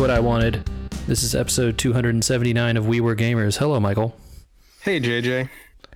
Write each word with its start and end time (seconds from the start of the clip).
what 0.00 0.10
I 0.10 0.18
wanted. 0.18 0.66
This 1.06 1.22
is 1.22 1.34
episode 1.34 1.76
279 1.76 2.78
of 2.78 2.88
We 2.88 3.02
Were 3.02 3.14
Gamers. 3.14 3.58
Hello, 3.58 3.78
Michael. 3.78 4.16
Hey, 4.80 4.98
JJ. 4.98 5.50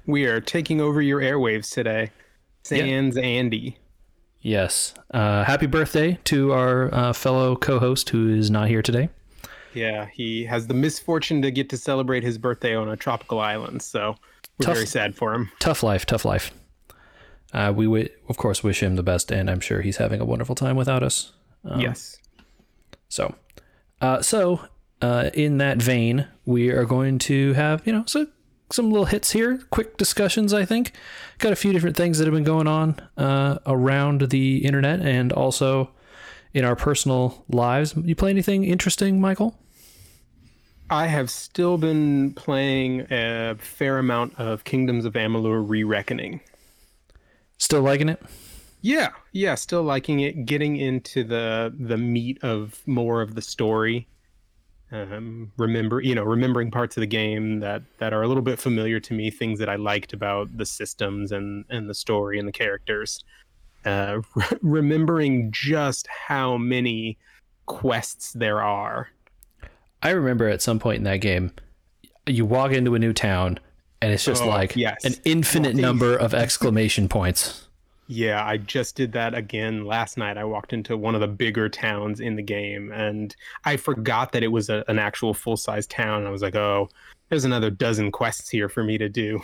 We 0.04 0.26
are 0.26 0.42
taking 0.42 0.82
over 0.82 1.00
your 1.00 1.22
airwaves 1.22 1.72
today. 1.72 2.10
Sans 2.64 3.16
Andy. 3.16 3.78
Yes. 4.42 4.92
Uh, 5.10 5.44
happy 5.44 5.64
birthday 5.66 6.18
to 6.24 6.52
our 6.52 6.94
uh, 6.94 7.12
fellow 7.14 7.56
co 7.56 7.78
host 7.78 8.10
who 8.10 8.28
is 8.28 8.50
not 8.50 8.68
here 8.68 8.82
today. 8.82 9.08
Yeah, 9.72 10.06
he 10.12 10.44
has 10.44 10.66
the 10.66 10.74
misfortune 10.74 11.40
to 11.40 11.50
get 11.50 11.70
to 11.70 11.78
celebrate 11.78 12.22
his 12.22 12.36
birthday 12.36 12.74
on 12.74 12.90
a 12.90 12.96
tropical 12.98 13.40
island, 13.40 13.80
so 13.80 14.16
we're 14.58 14.66
Tough. 14.66 14.74
very 14.74 14.86
sad 14.86 15.14
for 15.14 15.32
him. 15.32 15.50
Tough 15.60 15.82
life, 15.82 16.04
tough 16.04 16.26
life. 16.26 16.52
Uh, 17.54 17.72
we, 17.74 17.86
w- 17.86 18.10
of 18.28 18.36
course, 18.36 18.62
wish 18.62 18.82
him 18.82 18.96
the 18.96 19.02
best, 19.02 19.30
and 19.32 19.48
I'm 19.48 19.60
sure 19.60 19.80
he's 19.80 19.96
having 19.96 20.20
a 20.20 20.26
wonderful 20.26 20.54
time 20.54 20.76
without 20.76 21.02
us. 21.02 21.32
Um, 21.64 21.80
yes. 21.80 22.18
So, 23.08 23.34
uh, 24.04 24.20
so 24.20 24.60
uh, 25.00 25.30
in 25.32 25.56
that 25.58 25.78
vein, 25.78 26.26
we 26.44 26.68
are 26.70 26.84
going 26.84 27.18
to 27.20 27.54
have 27.54 27.86
you 27.86 27.92
know 27.92 28.04
so 28.06 28.26
some 28.70 28.90
little 28.90 29.06
hits 29.06 29.30
here, 29.30 29.62
quick 29.70 29.96
discussions. 29.96 30.52
I 30.52 30.66
think 30.66 30.92
got 31.38 31.52
a 31.52 31.56
few 31.56 31.72
different 31.72 31.96
things 31.96 32.18
that 32.18 32.26
have 32.26 32.34
been 32.34 32.44
going 32.44 32.66
on 32.66 33.00
uh, 33.16 33.58
around 33.66 34.28
the 34.30 34.58
internet 34.58 35.00
and 35.00 35.32
also 35.32 35.90
in 36.52 36.64
our 36.64 36.76
personal 36.76 37.44
lives. 37.48 37.94
You 37.96 38.14
play 38.14 38.28
anything 38.28 38.64
interesting, 38.64 39.20
Michael? 39.20 39.58
I 40.90 41.06
have 41.06 41.30
still 41.30 41.78
been 41.78 42.34
playing 42.34 43.06
a 43.10 43.56
fair 43.58 43.98
amount 43.98 44.38
of 44.38 44.64
Kingdoms 44.64 45.06
of 45.06 45.14
Amalur 45.14 45.66
Re-Reckoning. 45.66 46.40
Still 47.56 47.80
liking 47.80 48.10
it? 48.10 48.22
Yeah, 48.86 49.12
yeah, 49.32 49.54
still 49.54 49.82
liking 49.82 50.20
it. 50.20 50.44
Getting 50.44 50.76
into 50.76 51.24
the 51.24 51.74
the 51.74 51.96
meat 51.96 52.38
of 52.44 52.82
more 52.86 53.22
of 53.22 53.34
the 53.34 53.40
story. 53.40 54.06
Um, 54.92 55.52
remember, 55.56 56.02
you 56.02 56.14
know, 56.14 56.22
remembering 56.22 56.70
parts 56.70 56.94
of 56.98 57.00
the 57.00 57.06
game 57.06 57.60
that 57.60 57.80
that 57.96 58.12
are 58.12 58.20
a 58.22 58.28
little 58.28 58.42
bit 58.42 58.58
familiar 58.58 59.00
to 59.00 59.14
me, 59.14 59.30
things 59.30 59.58
that 59.58 59.70
I 59.70 59.76
liked 59.76 60.12
about 60.12 60.54
the 60.58 60.66
systems 60.66 61.32
and 61.32 61.64
and 61.70 61.88
the 61.88 61.94
story 61.94 62.38
and 62.38 62.46
the 62.46 62.52
characters. 62.52 63.24
Uh, 63.86 64.20
remembering 64.60 65.50
just 65.50 66.06
how 66.28 66.58
many 66.58 67.16
quests 67.64 68.32
there 68.34 68.60
are. 68.62 69.08
I 70.02 70.10
remember 70.10 70.46
at 70.50 70.60
some 70.60 70.78
point 70.78 70.98
in 70.98 71.04
that 71.04 71.22
game, 71.22 71.52
you 72.26 72.44
walk 72.44 72.72
into 72.72 72.94
a 72.94 72.98
new 72.98 73.14
town 73.14 73.58
and 74.02 74.12
it's 74.12 74.26
just 74.26 74.42
Oh, 74.42 74.48
like 74.48 74.76
yes. 74.76 75.02
an 75.06 75.14
infinite 75.24 75.68
Walking- 75.68 75.80
number 75.80 76.14
of 76.18 76.34
exclamation 76.34 77.08
points. 77.08 77.62
Yeah, 78.06 78.44
I 78.44 78.58
just 78.58 78.96
did 78.96 79.12
that 79.12 79.34
again 79.34 79.86
last 79.86 80.18
night. 80.18 80.36
I 80.36 80.44
walked 80.44 80.72
into 80.72 80.96
one 80.96 81.14
of 81.14 81.20
the 81.20 81.26
bigger 81.26 81.68
towns 81.68 82.20
in 82.20 82.36
the 82.36 82.42
game 82.42 82.92
and 82.92 83.34
I 83.64 83.76
forgot 83.76 84.32
that 84.32 84.42
it 84.42 84.48
was 84.48 84.68
a, 84.68 84.84
an 84.88 84.98
actual 84.98 85.32
full 85.32 85.56
size 85.56 85.86
town. 85.86 86.26
I 86.26 86.30
was 86.30 86.42
like, 86.42 86.54
oh, 86.54 86.88
there's 87.30 87.44
another 87.44 87.70
dozen 87.70 88.12
quests 88.12 88.50
here 88.50 88.68
for 88.68 88.84
me 88.84 88.98
to 88.98 89.08
do. 89.08 89.40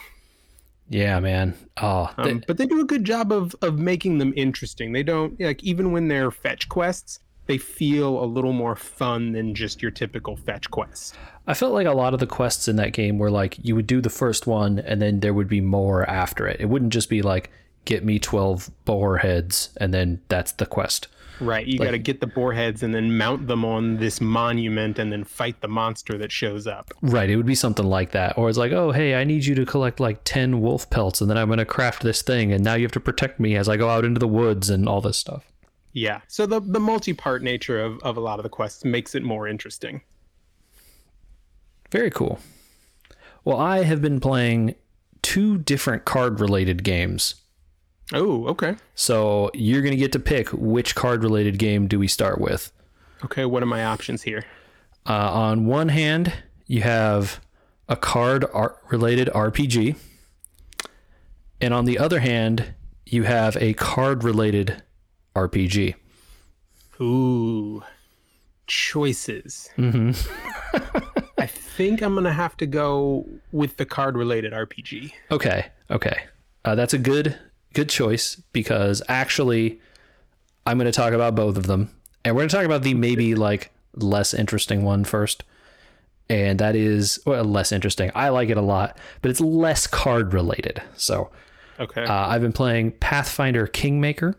Yeah, 0.90 1.20
man. 1.20 1.54
Oh, 1.80 2.12
Um, 2.18 2.42
but 2.46 2.58
they 2.58 2.66
do 2.66 2.80
a 2.80 2.84
good 2.84 3.04
job 3.04 3.32
of, 3.32 3.54
of 3.62 3.78
making 3.78 4.18
them 4.18 4.34
interesting. 4.36 4.92
They 4.92 5.04
don't, 5.04 5.40
like, 5.40 5.62
even 5.62 5.92
when 5.92 6.08
they're 6.08 6.32
fetch 6.32 6.68
quests, 6.68 7.20
they 7.46 7.58
feel 7.58 8.22
a 8.22 8.26
little 8.26 8.52
more 8.52 8.76
fun 8.76 9.32
than 9.32 9.54
just 9.54 9.82
your 9.82 9.90
typical 9.90 10.36
fetch 10.36 10.70
quest. 10.70 11.16
I 11.46 11.54
felt 11.54 11.72
like 11.72 11.86
a 11.86 11.92
lot 11.92 12.14
of 12.14 12.20
the 12.20 12.26
quests 12.26 12.68
in 12.68 12.76
that 12.76 12.92
game 12.92 13.18
were 13.18 13.30
like 13.30 13.58
you 13.60 13.74
would 13.74 13.88
do 13.88 14.00
the 14.00 14.10
first 14.10 14.46
one 14.46 14.78
and 14.78 15.02
then 15.02 15.18
there 15.18 15.34
would 15.34 15.48
be 15.48 15.60
more 15.60 16.08
after 16.08 16.46
it. 16.46 16.60
It 16.60 16.66
wouldn't 16.66 16.92
just 16.92 17.08
be 17.08 17.22
like 17.22 17.50
get 17.84 18.04
me 18.04 18.18
12 18.18 18.70
boar 18.84 19.18
heads 19.18 19.70
and 19.78 19.92
then 19.92 20.20
that's 20.28 20.52
the 20.52 20.66
quest. 20.66 21.08
Right. 21.40 21.66
You 21.66 21.78
got 21.78 21.92
to 21.92 21.98
get 21.98 22.20
the 22.20 22.26
boar 22.26 22.52
heads 22.52 22.82
and 22.82 22.94
then 22.94 23.16
mount 23.16 23.46
them 23.46 23.64
on 23.64 23.96
this 23.96 24.20
monument 24.20 24.98
and 24.98 25.10
then 25.10 25.24
fight 25.24 25.60
the 25.62 25.68
monster 25.68 26.18
that 26.18 26.30
shows 26.30 26.66
up. 26.66 26.92
Right, 27.00 27.30
it 27.30 27.36
would 27.36 27.46
be 27.46 27.54
something 27.54 27.86
like 27.86 28.10
that. 28.12 28.36
Or 28.36 28.50
it's 28.50 28.58
like, 28.58 28.72
"Oh, 28.72 28.92
hey, 28.92 29.14
I 29.14 29.24
need 29.24 29.46
you 29.46 29.54
to 29.54 29.64
collect 29.64 30.00
like 30.00 30.20
10 30.24 30.60
wolf 30.60 30.90
pelts 30.90 31.20
and 31.20 31.30
then 31.30 31.38
I'm 31.38 31.48
going 31.48 31.58
to 31.58 31.64
craft 31.64 32.02
this 32.02 32.20
thing 32.20 32.52
and 32.52 32.62
now 32.62 32.74
you 32.74 32.82
have 32.82 32.92
to 32.92 33.00
protect 33.00 33.40
me 33.40 33.56
as 33.56 33.68
I 33.68 33.78
go 33.78 33.88
out 33.88 34.04
into 34.04 34.18
the 34.18 34.28
woods 34.28 34.68
and 34.68 34.88
all 34.88 35.00
this 35.00 35.16
stuff." 35.16 35.50
Yeah. 35.92 36.20
So 36.28 36.46
the 36.46 36.60
the 36.60 36.80
multi-part 36.80 37.42
nature 37.42 37.80
of, 37.80 37.98
of 38.02 38.16
a 38.16 38.20
lot 38.20 38.38
of 38.38 38.42
the 38.42 38.48
quests 38.48 38.84
makes 38.84 39.14
it 39.14 39.22
more 39.22 39.48
interesting. 39.48 40.02
Very 41.90 42.10
cool. 42.10 42.38
Well, 43.44 43.58
I 43.58 43.82
have 43.84 44.00
been 44.02 44.20
playing 44.20 44.74
two 45.22 45.58
different 45.58 46.04
card 46.04 46.40
related 46.40 46.84
games. 46.84 47.36
Oh, 48.12 48.46
okay. 48.48 48.76
So, 48.94 49.50
you're 49.54 49.82
going 49.82 49.92
to 49.92 49.96
get 49.96 50.12
to 50.12 50.18
pick 50.18 50.48
which 50.52 50.94
card 50.94 51.22
related 51.22 51.58
game 51.58 51.86
do 51.86 51.98
we 51.98 52.08
start 52.08 52.40
with. 52.40 52.72
Okay, 53.24 53.44
what 53.44 53.62
are 53.62 53.66
my 53.66 53.84
options 53.84 54.22
here? 54.22 54.44
Uh, 55.06 55.30
on 55.32 55.66
one 55.66 55.88
hand, 55.88 56.32
you 56.66 56.82
have 56.82 57.40
a 57.88 57.96
card 57.96 58.44
related 58.90 59.28
RPG. 59.28 59.96
And 61.60 61.74
on 61.74 61.84
the 61.84 61.98
other 61.98 62.20
hand, 62.20 62.74
you 63.06 63.24
have 63.24 63.56
a 63.56 63.74
card 63.74 64.24
related 64.24 64.82
RPG. 65.34 65.96
Ooh. 67.00 67.82
Choices. 68.66 69.68
Mm-hmm. 69.76 70.12
I 71.38 71.46
think 71.46 72.02
I'm 72.02 72.14
gonna 72.14 72.32
have 72.32 72.56
to 72.58 72.66
go 72.66 73.26
with 73.52 73.76
the 73.78 73.86
card 73.86 74.16
related 74.16 74.52
RPG. 74.52 75.12
Okay, 75.30 75.66
okay. 75.90 76.24
Uh, 76.64 76.74
that's 76.74 76.94
a 76.94 76.98
good 76.98 77.36
good 77.74 77.88
choice 77.88 78.36
because 78.52 79.02
actually 79.08 79.80
I'm 80.66 80.78
going 80.78 80.90
to 80.90 80.92
talk 80.92 81.12
about 81.12 81.34
both 81.34 81.56
of 81.56 81.66
them. 81.66 81.90
And 82.24 82.34
we're 82.34 82.42
going 82.42 82.50
to 82.50 82.56
talk 82.56 82.66
about 82.66 82.82
the 82.82 82.94
maybe 82.94 83.34
like 83.34 83.70
less 83.94 84.34
interesting 84.34 84.82
one 84.82 85.04
first. 85.04 85.44
And 86.28 86.58
that 86.60 86.76
is 86.76 87.18
well, 87.26 87.44
less 87.44 87.72
interesting. 87.72 88.10
I 88.14 88.28
like 88.28 88.50
it 88.50 88.56
a 88.56 88.62
lot, 88.62 88.96
but 89.20 89.30
it's 89.30 89.40
less 89.40 89.86
card 89.86 90.32
related. 90.32 90.80
So, 90.96 91.30
Okay. 91.80 92.04
Uh, 92.04 92.28
I've 92.28 92.42
been 92.42 92.52
playing 92.52 92.92
Pathfinder 92.92 93.66
Kingmaker, 93.66 94.36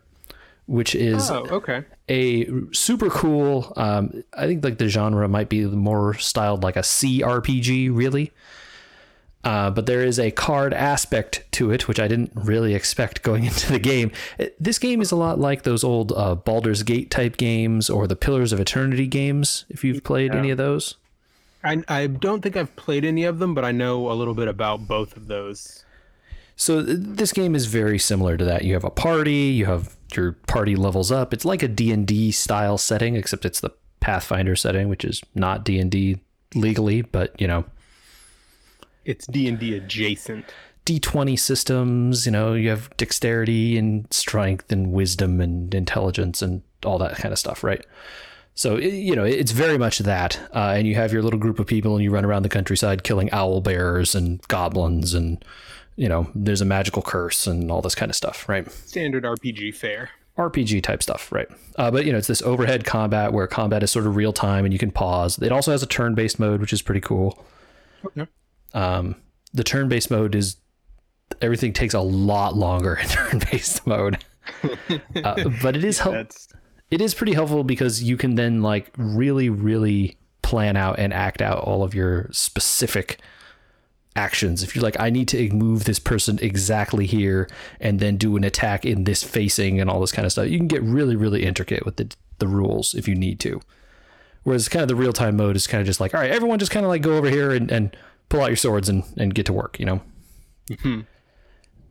which 0.66 0.94
is 0.94 1.28
oh, 1.28 1.44
okay. 1.50 1.84
a 2.08 2.46
super 2.72 3.10
cool. 3.10 3.72
Um, 3.76 4.22
I 4.32 4.46
think 4.46 4.62
like 4.62 4.78
the 4.78 4.88
genre 4.88 5.26
might 5.26 5.48
be 5.48 5.64
more 5.64 6.14
styled 6.14 6.62
like 6.62 6.76
a 6.76 6.82
CRPG, 6.82 7.90
really. 7.92 8.30
Uh, 9.44 9.70
but 9.70 9.86
there 9.86 10.04
is 10.04 10.20
a 10.20 10.30
card 10.30 10.72
aspect 10.72 11.44
to 11.52 11.72
it, 11.72 11.88
which 11.88 11.98
I 11.98 12.06
didn't 12.06 12.30
really 12.34 12.74
expect 12.74 13.22
going 13.22 13.44
into 13.50 13.72
the 13.72 13.78
game. 13.78 14.12
This 14.60 14.78
game 14.78 15.00
is 15.00 15.10
a 15.10 15.16
lot 15.16 15.38
like 15.38 15.62
those 15.64 15.82
old 15.82 16.12
uh, 16.12 16.36
Baldur's 16.36 16.82
Gate 16.82 17.10
type 17.10 17.36
games 17.36 17.90
or 17.90 18.06
the 18.06 18.16
Pillars 18.16 18.52
of 18.52 18.60
Eternity 18.60 19.06
games. 19.06 19.64
If 19.68 19.82
you've 19.82 20.04
played 20.04 20.34
any 20.34 20.50
of 20.50 20.58
those, 20.58 20.96
I 21.64 21.82
I 21.88 22.06
don't 22.06 22.42
think 22.42 22.56
I've 22.56 22.74
played 22.76 23.04
any 23.04 23.24
of 23.24 23.38
them, 23.38 23.54
but 23.54 23.64
I 23.64 23.72
know 23.72 24.10
a 24.10 24.14
little 24.14 24.34
bit 24.34 24.48
about 24.48 24.86
both 24.86 25.16
of 25.16 25.26
those. 25.26 25.84
So 26.54 26.82
this 26.82 27.32
game 27.32 27.54
is 27.54 27.66
very 27.66 27.98
similar 27.98 28.36
to 28.36 28.44
that. 28.44 28.64
You 28.64 28.74
have 28.74 28.84
a 28.84 28.90
party, 28.90 29.32
you 29.32 29.66
have 29.66 29.96
your 30.14 30.32
party 30.46 30.76
levels 30.76 31.10
up. 31.10 31.32
It's 31.32 31.44
like 31.44 31.62
a 31.62 31.68
D&D 31.68 32.30
style 32.30 32.78
setting 32.78 33.16
except 33.16 33.44
it's 33.44 33.60
the 33.60 33.70
Pathfinder 34.00 34.54
setting, 34.54 34.88
which 34.88 35.04
is 35.04 35.22
not 35.34 35.64
D&D 35.64 36.20
legally, 36.54 37.02
but 37.02 37.40
you 37.40 37.46
know, 37.46 37.64
It's 39.04 39.26
D 39.26 39.48
and 39.48 39.58
D 39.58 39.76
adjacent. 39.76 40.46
D20 40.86 41.38
systems, 41.38 42.26
you 42.26 42.32
know, 42.32 42.54
you 42.54 42.68
have 42.68 42.94
dexterity 42.96 43.78
and 43.78 44.12
strength 44.12 44.72
and 44.72 44.92
wisdom 44.92 45.40
and 45.40 45.72
intelligence 45.74 46.42
and 46.42 46.62
all 46.84 46.98
that 46.98 47.16
kind 47.16 47.32
of 47.32 47.38
stuff, 47.38 47.62
right? 47.62 47.84
So, 48.54 48.76
you 48.76 49.14
know, 49.14 49.24
it's 49.24 49.52
very 49.52 49.78
much 49.78 49.98
that. 50.00 50.40
Uh, 50.54 50.74
and 50.76 50.86
you 50.86 50.94
have 50.96 51.12
your 51.12 51.22
little 51.22 51.38
group 51.38 51.58
of 51.58 51.66
people 51.66 51.94
and 51.94 52.02
you 52.02 52.10
run 52.10 52.24
around 52.24 52.42
the 52.42 52.48
countryside 52.48 53.04
killing 53.04 53.30
owl 53.32 53.60
bears 53.60 54.14
and 54.14 54.42
goblins 54.48 55.14
and, 55.14 55.42
you 55.96 56.08
know, 56.08 56.28
there's 56.34 56.60
a 56.60 56.64
magical 56.64 57.02
curse 57.02 57.46
and 57.46 57.70
all 57.70 57.80
this 57.80 57.94
kind 57.94 58.10
of 58.10 58.16
stuff, 58.16 58.48
right? 58.48 58.70
Standard 58.70 59.24
RPG 59.24 59.76
fare. 59.76 60.10
RPG 60.36 60.82
type 60.82 61.02
stuff, 61.02 61.30
right? 61.30 61.48
Uh, 61.76 61.90
but 61.90 62.06
you 62.06 62.12
know, 62.12 62.18
it's 62.18 62.26
this 62.26 62.42
overhead 62.42 62.84
combat 62.84 63.32
where 63.32 63.46
combat 63.46 63.82
is 63.82 63.90
sort 63.90 64.06
of 64.06 64.16
real 64.16 64.32
time 64.32 64.64
and 64.64 64.72
you 64.72 64.78
can 64.78 64.90
pause. 64.90 65.38
It 65.38 65.52
also 65.52 65.70
has 65.70 65.82
a 65.82 65.86
turn 65.86 66.14
based 66.14 66.38
mode, 66.38 66.60
which 66.60 66.72
is 66.72 66.82
pretty 66.82 67.02
cool. 67.02 67.44
Okay. 68.04 68.26
Um, 68.74 69.16
the 69.52 69.64
turn 69.64 69.88
based 69.88 70.10
mode 70.10 70.34
is 70.34 70.56
everything 71.40 71.72
takes 71.72 71.94
a 71.94 72.00
lot 72.00 72.56
longer 72.56 72.94
in 72.94 73.08
turn 73.08 73.40
based 73.50 73.86
mode, 73.86 74.24
uh, 75.24 75.48
but 75.62 75.76
it 75.76 75.84
is 75.84 75.98
help. 75.98 76.14
That's 76.14 76.48
It 76.90 77.00
is 77.00 77.14
pretty 77.14 77.34
helpful 77.34 77.64
because 77.64 78.02
you 78.02 78.16
can 78.16 78.34
then 78.34 78.62
like 78.62 78.92
really, 78.96 79.48
really 79.48 80.16
plan 80.42 80.76
out 80.76 80.98
and 80.98 81.12
act 81.12 81.40
out 81.40 81.58
all 81.58 81.82
of 81.82 81.94
your 81.94 82.28
specific 82.32 83.20
actions. 84.14 84.62
If 84.62 84.74
you're 84.74 84.82
like, 84.82 85.00
I 85.00 85.10
need 85.10 85.28
to 85.28 85.48
move 85.50 85.84
this 85.84 85.98
person 85.98 86.38
exactly 86.42 87.06
here 87.06 87.48
and 87.80 88.00
then 88.00 88.16
do 88.16 88.36
an 88.36 88.44
attack 88.44 88.84
in 88.84 89.04
this 89.04 89.22
facing 89.22 89.80
and 89.80 89.88
all 89.88 90.00
this 90.00 90.12
kind 90.12 90.26
of 90.26 90.32
stuff, 90.32 90.48
you 90.48 90.58
can 90.58 90.68
get 90.68 90.82
really, 90.82 91.16
really 91.16 91.44
intricate 91.44 91.84
with 91.84 91.96
the, 91.96 92.14
the 92.38 92.46
rules 92.46 92.94
if 92.94 93.08
you 93.08 93.14
need 93.14 93.40
to. 93.40 93.60
Whereas 94.42 94.68
kind 94.68 94.82
of 94.82 94.88
the 94.88 94.96
real 94.96 95.12
time 95.12 95.36
mode 95.36 95.56
is 95.56 95.66
kind 95.66 95.80
of 95.80 95.86
just 95.86 96.00
like, 96.00 96.14
all 96.14 96.20
right, 96.20 96.30
everyone 96.30 96.58
just 96.58 96.72
kind 96.72 96.84
of 96.84 96.90
like 96.90 97.02
go 97.02 97.16
over 97.16 97.30
here 97.30 97.52
and, 97.52 97.70
and 97.70 97.96
pull 98.32 98.40
out 98.40 98.46
your 98.48 98.56
swords 98.56 98.88
and, 98.88 99.04
and 99.18 99.34
get 99.34 99.44
to 99.46 99.52
work, 99.52 99.78
you 99.78 99.84
know? 99.84 100.00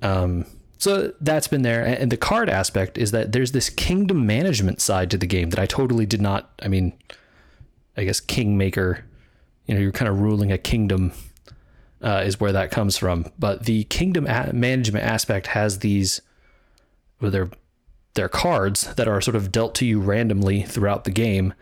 Um, 0.02 0.46
so 0.80 1.14
that's 1.22 1.48
been 1.48 1.62
there. 1.62 1.86
And 1.86 1.96
and 1.96 2.12
the 2.12 2.18
card 2.18 2.50
aspect 2.50 2.98
is 2.98 3.12
that 3.12 3.32
there's 3.32 3.52
this 3.52 3.70
kingdom 3.70 4.26
management 4.26 4.82
side 4.82 5.12
to 5.12 5.18
the 5.18 5.28
game 5.28 5.52
that 5.52 5.60
I 5.60 5.68
totally 5.68 6.08
did 6.08 6.20
not, 6.20 6.50
I 6.60 6.68
mean, 6.68 6.94
I 7.96 8.04
guess 8.04 8.20
kingmaker. 8.20 9.06
You 9.68 9.76
know, 9.76 9.82
you're 9.82 9.92
kind 9.92 10.10
of 10.10 10.20
ruling 10.20 10.52
a 10.52 10.58
kingdom. 10.58 11.14
Uh, 12.02 12.24
is 12.26 12.40
where 12.40 12.52
that 12.52 12.72
comes 12.72 12.98
from. 12.98 13.32
But 13.38 13.66
the 13.66 13.84
kingdom 13.84 14.26
a- 14.26 14.52
management 14.54 15.06
aspect 15.06 15.46
has 15.46 15.80
these, 15.80 16.20
well, 17.22 17.30
they're 17.30 17.52
they're 18.16 18.28
cards 18.28 18.96
that 18.96 19.08
are 19.08 19.22
sort 19.22 19.36
of 19.36 19.52
dealt 19.52 19.76
to 19.76 19.86
you 19.86 20.02
randomly 20.02 20.64
throughout 20.64 21.04
the 21.04 21.12
game, 21.12 21.54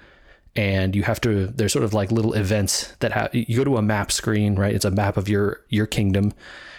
and 0.56 0.96
you 0.96 1.04
have 1.04 1.22
to. 1.22 1.48
They're 1.48 1.70
sort 1.70 1.86
of 1.86 1.94
like 1.94 2.12
little 2.12 2.34
events 2.34 2.94
that 3.00 3.12
have. 3.12 3.34
You 3.34 3.58
go 3.58 3.64
to 3.64 3.78
a 3.78 3.82
map 3.82 4.12
screen, 4.12 4.56
right? 4.56 4.74
It's 4.74 4.86
a 4.86 4.92
map 4.92 5.18
of 5.18 5.30
your 5.30 5.62
your 5.70 5.86
kingdom, 5.86 6.34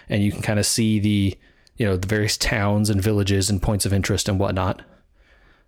and 0.09 0.23
you 0.23 0.33
can 0.33 0.43
kind 0.43 0.59
of 0.59 0.67
see 0.67 0.99
the 0.99 1.39
you 1.77 1.87
know 1.87 1.97
the 1.97 2.07
various 2.07 2.37
towns 2.37 2.91
and 2.91 3.03
villages 3.03 3.49
and 3.49 3.63
points 3.63 3.87
of 3.87 3.93
interest 3.93 4.29
and 4.29 4.39
whatnot. 4.39 4.83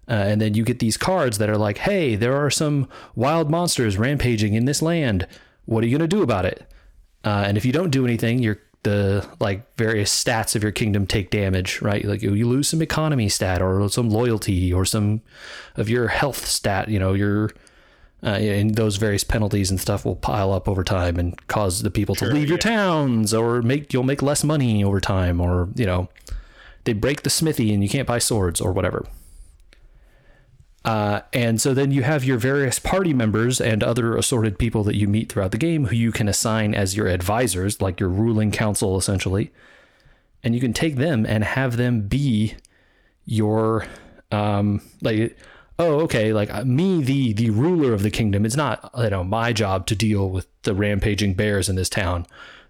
Uh, 0.08 0.12
and 0.12 0.40
then 0.40 0.54
you 0.54 0.64
get 0.64 0.80
these 0.80 0.96
cards 0.96 1.38
that 1.38 1.48
are 1.48 1.56
like, 1.56 1.78
hey, 1.78 2.16
there 2.16 2.36
are 2.36 2.50
some 2.50 2.88
wild 3.14 3.50
monsters 3.50 3.96
rampaging 3.96 4.54
in 4.54 4.64
this 4.64 4.82
land. 4.82 5.26
What 5.64 5.84
are 5.84 5.86
you 5.86 5.96
going 5.96 6.10
to 6.10 6.16
do 6.16 6.22
about 6.22 6.44
it? 6.44 6.66
Uh, 7.24 7.44
and 7.46 7.56
if 7.56 7.64
you 7.64 7.72
don't 7.72 7.90
do 7.90 8.04
anything, 8.04 8.40
your 8.40 8.58
the 8.82 9.24
like 9.38 9.76
various 9.76 10.12
stats 10.12 10.56
of 10.56 10.62
your 10.62 10.72
kingdom 10.72 11.06
take 11.06 11.30
damage, 11.30 11.80
right? 11.80 12.04
Like 12.04 12.20
you 12.20 12.48
lose 12.48 12.68
some 12.68 12.82
economy 12.82 13.28
stat 13.28 13.62
or 13.62 13.88
some 13.88 14.10
loyalty 14.10 14.72
or 14.72 14.84
some 14.84 15.22
of 15.76 15.88
your 15.88 16.08
health 16.08 16.44
stat. 16.46 16.88
You 16.88 16.98
know, 16.98 17.12
your 17.12 17.50
uh, 18.24 18.30
and 18.30 18.76
those 18.76 18.96
various 18.96 19.24
penalties 19.24 19.70
and 19.70 19.80
stuff 19.80 20.04
will 20.04 20.16
pile 20.16 20.52
up 20.52 20.68
over 20.68 20.84
time 20.84 21.18
and 21.18 21.46
cause 21.48 21.82
the 21.82 21.90
people 21.90 22.14
to 22.14 22.26
leave 22.26 22.48
your 22.48 22.58
towns 22.58 23.34
or 23.34 23.62
make 23.62 23.92
you'll 23.92 24.04
make 24.04 24.22
less 24.22 24.44
money 24.44 24.84
over 24.84 25.00
time 25.00 25.40
or 25.40 25.68
you 25.74 25.84
know 25.84 26.08
they 26.84 26.92
break 26.92 27.22
the 27.22 27.30
smithy 27.30 27.72
and 27.72 27.82
you 27.82 27.88
can't 27.88 28.08
buy 28.08 28.18
swords 28.18 28.60
or 28.60 28.72
whatever. 28.72 29.06
Uh, 30.84 31.20
and 31.32 31.60
so 31.60 31.74
then 31.74 31.92
you 31.92 32.02
have 32.02 32.24
your 32.24 32.38
various 32.38 32.80
party 32.80 33.14
members 33.14 33.60
and 33.60 33.84
other 33.84 34.16
assorted 34.16 34.58
people 34.58 34.82
that 34.82 34.96
you 34.96 35.06
meet 35.06 35.30
throughout 35.30 35.52
the 35.52 35.58
game 35.58 35.86
who 35.86 35.94
you 35.94 36.10
can 36.10 36.28
assign 36.28 36.74
as 36.74 36.96
your 36.96 37.06
advisors, 37.06 37.80
like 37.80 38.00
your 38.00 38.08
ruling 38.08 38.50
council 38.50 38.98
essentially. 38.98 39.52
And 40.42 40.56
you 40.56 40.60
can 40.60 40.72
take 40.72 40.96
them 40.96 41.24
and 41.24 41.44
have 41.44 41.76
them 41.76 42.02
be 42.08 42.54
your 43.24 43.86
um 44.32 44.80
like 45.02 45.36
oh 45.82 46.00
okay 46.00 46.32
like 46.32 46.52
uh, 46.52 46.64
me 46.64 47.02
the 47.02 47.32
the 47.32 47.50
ruler 47.50 47.92
of 47.92 48.02
the 48.02 48.10
kingdom 48.10 48.44
it's 48.46 48.56
not 48.56 48.90
you 48.98 49.10
know 49.10 49.24
my 49.24 49.52
job 49.52 49.86
to 49.86 49.94
deal 49.94 50.28
with 50.30 50.46
the 50.62 50.74
rampaging 50.74 51.34
bears 51.34 51.68
in 51.68 51.76
this 51.76 51.88
town 51.88 52.26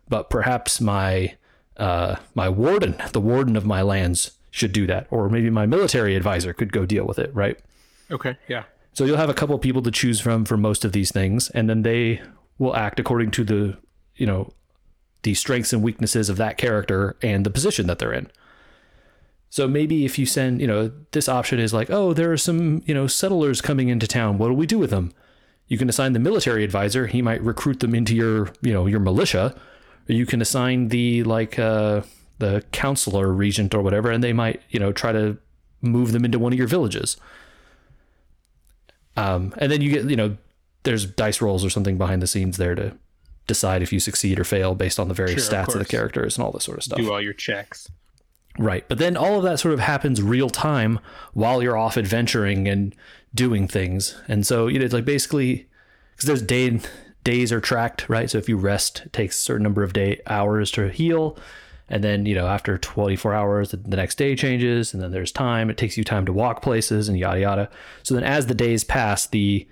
but 0.09 0.29
perhaps 0.31 0.81
my 0.81 1.35
uh 1.77 2.17
my 2.35 2.49
warden 2.49 2.95
the 3.13 3.21
warden 3.21 3.57
of 3.57 3.65
my 3.65 3.83
lands 3.83 4.33
should 4.51 4.73
do 4.73 4.87
that 4.87 5.07
or 5.11 5.29
maybe 5.29 5.51
my 5.51 5.67
military 5.67 6.15
advisor 6.17 6.53
could 6.53 6.73
go 6.73 6.85
deal 6.87 7.07
with 7.07 7.19
it 7.19 7.31
right 7.35 7.59
Okay. 8.11 8.37
Yeah. 8.47 8.65
so 8.93 9.05
you'll 9.07 9.17
have 9.17 9.31
a 9.31 9.35
couple 9.35 9.55
of 9.55 9.63
people 9.63 9.81
to 9.83 9.91
choose 9.91 10.21
from 10.21 10.45
for 10.45 10.59
most 10.59 10.85
of 10.85 10.93
these 10.93 11.11
things, 11.11 11.49
and 11.51 11.65
then 11.71 11.81
they 11.83 12.21
will 12.59 12.77
act 12.77 13.01
according 13.01 13.31
to 13.31 13.43
the, 13.45 13.79
you 14.17 14.27
know, 14.27 14.53
the 15.23 15.33
strengths 15.33 15.73
and 15.73 15.83
weaknesses 15.83 16.29
of 16.29 16.37
that 16.37 16.59
character 16.59 17.17
and 17.23 17.47
the 17.47 17.51
position 17.51 17.87
that 17.87 17.99
they're 17.99 18.13
in. 18.13 18.29
So 19.53 19.69
maybe 19.69 20.07
if 20.07 20.19
you 20.19 20.25
send, 20.25 20.63
you 20.63 20.67
know, 20.67 20.91
this 21.11 21.29
option 21.29 21.59
is 21.59 21.75
like, 21.75 21.91
oh, 21.91 22.15
there 22.15 22.33
are 22.33 22.39
some, 22.39 22.83
you 22.87 22.95
know, 22.95 23.07
settlers 23.07 23.61
coming 23.61 23.91
into 23.91 24.07
town. 24.07 24.39
What 24.39 24.49
do 24.49 24.55
we 24.55 24.65
do 24.65 24.79
with 24.79 24.89
them? 24.89 25.13
You 25.69 25.77
can 25.77 25.91
assign 25.91 26.15
the 26.15 26.19
military 26.19 26.65
advisor. 26.65 27.07
He 27.07 27.21
might 27.21 27.43
recruit 27.43 27.81
them 27.81 27.95
into 27.95 28.17
your, 28.17 28.49
you 28.63 28.73
know, 28.73 28.87
your 28.87 28.99
militia. 28.99 29.55
Or 30.09 30.15
you 30.15 30.25
can 30.25 30.41
assign 30.41 30.89
the 30.89 31.23
like 31.25 31.59
uh, 31.59 32.01
the 32.39 32.65
counselor 32.73 33.31
regent 33.31 33.75
or 33.75 33.83
whatever, 33.83 34.11
and 34.11 34.25
they 34.25 34.33
might, 34.33 34.63
you 34.71 34.81
know, 34.81 34.91
try 34.91 35.13
to 35.13 35.37
move 35.83 36.13
them 36.13 36.25
into 36.25 36.39
one 36.39 36.55
of 36.55 36.59
your 36.59 36.67
villages. 36.67 37.19
Um, 39.19 39.53
and 39.59 39.71
then 39.71 39.83
you 39.83 39.91
get, 39.91 40.09
you 40.09 40.17
know, 40.17 40.39
there's 40.85 41.05
dice 41.05 41.43
rolls 41.43 41.63
or 41.63 41.69
something 41.69 41.99
behind 41.99 42.23
the 42.23 42.27
scenes 42.27 42.57
there 42.57 42.75
to 42.75 42.97
decide 43.47 43.83
if 43.83 43.93
you 43.93 44.01
succeed 44.01 44.41
or 44.41 44.45
fail 44.45 44.75
based 44.75 44.99
on 44.99 45.09
the 45.09 45.15
various 45.15 45.47
Sure, 45.47 45.59
stats 45.59 45.75
of, 45.75 45.79
the 45.79 45.85
characters 45.85 46.39
and 46.39 46.45
all 46.47 46.53
this 46.53 46.65
sort 46.65 46.79
of 46.79 46.85
stuff. 46.85 46.97
Do 46.97 47.13
all 47.13 47.21
your 47.21 47.35
checks. 47.35 47.91
Right. 48.59 48.87
But 48.89 48.99
then 48.99 49.17
all 49.17 49.39
of 49.39 49.45
that 49.45 49.61
sort 49.61 49.75
of 49.75 49.81
happens 49.81 50.21
real 50.21 50.51
time 50.51 51.01
while 51.33 51.63
you're 51.63 51.77
off 51.77 51.97
adventuring 51.97 52.69
and 52.69 52.95
doing 53.35 53.67
things. 53.67 54.21
And 54.29 54.47
so, 54.47 54.67
you 54.67 54.79
know, 54.79 54.85
it's 54.85 54.95
like 54.95 55.05
basically 55.05 55.69
because 56.13 56.27
there's 56.27 56.43
day 56.43 56.81
days 57.25 57.53
are 57.53 57.61
tracked, 57.61 58.09
right? 58.09 58.29
So 58.29 58.39
if 58.39 58.49
you 58.49 58.57
rest, 58.57 59.03
it 59.07 59.13
takes 59.13 59.39
a 59.39 59.43
certain 59.43 59.63
number 59.63 59.83
of 59.83 59.93
day 59.93 60.21
hours 60.27 60.71
to 60.73 60.89
heal. 60.91 61.39
And 61.89 62.03
then, 62.03 62.27
you 62.27 62.35
know, 62.35 62.47
after 62.47 62.79
24 62.79 63.35
hours, 63.35 63.71
the 63.71 63.79
the 63.79 63.97
next 63.97 64.17
day 64.17 64.37
changes. 64.37 64.93
And 64.93 65.03
then 65.03 65.13
there's 65.13 65.33
time. 65.33 65.71
It 65.71 65.79
takes 65.79 65.97
you 65.97 66.05
time 66.05 66.27
to 66.27 66.33
walk 66.33 66.63
places 66.63 67.09
and 67.09 67.19
yada, 67.19 67.41
yada. 67.41 67.71
So 68.03 68.15
then 68.15 68.25
as 68.25 68.47
the 68.47 68.55
days 68.55 68.85
pass, 68.85 69.27
the 69.27 69.67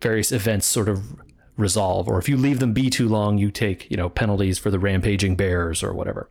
various 0.00 0.32
events 0.32 0.66
sort 0.66 0.88
of 0.88 1.20
resolve. 1.58 2.08
Or 2.08 2.18
if 2.18 2.28
you 2.28 2.36
leave 2.36 2.60
them 2.60 2.72
be 2.72 2.88
too 2.88 3.08
long, 3.08 3.36
you 3.36 3.50
take, 3.50 3.90
you 3.90 3.96
know, 3.96 4.08
penalties 4.08 4.58
for 4.58 4.70
the 4.70 4.78
rampaging 4.78 5.36
bears 5.36 5.82
or 5.82 5.92
whatever 5.92 6.30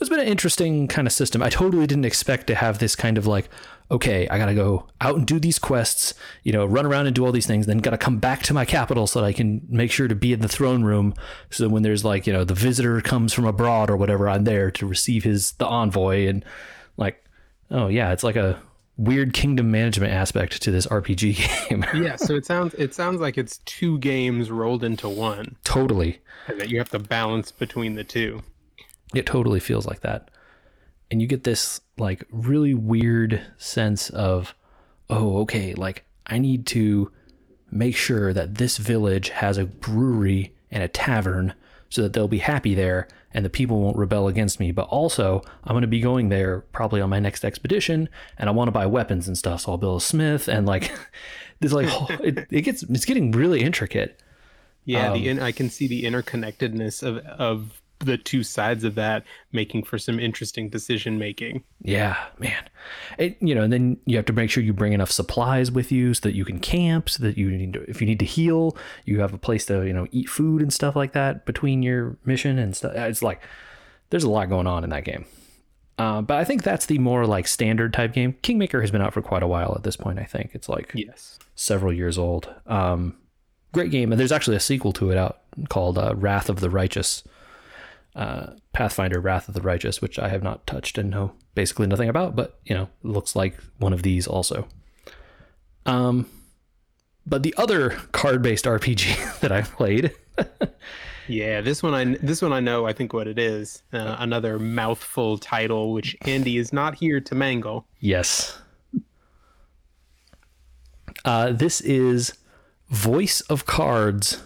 it's 0.00 0.10
been 0.10 0.20
an 0.20 0.28
interesting 0.28 0.88
kind 0.88 1.06
of 1.06 1.12
system. 1.12 1.42
I 1.42 1.48
totally 1.48 1.86
didn't 1.86 2.04
expect 2.04 2.46
to 2.48 2.54
have 2.54 2.78
this 2.78 2.94
kind 2.94 3.16
of 3.16 3.26
like, 3.26 3.48
okay, 3.90 4.28
I 4.28 4.38
gotta 4.38 4.54
go 4.54 4.86
out 5.00 5.16
and 5.16 5.26
do 5.26 5.38
these 5.38 5.58
quests, 5.58 6.14
you 6.42 6.52
know, 6.52 6.66
run 6.66 6.86
around 6.86 7.06
and 7.06 7.14
do 7.14 7.24
all 7.24 7.32
these 7.32 7.46
things, 7.46 7.66
then 7.66 7.78
gotta 7.78 7.98
come 7.98 8.18
back 8.18 8.42
to 8.44 8.54
my 8.54 8.64
capital 8.64 9.06
so 9.06 9.20
that 9.20 9.26
I 9.26 9.32
can 9.32 9.62
make 9.68 9.90
sure 9.90 10.08
to 10.08 10.14
be 10.14 10.32
in 10.32 10.40
the 10.40 10.48
throne 10.48 10.84
room. 10.84 11.14
So 11.50 11.64
that 11.64 11.70
when 11.70 11.82
there's 11.82 12.04
like, 12.04 12.26
you 12.26 12.32
know, 12.32 12.44
the 12.44 12.54
visitor 12.54 13.00
comes 13.00 13.32
from 13.32 13.46
abroad 13.46 13.88
or 13.88 13.96
whatever, 13.96 14.28
I'm 14.28 14.44
there 14.44 14.70
to 14.72 14.86
receive 14.86 15.24
his 15.24 15.52
the 15.52 15.66
envoy 15.66 16.26
and 16.26 16.44
like, 16.96 17.24
oh 17.70 17.88
yeah, 17.88 18.12
it's 18.12 18.24
like 18.24 18.36
a 18.36 18.60
weird 18.98 19.34
kingdom 19.34 19.70
management 19.70 20.12
aspect 20.12 20.62
to 20.62 20.70
this 20.70 20.86
RPG 20.86 21.68
game. 21.68 21.84
Yeah. 22.02 22.16
So 22.16 22.34
it 22.34 22.44
sounds 22.44 22.74
it 22.74 22.94
sounds 22.94 23.20
like 23.20 23.38
it's 23.38 23.58
two 23.58 23.98
games 23.98 24.50
rolled 24.50 24.84
into 24.84 25.08
one, 25.08 25.56
totally. 25.64 26.20
and 26.48 26.60
that 26.60 26.70
you 26.70 26.78
have 26.78 26.90
to 26.90 26.98
balance 26.98 27.50
between 27.50 27.94
the 27.94 28.04
two. 28.04 28.42
It 29.16 29.26
totally 29.26 29.60
feels 29.60 29.86
like 29.86 30.00
that. 30.00 30.30
And 31.10 31.20
you 31.20 31.28
get 31.28 31.44
this 31.44 31.80
like 31.98 32.24
really 32.30 32.74
weird 32.74 33.42
sense 33.58 34.10
of, 34.10 34.54
oh, 35.08 35.38
okay, 35.38 35.74
like 35.74 36.04
I 36.26 36.38
need 36.38 36.66
to 36.68 37.10
make 37.70 37.96
sure 37.96 38.32
that 38.32 38.56
this 38.56 38.78
village 38.78 39.28
has 39.30 39.58
a 39.58 39.66
brewery 39.66 40.54
and 40.70 40.82
a 40.82 40.88
tavern 40.88 41.54
so 41.88 42.02
that 42.02 42.12
they'll 42.12 42.28
be 42.28 42.38
happy 42.38 42.74
there 42.74 43.06
and 43.32 43.44
the 43.44 43.50
people 43.50 43.80
won't 43.80 43.96
rebel 43.96 44.28
against 44.28 44.58
me. 44.58 44.72
But 44.72 44.88
also, 44.88 45.42
I'm 45.64 45.74
going 45.74 45.82
to 45.82 45.88
be 45.88 46.00
going 46.00 46.28
there 46.28 46.60
probably 46.72 47.00
on 47.00 47.10
my 47.10 47.20
next 47.20 47.44
expedition 47.44 48.08
and 48.38 48.48
I 48.48 48.52
want 48.52 48.68
to 48.68 48.72
buy 48.72 48.86
weapons 48.86 49.28
and 49.28 49.38
stuff. 49.38 49.62
So 49.62 49.72
I'll 49.72 49.78
build 49.78 50.00
a 50.00 50.04
smith 50.04 50.48
and 50.48 50.66
like, 50.66 50.92
there's 51.60 51.72
like, 51.72 51.88
it, 52.20 52.46
it 52.50 52.62
gets, 52.62 52.82
it's 52.82 53.04
getting 53.04 53.30
really 53.30 53.62
intricate. 53.62 54.20
Yeah, 54.86 55.10
Um, 55.10 55.18
the 55.18 55.28
in, 55.28 55.40
I 55.40 55.52
can 55.52 55.68
see 55.68 55.86
the 55.88 56.04
interconnectedness 56.04 57.02
of 57.02 57.18
of 57.18 57.82
the 58.00 58.18
two 58.18 58.42
sides 58.42 58.84
of 58.84 58.94
that 58.96 59.24
making 59.52 59.82
for 59.84 59.98
some 59.98 60.20
interesting 60.20 60.68
decision 60.68 61.18
making. 61.18 61.64
Yeah, 61.80 62.16
man. 62.38 62.62
It, 63.18 63.36
you 63.40 63.54
know, 63.54 63.62
and 63.62 63.72
then 63.72 63.96
you 64.04 64.16
have 64.16 64.26
to 64.26 64.32
make 64.32 64.50
sure 64.50 64.62
you 64.62 64.72
bring 64.72 64.92
enough 64.92 65.10
supplies 65.10 65.70
with 65.70 65.90
you 65.90 66.12
so 66.14 66.20
that 66.22 66.34
you 66.34 66.44
can 66.44 66.58
camp, 66.58 67.08
so 67.08 67.22
that 67.22 67.38
you 67.38 67.50
need 67.50 67.72
to, 67.72 67.82
if 67.88 68.00
you 68.00 68.06
need 68.06 68.18
to 68.18 68.26
heal, 68.26 68.76
you 69.04 69.20
have 69.20 69.32
a 69.32 69.38
place 69.38 69.64
to, 69.66 69.86
you 69.86 69.92
know, 69.92 70.06
eat 70.10 70.28
food 70.28 70.60
and 70.62 70.72
stuff 70.72 70.94
like 70.94 71.12
that 71.14 71.46
between 71.46 71.82
your 71.82 72.16
mission 72.24 72.58
and 72.58 72.76
stuff. 72.76 72.92
It's 72.94 73.22
like 73.22 73.40
there's 74.10 74.24
a 74.24 74.30
lot 74.30 74.48
going 74.48 74.66
on 74.66 74.84
in 74.84 74.90
that 74.90 75.04
game. 75.04 75.24
Uh, 75.98 76.20
but 76.20 76.36
I 76.36 76.44
think 76.44 76.62
that's 76.62 76.84
the 76.86 76.98
more 76.98 77.24
like 77.26 77.48
standard 77.48 77.94
type 77.94 78.12
game. 78.12 78.34
Kingmaker 78.42 78.82
has 78.82 78.90
been 78.90 79.00
out 79.00 79.14
for 79.14 79.22
quite 79.22 79.42
a 79.42 79.46
while 79.46 79.72
at 79.74 79.82
this 79.82 79.96
point. 79.96 80.18
I 80.18 80.24
think 80.24 80.50
it's 80.52 80.68
like 80.68 80.92
Yes. 80.94 81.38
several 81.54 81.92
years 81.94 82.18
old. 82.18 82.54
Um, 82.66 83.16
great 83.72 83.90
game, 83.90 84.12
and 84.12 84.20
there's 84.20 84.32
actually 84.32 84.56
a 84.56 84.60
sequel 84.60 84.92
to 84.92 85.10
it 85.10 85.16
out 85.16 85.38
called 85.70 85.96
uh, 85.96 86.14
Wrath 86.14 86.50
of 86.50 86.60
the 86.60 86.68
Righteous, 86.68 87.24
uh, 88.16 88.54
Pathfinder 88.72 89.20
Wrath 89.20 89.46
of 89.46 89.54
the 89.54 89.60
Righteous, 89.60 90.00
which 90.02 90.18
I 90.18 90.28
have 90.28 90.42
not 90.42 90.66
touched 90.66 90.98
and 90.98 91.10
know 91.10 91.32
basically 91.54 91.86
nothing 91.86 92.08
about, 92.08 92.34
but 92.34 92.58
you 92.64 92.74
know, 92.74 92.88
looks 93.02 93.36
like 93.36 93.56
one 93.78 93.92
of 93.92 94.02
these 94.02 94.26
also. 94.26 94.66
Um, 95.84 96.28
but 97.24 97.42
the 97.44 97.54
other 97.56 97.90
card-based 98.12 98.64
RPG 98.64 99.40
that 99.40 99.52
I 99.52 99.62
played, 99.62 100.12
Yeah, 101.28 101.60
this 101.60 101.82
one 101.82 101.92
I 101.92 102.04
this 102.04 102.40
one 102.40 102.52
I 102.52 102.60
know. 102.60 102.86
I 102.86 102.92
think 102.92 103.12
what 103.12 103.26
it 103.26 103.38
is. 103.38 103.82
Uh, 103.92 104.16
another 104.18 104.58
mouthful 104.58 105.38
title, 105.38 105.92
which 105.92 106.16
Andy 106.22 106.56
is 106.56 106.72
not 106.72 106.94
here 106.94 107.20
to 107.20 107.34
mangle. 107.34 107.86
yes, 107.98 108.58
uh, 111.24 111.50
this 111.50 111.80
is 111.80 112.34
Voice 112.90 113.40
of 113.42 113.66
Cards, 113.66 114.44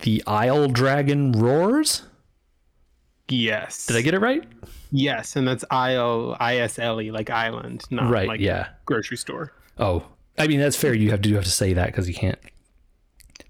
the 0.00 0.22
Isle 0.26 0.68
Dragon 0.68 1.32
Roars. 1.32 2.02
Yes. 3.28 3.86
Did 3.86 3.96
I 3.96 4.02
get 4.02 4.14
it 4.14 4.20
right? 4.20 4.44
Yes, 4.90 5.36
and 5.36 5.46
that's 5.48 5.64
I 5.70 5.94
L 5.94 6.36
I 6.38 6.58
S 6.58 6.78
L 6.78 7.00
E 7.00 7.10
like 7.10 7.30
island, 7.30 7.84
not 7.90 8.10
Right, 8.10 8.28
like 8.28 8.40
yeah. 8.40 8.68
grocery 8.84 9.16
store. 9.16 9.52
Oh, 9.78 10.04
I 10.38 10.46
mean 10.46 10.60
that's 10.60 10.76
fair. 10.76 10.94
You 10.94 11.10
have 11.10 11.22
to 11.22 11.28
do 11.28 11.34
have 11.34 11.44
to 11.44 11.50
say 11.50 11.72
that 11.72 11.86
because 11.86 12.08
you 12.08 12.14
can't. 12.14 12.38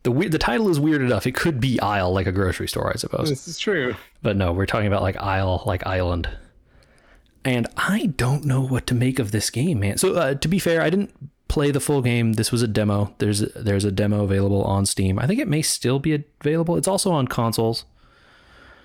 The 0.04 0.10
weird, 0.10 0.32
the 0.32 0.38
title 0.38 0.68
is 0.68 0.78
weird 0.78 1.00
enough. 1.00 1.26
It 1.26 1.34
could 1.34 1.60
be 1.60 1.80
Isle 1.80 2.12
like 2.12 2.26
a 2.26 2.32
grocery 2.32 2.68
store, 2.68 2.90
I 2.90 2.96
suppose. 2.96 3.28
This 3.30 3.48
is 3.48 3.58
true. 3.58 3.94
But 4.22 4.36
no, 4.36 4.52
we're 4.52 4.66
talking 4.66 4.86
about 4.86 5.02
like 5.02 5.16
Isle 5.16 5.62
like 5.66 5.86
island. 5.86 6.28
And 7.44 7.66
I 7.76 8.06
don't 8.16 8.44
know 8.44 8.62
what 8.62 8.86
to 8.86 8.94
make 8.94 9.18
of 9.18 9.30
this 9.30 9.50
game, 9.50 9.80
man. 9.80 9.98
So 9.98 10.14
uh, 10.14 10.34
to 10.34 10.48
be 10.48 10.58
fair, 10.58 10.80
I 10.82 10.88
didn't 10.88 11.12
play 11.48 11.70
the 11.70 11.80
full 11.80 12.02
game, 12.02 12.32
this 12.34 12.50
was 12.50 12.62
a 12.62 12.68
demo. 12.68 13.14
There's 13.18 13.40
there's 13.54 13.84
a 13.84 13.92
demo 13.92 14.24
available 14.24 14.62
on 14.64 14.86
Steam. 14.86 15.18
I 15.18 15.26
think 15.26 15.40
it 15.40 15.48
may 15.48 15.62
still 15.62 15.98
be 15.98 16.24
available. 16.40 16.76
It's 16.76 16.88
also 16.88 17.12
on 17.12 17.28
consoles. 17.28 17.84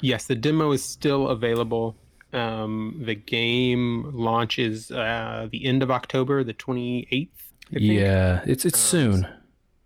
Yes, 0.01 0.25
the 0.25 0.35
demo 0.35 0.71
is 0.71 0.83
still 0.83 1.29
available. 1.29 1.95
Um, 2.31 3.01
the 3.03 3.15
game 3.15 4.11
launches 4.13 4.91
uh, 4.91 5.47
the 5.51 5.65
end 5.65 5.81
of 5.81 5.89
October, 5.89 6.43
the 6.43 6.53
28th. 6.53 7.29
Yeah, 7.71 8.41
it's 8.45 8.65
it's 8.65 8.79
soon. 8.79 9.27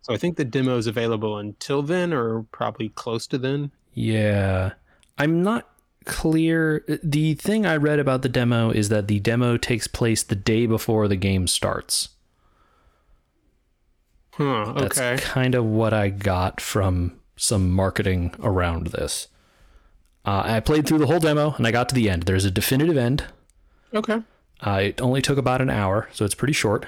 So 0.02 0.14
I 0.14 0.18
think 0.18 0.36
the 0.38 0.46
demo 0.46 0.78
is 0.78 0.88
available 0.88 1.38
until 1.38 1.82
then, 1.82 2.14
or 2.14 2.44
probably 2.52 2.90
close 2.90 3.26
to 3.28 3.38
then. 3.38 3.72
Yeah, 3.94 4.74
I'm 5.18 5.44
not 5.44 5.70
clear. 6.06 6.84
The 7.04 7.36
thing 7.36 7.66
I 7.66 7.78
read 7.78 8.00
about 8.00 8.22
the 8.22 8.30
demo 8.30 8.70
is 8.70 8.90
that 8.90 9.08
the 9.08 9.20
demo 9.20 9.58
takes 9.58 9.88
place 9.88 10.24
the 10.24 10.36
day 10.36 10.66
before 10.66 11.08
the 11.08 11.16
game 11.16 11.48
starts. 11.48 12.10
Huh. 14.32 14.44
Okay. 14.44 14.88
That's 14.88 15.24
kind 15.24 15.56
of 15.56 15.66
what 15.66 15.94
I 15.94 16.10
got 16.10 16.60
from 16.60 17.20
some 17.36 17.72
marketing 17.72 18.34
around 18.42 18.88
this. 18.88 19.28
Uh, 20.26 20.44
I 20.46 20.60
played 20.62 20.88
through 20.88 21.00
the 21.00 21.08
whole 21.08 21.20
demo 21.20 21.54
and 21.58 21.68
I 21.68 21.72
got 21.72 21.90
to 21.90 21.96
the 21.96 22.10
end. 22.10 22.24
There's 22.24 22.46
a 22.46 22.52
definitive 22.52 22.98
end. 22.98 23.26
Okay. 23.94 24.22
Uh, 24.66 24.80
it 24.84 25.02
only 25.02 25.22
took 25.22 25.38
about 25.38 25.62
an 25.62 25.70
hour, 25.70 26.08
so 26.14 26.24
it's 26.24 26.36
pretty 26.36 26.54
short. 26.54 26.86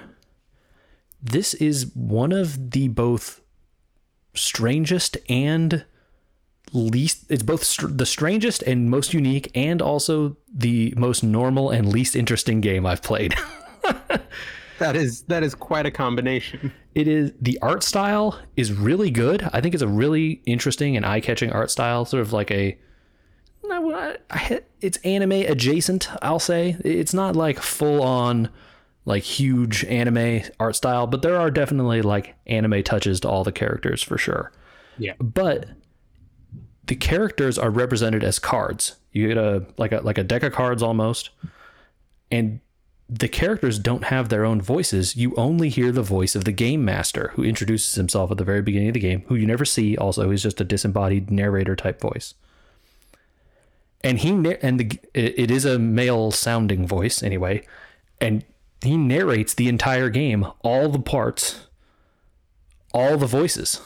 This 1.21 1.53
is 1.55 1.91
one 1.93 2.31
of 2.31 2.71
the 2.71 2.87
both 2.87 3.41
strangest 4.33 5.17
and 5.27 5.83
least. 6.71 7.25
It's 7.29 7.43
both 7.43 7.63
str- 7.63 7.87
the 7.87 8.05
strangest 8.05 8.61
and 8.63 8.89
most 8.89 9.13
unique, 9.13 9.51
and 9.53 9.81
also 9.81 10.37
the 10.53 10.93
most 10.95 11.23
normal 11.23 11.69
and 11.69 11.91
least 11.91 12.15
interesting 12.15 12.61
game 12.61 12.85
I've 12.85 13.01
played. 13.01 13.35
That 14.77 14.95
is 14.97 15.21
that 15.23 15.41
is 15.41 15.55
quite 15.55 15.85
a 15.85 15.91
combination. 15.91 16.73
it 16.95 17.07
is 17.07 17.31
the 17.39 17.57
art 17.61 17.81
style 17.81 18.37
is 18.57 18.73
really 18.73 19.09
good. 19.09 19.47
I 19.53 19.61
think 19.61 19.73
it's 19.73 19.81
a 19.81 19.87
really 19.87 20.41
interesting 20.45 20.97
and 20.97 21.05
eye-catching 21.05 21.51
art 21.51 21.71
style, 21.71 22.03
sort 22.03 22.21
of 22.21 22.33
like 22.33 22.51
a 22.51 22.77
I- 23.71 24.17
I- 24.29 24.61
it's 24.81 24.97
anime 24.99 25.31
adjacent, 25.31 26.09
I'll 26.21 26.39
say. 26.39 26.77
It's 26.83 27.13
not 27.13 27.35
like 27.35 27.59
full 27.59 28.01
on 28.03 28.49
like 29.05 29.23
huge 29.23 29.83
anime 29.85 30.41
art 30.59 30.75
style, 30.75 31.05
but 31.07 31.21
there 31.21 31.37
are 31.37 31.51
definitely 31.51 32.01
like 32.01 32.35
anime 32.47 32.81
touches 32.83 33.19
to 33.21 33.29
all 33.29 33.43
the 33.43 33.51
characters 33.51 34.01
for 34.01 34.17
sure. 34.17 34.51
Yeah. 34.97 35.13
But 35.19 35.67
the 36.87 36.95
characters 36.95 37.57
are 37.57 37.69
represented 37.69 38.23
as 38.23 38.39
cards. 38.39 38.95
You 39.11 39.27
get 39.27 39.37
a 39.37 39.65
like 39.77 39.91
a 39.91 39.97
like 40.01 40.17
a 40.17 40.23
deck 40.23 40.43
of 40.43 40.53
cards 40.53 40.81
almost. 40.83 41.29
And 42.31 42.59
the 43.07 43.27
characters 43.27 43.77
don't 43.77 44.05
have 44.05 44.29
their 44.29 44.43
own 44.45 44.59
voices. 44.59 45.15
You 45.15 45.33
only 45.35 45.69
hear 45.69 45.91
the 45.91 46.01
voice 46.01 46.35
of 46.35 46.43
the 46.45 46.51
game 46.51 46.83
master 46.83 47.31
who 47.35 47.43
introduces 47.43 47.93
himself 47.95 48.31
at 48.31 48.37
the 48.37 48.43
very 48.43 48.63
beginning 48.63 48.87
of 48.89 48.93
the 48.95 48.99
game, 48.99 49.23
who 49.27 49.35
you 49.35 49.45
never 49.45 49.63
see. 49.65 49.95
Also, 49.95 50.31
he's 50.31 50.41
just 50.41 50.59
a 50.59 50.63
disembodied 50.63 51.29
narrator 51.29 51.75
type 51.75 52.01
voice. 52.01 52.33
And 54.05 54.19
he 54.19 54.29
and 54.61 54.79
the 54.79 54.99
it 55.15 55.49
is 55.49 55.65
a 55.65 55.79
male 55.79 56.29
sounding 56.29 56.85
voice 56.85 57.23
anyway, 57.23 57.65
and 58.21 58.45
he 58.81 58.97
narrates 58.97 59.55
the 59.55 59.67
entire 59.67 60.09
game, 60.09 60.45
all 60.61 60.89
the 60.89 60.99
parts, 60.99 61.67
all 62.93 63.17
the 63.17 63.25
voices. 63.25 63.81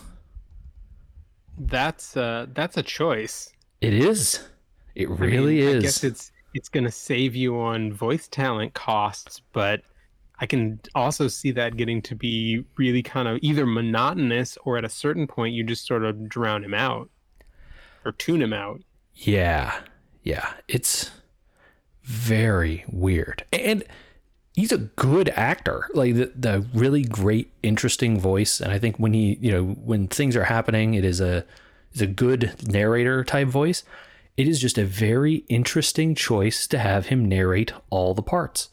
That's 1.58 2.18
uh 2.18 2.48
that's 2.54 2.76
a 2.76 2.84
choice. 2.84 3.50
It 3.80 3.94
is. 3.94 4.46
It 4.94 5.08
I 5.08 5.12
mean, 5.12 5.20
really 5.20 5.78
I 5.78 5.80
guess 5.80 6.04
it's 6.04 6.34
it's 6.54 6.68
going 6.68 6.84
to 6.84 6.92
save 6.92 7.34
you 7.34 7.58
on 7.58 7.94
voice 7.94 8.28
talent 8.28 8.74
costs, 8.74 9.42
but 9.54 9.84
I 10.40 10.46
can 10.46 10.82
also 10.96 11.30
see 11.30 11.52
that 11.52 11.78
getting 11.78 12.02
to 12.04 12.16
be 12.16 12.66
really 12.76 13.04
kind 13.04 13.28
of 13.30 13.40
either 13.42 13.66
monotonous 13.66 14.58
or 14.66 14.78
at 14.78 14.84
a 14.84 14.90
certain 14.90 15.28
point 15.28 15.54
you 15.54 15.64
just 15.64 15.88
sort 15.88 16.04
of 16.04 16.28
drown 16.28 16.64
him 16.64 16.74
out 16.74 17.10
or 18.04 18.12
tune 18.12 18.42
him 18.42 18.52
out. 18.52 18.82
Yeah. 19.14 19.80
Yeah. 20.24 20.54
It's 20.68 21.12
very 22.04 22.84
weird. 22.92 23.46
And 23.54 23.84
he's 24.56 24.72
a 24.72 24.78
good 24.78 25.30
actor. 25.30 25.88
Like 25.94 26.16
the, 26.16 26.32
the 26.36 26.66
really 26.74 27.04
great, 27.04 27.52
interesting 27.64 28.20
voice. 28.20 28.60
And 28.60 28.72
I 28.72 28.80
think 28.80 28.98
when 28.98 29.14
he, 29.14 29.38
you 29.42 29.52
know, 29.52 29.64
when 29.66 30.08
things 30.08 30.36
are 30.36 30.46
happening, 30.46 30.94
it 30.94 31.06
is 31.06 31.20
a 31.22 31.46
is 31.94 32.02
a 32.02 32.08
good 32.08 32.54
narrator 32.68 33.24
type 33.24 33.48
voice. 33.48 33.84
It 34.38 34.48
is 34.48 34.60
just 34.62 34.78
a 34.78 34.86
very 34.86 35.44
interesting 35.50 36.16
choice 36.16 36.66
to 36.68 36.80
have 36.80 37.08
him 37.08 37.26
narrate 37.26 37.74
all 37.90 38.14
the 38.14 38.22
parts. 38.22 38.70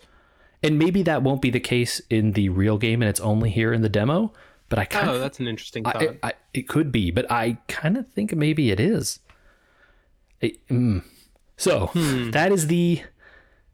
And 0.63 0.79
maybe 0.79 1.03
that 1.03 1.23
won't 1.23 1.43
be 1.43 1.51
the 1.51 1.61
case 1.61 2.01
in 2.11 2.33
the 2.33 2.49
real 2.51 2.79
game 2.79 3.03
and 3.03 3.09
it's 3.09 3.21
only 3.21 3.51
here 3.51 3.73
in 3.73 3.83
the 3.83 3.89
demo, 3.89 4.33
but 4.69 4.79
I 4.79 4.85
kind 4.85 5.09
Oh, 5.11 5.15
of 5.15 5.21
that's 5.21 5.39
an 5.41 5.47
interesting 5.47 5.85
thought. 5.85 6.03
I, 6.03 6.19
I, 6.23 6.33
it 6.55 6.69
could 6.69 6.91
be, 6.93 7.11
but 7.11 7.31
I 7.31 7.59
kind 7.69 7.97
of 7.97 8.09
think 8.09 8.35
maybe 8.35 8.71
it 8.71 8.81
is. 8.81 9.21
It- 10.41 10.67
mm. 10.69 11.03
So 11.57 11.91
that 11.95 12.53
is 12.53 12.67
the 12.67 13.03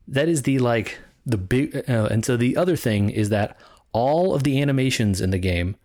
that 0.08 0.28
is 0.28 0.42
the 0.42 0.58
like 0.58 0.98
the 1.24 1.36
big, 1.36 1.88
uh, 1.88 2.08
and 2.10 2.24
so 2.24 2.36
the 2.36 2.56
other 2.56 2.76
thing 2.76 3.10
is 3.10 3.28
that 3.28 3.56
all 3.92 4.34
of 4.34 4.42
the 4.42 4.60
animations 4.60 5.20
in 5.20 5.30
the 5.30 5.38
game 5.38 5.76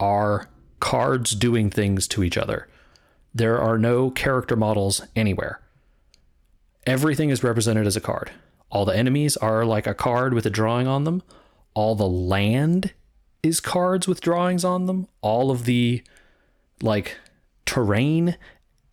are 0.00 0.48
cards 0.80 1.32
doing 1.34 1.70
things 1.70 2.08
to 2.08 2.22
each 2.22 2.36
other. 2.36 2.68
There 3.34 3.60
are 3.60 3.78
no 3.78 4.10
character 4.10 4.56
models 4.56 5.02
anywhere. 5.16 5.60
Everything 6.86 7.30
is 7.30 7.42
represented 7.42 7.86
as 7.86 7.96
a 7.96 8.00
card. 8.00 8.30
All 8.70 8.84
the 8.84 8.96
enemies 8.96 9.36
are 9.36 9.64
like 9.64 9.86
a 9.86 9.94
card 9.94 10.34
with 10.34 10.46
a 10.46 10.50
drawing 10.50 10.86
on 10.86 11.04
them. 11.04 11.22
All 11.74 11.94
the 11.94 12.08
land 12.08 12.92
is 13.42 13.60
cards 13.60 14.06
with 14.06 14.20
drawings 14.20 14.64
on 14.64 14.86
them. 14.86 15.08
All 15.20 15.50
of 15.50 15.64
the 15.64 16.02
like 16.82 17.16
terrain, 17.66 18.36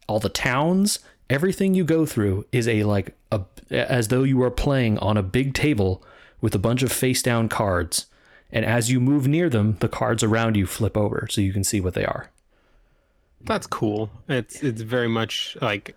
all 0.07 0.19
the 0.19 0.29
towns, 0.29 0.99
everything 1.31 1.73
you 1.73 1.85
go 1.85 2.05
through 2.05 2.45
is 2.51 2.67
a 2.67 2.83
like 2.83 3.15
a 3.31 3.41
as 3.71 4.09
though 4.09 4.23
you 4.23 4.43
are 4.43 4.51
playing 4.51 4.97
on 4.99 5.15
a 5.15 5.23
big 5.23 5.53
table 5.53 6.03
with 6.41 6.53
a 6.53 6.59
bunch 6.59 6.83
of 6.83 6.91
face 6.91 7.21
down 7.23 7.47
cards. 7.47 8.07
And 8.51 8.65
as 8.65 8.91
you 8.91 8.99
move 8.99 9.27
near 9.27 9.49
them, 9.49 9.77
the 9.79 9.87
cards 9.87 10.23
around 10.23 10.57
you 10.57 10.67
flip 10.67 10.97
over 10.97 11.25
so 11.31 11.39
you 11.39 11.53
can 11.53 11.63
see 11.63 11.79
what 11.79 11.93
they 11.93 12.03
are. 12.03 12.29
That's 13.39 13.65
cool. 13.65 14.11
It's 14.27 14.61
it's 14.61 14.81
very 14.81 15.07
much 15.07 15.57
like 15.61 15.95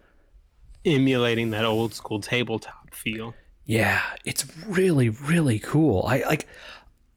emulating 0.85 1.51
that 1.51 1.65
old 1.65 1.93
school 1.95 2.21
tabletop 2.21 2.95
feel. 2.95 3.35
Yeah, 3.67 4.03
it's 4.25 4.47
really 4.67 5.09
really 5.09 5.59
cool. 5.59 6.05
I 6.07 6.23
like 6.23 6.47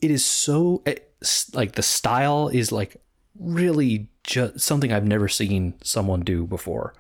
it 0.02 0.10
is 0.10 0.26
so 0.26 0.82
eh, 0.88 0.96
it's, 1.22 1.54
like 1.54 1.74
the 1.74 1.84
style 1.84 2.48
is 2.48 2.72
like 2.72 2.98
really 3.40 4.08
just 4.24 4.60
something 4.60 4.92
I've 4.92 5.06
never 5.06 5.28
seen 5.28 5.76
someone 5.84 6.22
do 6.22 6.48
before. 6.48 6.96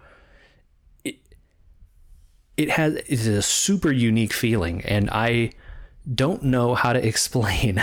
It 2.57 2.71
has 2.71 2.95
it 2.95 3.09
is 3.09 3.27
a 3.27 3.41
super 3.41 3.91
unique 3.91 4.33
feeling 4.33 4.83
and 4.83 5.09
I 5.11 5.51
don't 6.13 6.43
know 6.43 6.75
how 6.75 6.93
to 6.93 7.07
explain 7.11 7.81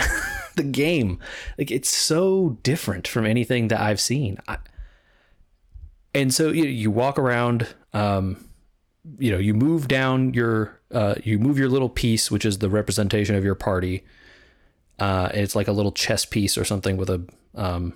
the 0.55 0.63
game. 0.63 1.19
Like 1.57 1.71
it's 1.71 1.89
so 1.89 2.57
different 2.63 3.07
from 3.07 3.25
anything 3.25 3.69
that 3.69 3.81
I've 3.81 3.99
seen. 3.99 4.37
I, 4.47 4.57
and 6.13 6.33
so 6.33 6.49
you, 6.49 6.65
you 6.65 6.91
walk 6.91 7.19
around 7.19 7.67
um, 7.93 8.45
you 9.19 9.31
know 9.31 9.37
you 9.37 9.53
move 9.53 9.87
down 9.87 10.33
your 10.33 10.79
uh, 10.91 11.15
you 11.23 11.37
move 11.37 11.59
your 11.59 11.69
little 11.69 11.89
piece 11.89 12.31
which 12.31 12.45
is 12.45 12.59
the 12.59 12.69
representation 12.69 13.35
of 13.35 13.43
your 13.43 13.55
party 13.55 14.03
uh, 14.99 15.29
it's 15.33 15.55
like 15.55 15.67
a 15.67 15.71
little 15.71 15.91
chess 15.91 16.25
piece 16.25 16.57
or 16.57 16.63
something 16.63 16.97
with 16.97 17.09
a, 17.09 17.21
um, 17.55 17.93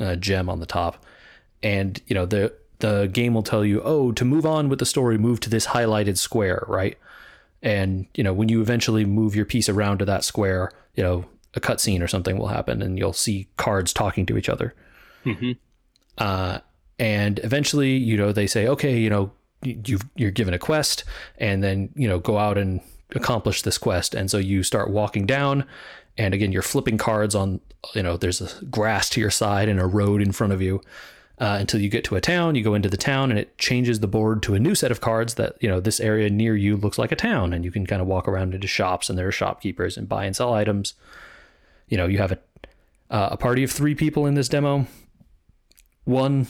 a 0.00 0.16
gem 0.16 0.50
on 0.50 0.60
the 0.60 0.66
top 0.66 1.04
and 1.62 2.02
you 2.06 2.14
know 2.14 2.26
the 2.26 2.52
the 2.80 3.08
game 3.12 3.34
will 3.34 3.42
tell 3.42 3.64
you 3.64 3.82
oh 3.82 4.12
to 4.12 4.24
move 4.24 4.46
on 4.46 4.68
with 4.68 4.78
the 4.78 4.86
story 4.86 5.18
move 5.18 5.40
to 5.40 5.50
this 5.50 5.66
highlighted 5.66 6.16
square 6.16 6.64
right? 6.68 6.96
And 7.62 8.06
you 8.14 8.24
know 8.24 8.32
when 8.32 8.48
you 8.48 8.60
eventually 8.60 9.04
move 9.04 9.34
your 9.34 9.44
piece 9.44 9.68
around 9.68 9.98
to 9.98 10.04
that 10.04 10.24
square 10.24 10.70
you 10.94 11.02
know 11.02 11.24
a 11.54 11.60
cutscene 11.60 12.02
or 12.02 12.08
something 12.08 12.38
will 12.38 12.48
happen 12.48 12.82
and 12.82 12.98
you'll 12.98 13.12
see 13.12 13.48
cards 13.56 13.92
talking 13.92 14.26
to 14.26 14.36
each 14.36 14.48
other. 14.48 14.74
Uh, 16.18 16.58
and 16.98 17.40
eventually 17.44 17.96
you 17.96 18.16
know 18.16 18.32
they 18.32 18.46
say 18.46 18.66
okay 18.66 18.98
you 18.98 19.10
know 19.10 19.30
you've 19.62 20.04
you're 20.14 20.30
given 20.30 20.54
a 20.54 20.58
quest 20.58 21.04
and 21.38 21.62
then 21.62 21.90
you 21.94 22.08
know 22.08 22.18
go 22.18 22.38
out 22.38 22.58
and 22.58 22.80
accomplish 23.14 23.62
this 23.62 23.78
quest. 23.78 24.14
And 24.14 24.30
so 24.30 24.38
you 24.38 24.62
start 24.62 24.90
walking 24.90 25.26
down 25.26 25.64
and 26.16 26.34
again 26.34 26.52
you're 26.52 26.62
flipping 26.62 26.98
cards 26.98 27.34
on 27.34 27.60
you 27.94 28.02
know 28.02 28.16
there's 28.16 28.40
a 28.40 28.64
grass 28.66 29.08
to 29.10 29.20
your 29.20 29.30
side 29.30 29.68
and 29.68 29.80
a 29.80 29.86
road 29.86 30.20
in 30.20 30.32
front 30.32 30.52
of 30.52 30.60
you 30.60 30.80
uh, 31.40 31.56
until 31.60 31.80
you 31.80 31.88
get 31.88 32.04
to 32.04 32.16
a 32.16 32.20
town 32.20 32.54
you 32.54 32.62
go 32.62 32.74
into 32.74 32.88
the 32.88 32.96
town 32.96 33.30
and 33.30 33.38
it 33.38 33.56
changes 33.58 34.00
the 34.00 34.08
board 34.08 34.42
to 34.42 34.54
a 34.54 34.58
new 34.58 34.74
set 34.74 34.90
of 34.90 35.00
cards 35.00 35.34
that 35.34 35.56
you 35.60 35.68
know 35.68 35.80
this 35.80 36.00
area 36.00 36.28
near 36.28 36.56
you 36.56 36.76
looks 36.76 36.98
like 36.98 37.12
a 37.12 37.16
town 37.16 37.52
and 37.52 37.64
you 37.64 37.70
can 37.70 37.86
kind 37.86 38.02
of 38.02 38.08
walk 38.08 38.26
around 38.26 38.54
into 38.54 38.66
shops 38.66 39.08
and 39.08 39.18
there 39.18 39.28
are 39.28 39.32
shopkeepers 39.32 39.96
and 39.96 40.08
buy 40.08 40.24
and 40.24 40.34
sell 40.34 40.52
items 40.52 40.94
you 41.88 41.96
know 41.96 42.06
you 42.06 42.18
have 42.18 42.32
a 42.32 42.38
uh, 43.10 43.30
a 43.32 43.36
party 43.36 43.62
of 43.64 43.70
three 43.70 43.94
people 43.94 44.26
in 44.26 44.34
this 44.34 44.48
demo 44.48 44.86
one 46.04 46.46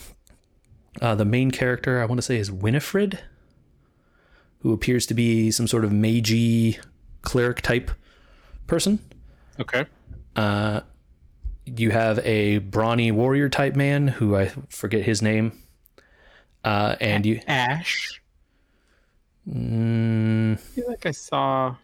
uh, 1.01 1.15
the 1.15 1.25
main 1.25 1.51
character, 1.51 2.01
I 2.01 2.05
want 2.07 2.19
to 2.19 2.23
say, 2.23 2.37
is 2.37 2.51
Winifred, 2.51 3.21
who 4.61 4.73
appears 4.73 5.07
to 5.07 5.15
be 5.15 5.51
some 5.51 5.67
sort 5.67 5.85
of 5.85 5.93
magey 5.93 6.79
cleric 7.23 7.61
type 7.61 7.91
person. 8.67 8.99
Okay. 9.61 9.87
Uh, 10.35 10.81
you 11.77 11.91
have 11.91 12.19
a 12.21 12.59
brawny 12.59 13.11
warrior 13.13 13.49
type 13.49 13.77
man 13.77 14.09
who 14.09 14.37
I 14.37 14.53
forget 14.69 15.03
his 15.03 15.23
name. 15.23 15.53
Uh, 16.65 16.97
and 17.01 17.25
you 17.25 17.41
Ash. 17.47 18.21
mm, 19.49 20.55
I 20.55 20.57
feel 20.57 20.89
like 20.89 21.07
I 21.07 21.13
saw. 21.13 21.77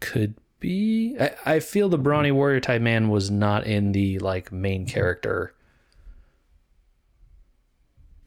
could 0.00 0.34
be. 0.60 1.16
I, 1.20 1.32
I 1.44 1.60
feel 1.60 1.88
the 1.88 1.98
brawny 1.98 2.32
warrior 2.32 2.60
type 2.60 2.82
man 2.82 3.08
was 3.08 3.30
not 3.30 3.66
in 3.66 3.92
the 3.92 4.18
like 4.18 4.50
main 4.50 4.86
character 4.86 5.54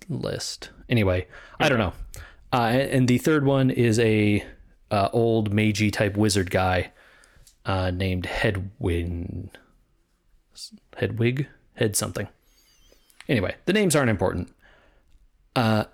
list. 0.09 0.69
Anyway, 0.89 1.27
I 1.59 1.69
don't 1.69 1.79
know. 1.79 1.93
Uh, 2.53 2.87
and, 2.91 3.07
the 3.07 3.17
third 3.17 3.45
one 3.45 3.69
is 3.69 3.99
a 3.99 4.45
uh, 4.89 5.09
old 5.11 5.51
magey 5.51 5.91
type 5.91 6.15
wizard 6.15 6.49
guy 6.49 6.91
uh, 7.65 7.91
named 7.91 8.25
Hedwin. 8.25 9.49
Hedwig, 10.97 11.47
head 11.75 11.95
something. 11.95 12.27
Anyway, 13.29 13.55
the 13.65 13.73
names 13.73 13.95
aren't 13.95 14.09
important. 14.09 14.53
Uh, 15.55 15.85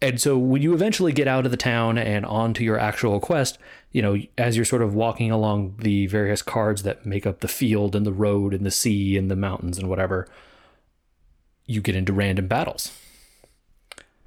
and 0.00 0.20
so 0.20 0.38
when 0.38 0.62
you 0.62 0.74
eventually 0.74 1.12
get 1.12 1.28
out 1.28 1.44
of 1.44 1.50
the 1.50 1.56
town 1.56 1.98
and 1.98 2.24
onto 2.24 2.62
your 2.62 2.78
actual 2.78 3.20
quest, 3.20 3.58
you 3.90 4.00
know, 4.02 4.16
as 4.36 4.56
you're 4.56 4.64
sort 4.64 4.82
of 4.82 4.94
walking 4.94 5.30
along 5.30 5.74
the 5.78 6.06
various 6.06 6.42
cards 6.42 6.82
that 6.84 7.04
make 7.04 7.26
up 7.26 7.40
the 7.40 7.48
field 7.48 7.96
and 7.96 8.06
the 8.06 8.12
road 8.12 8.54
and 8.54 8.64
the 8.64 8.70
sea 8.70 9.16
and 9.16 9.30
the 9.30 9.36
mountains 9.36 9.78
and 9.78 9.88
whatever, 9.88 10.28
you 11.66 11.80
get 11.80 11.96
into 11.96 12.12
random 12.12 12.46
battles 12.46 12.92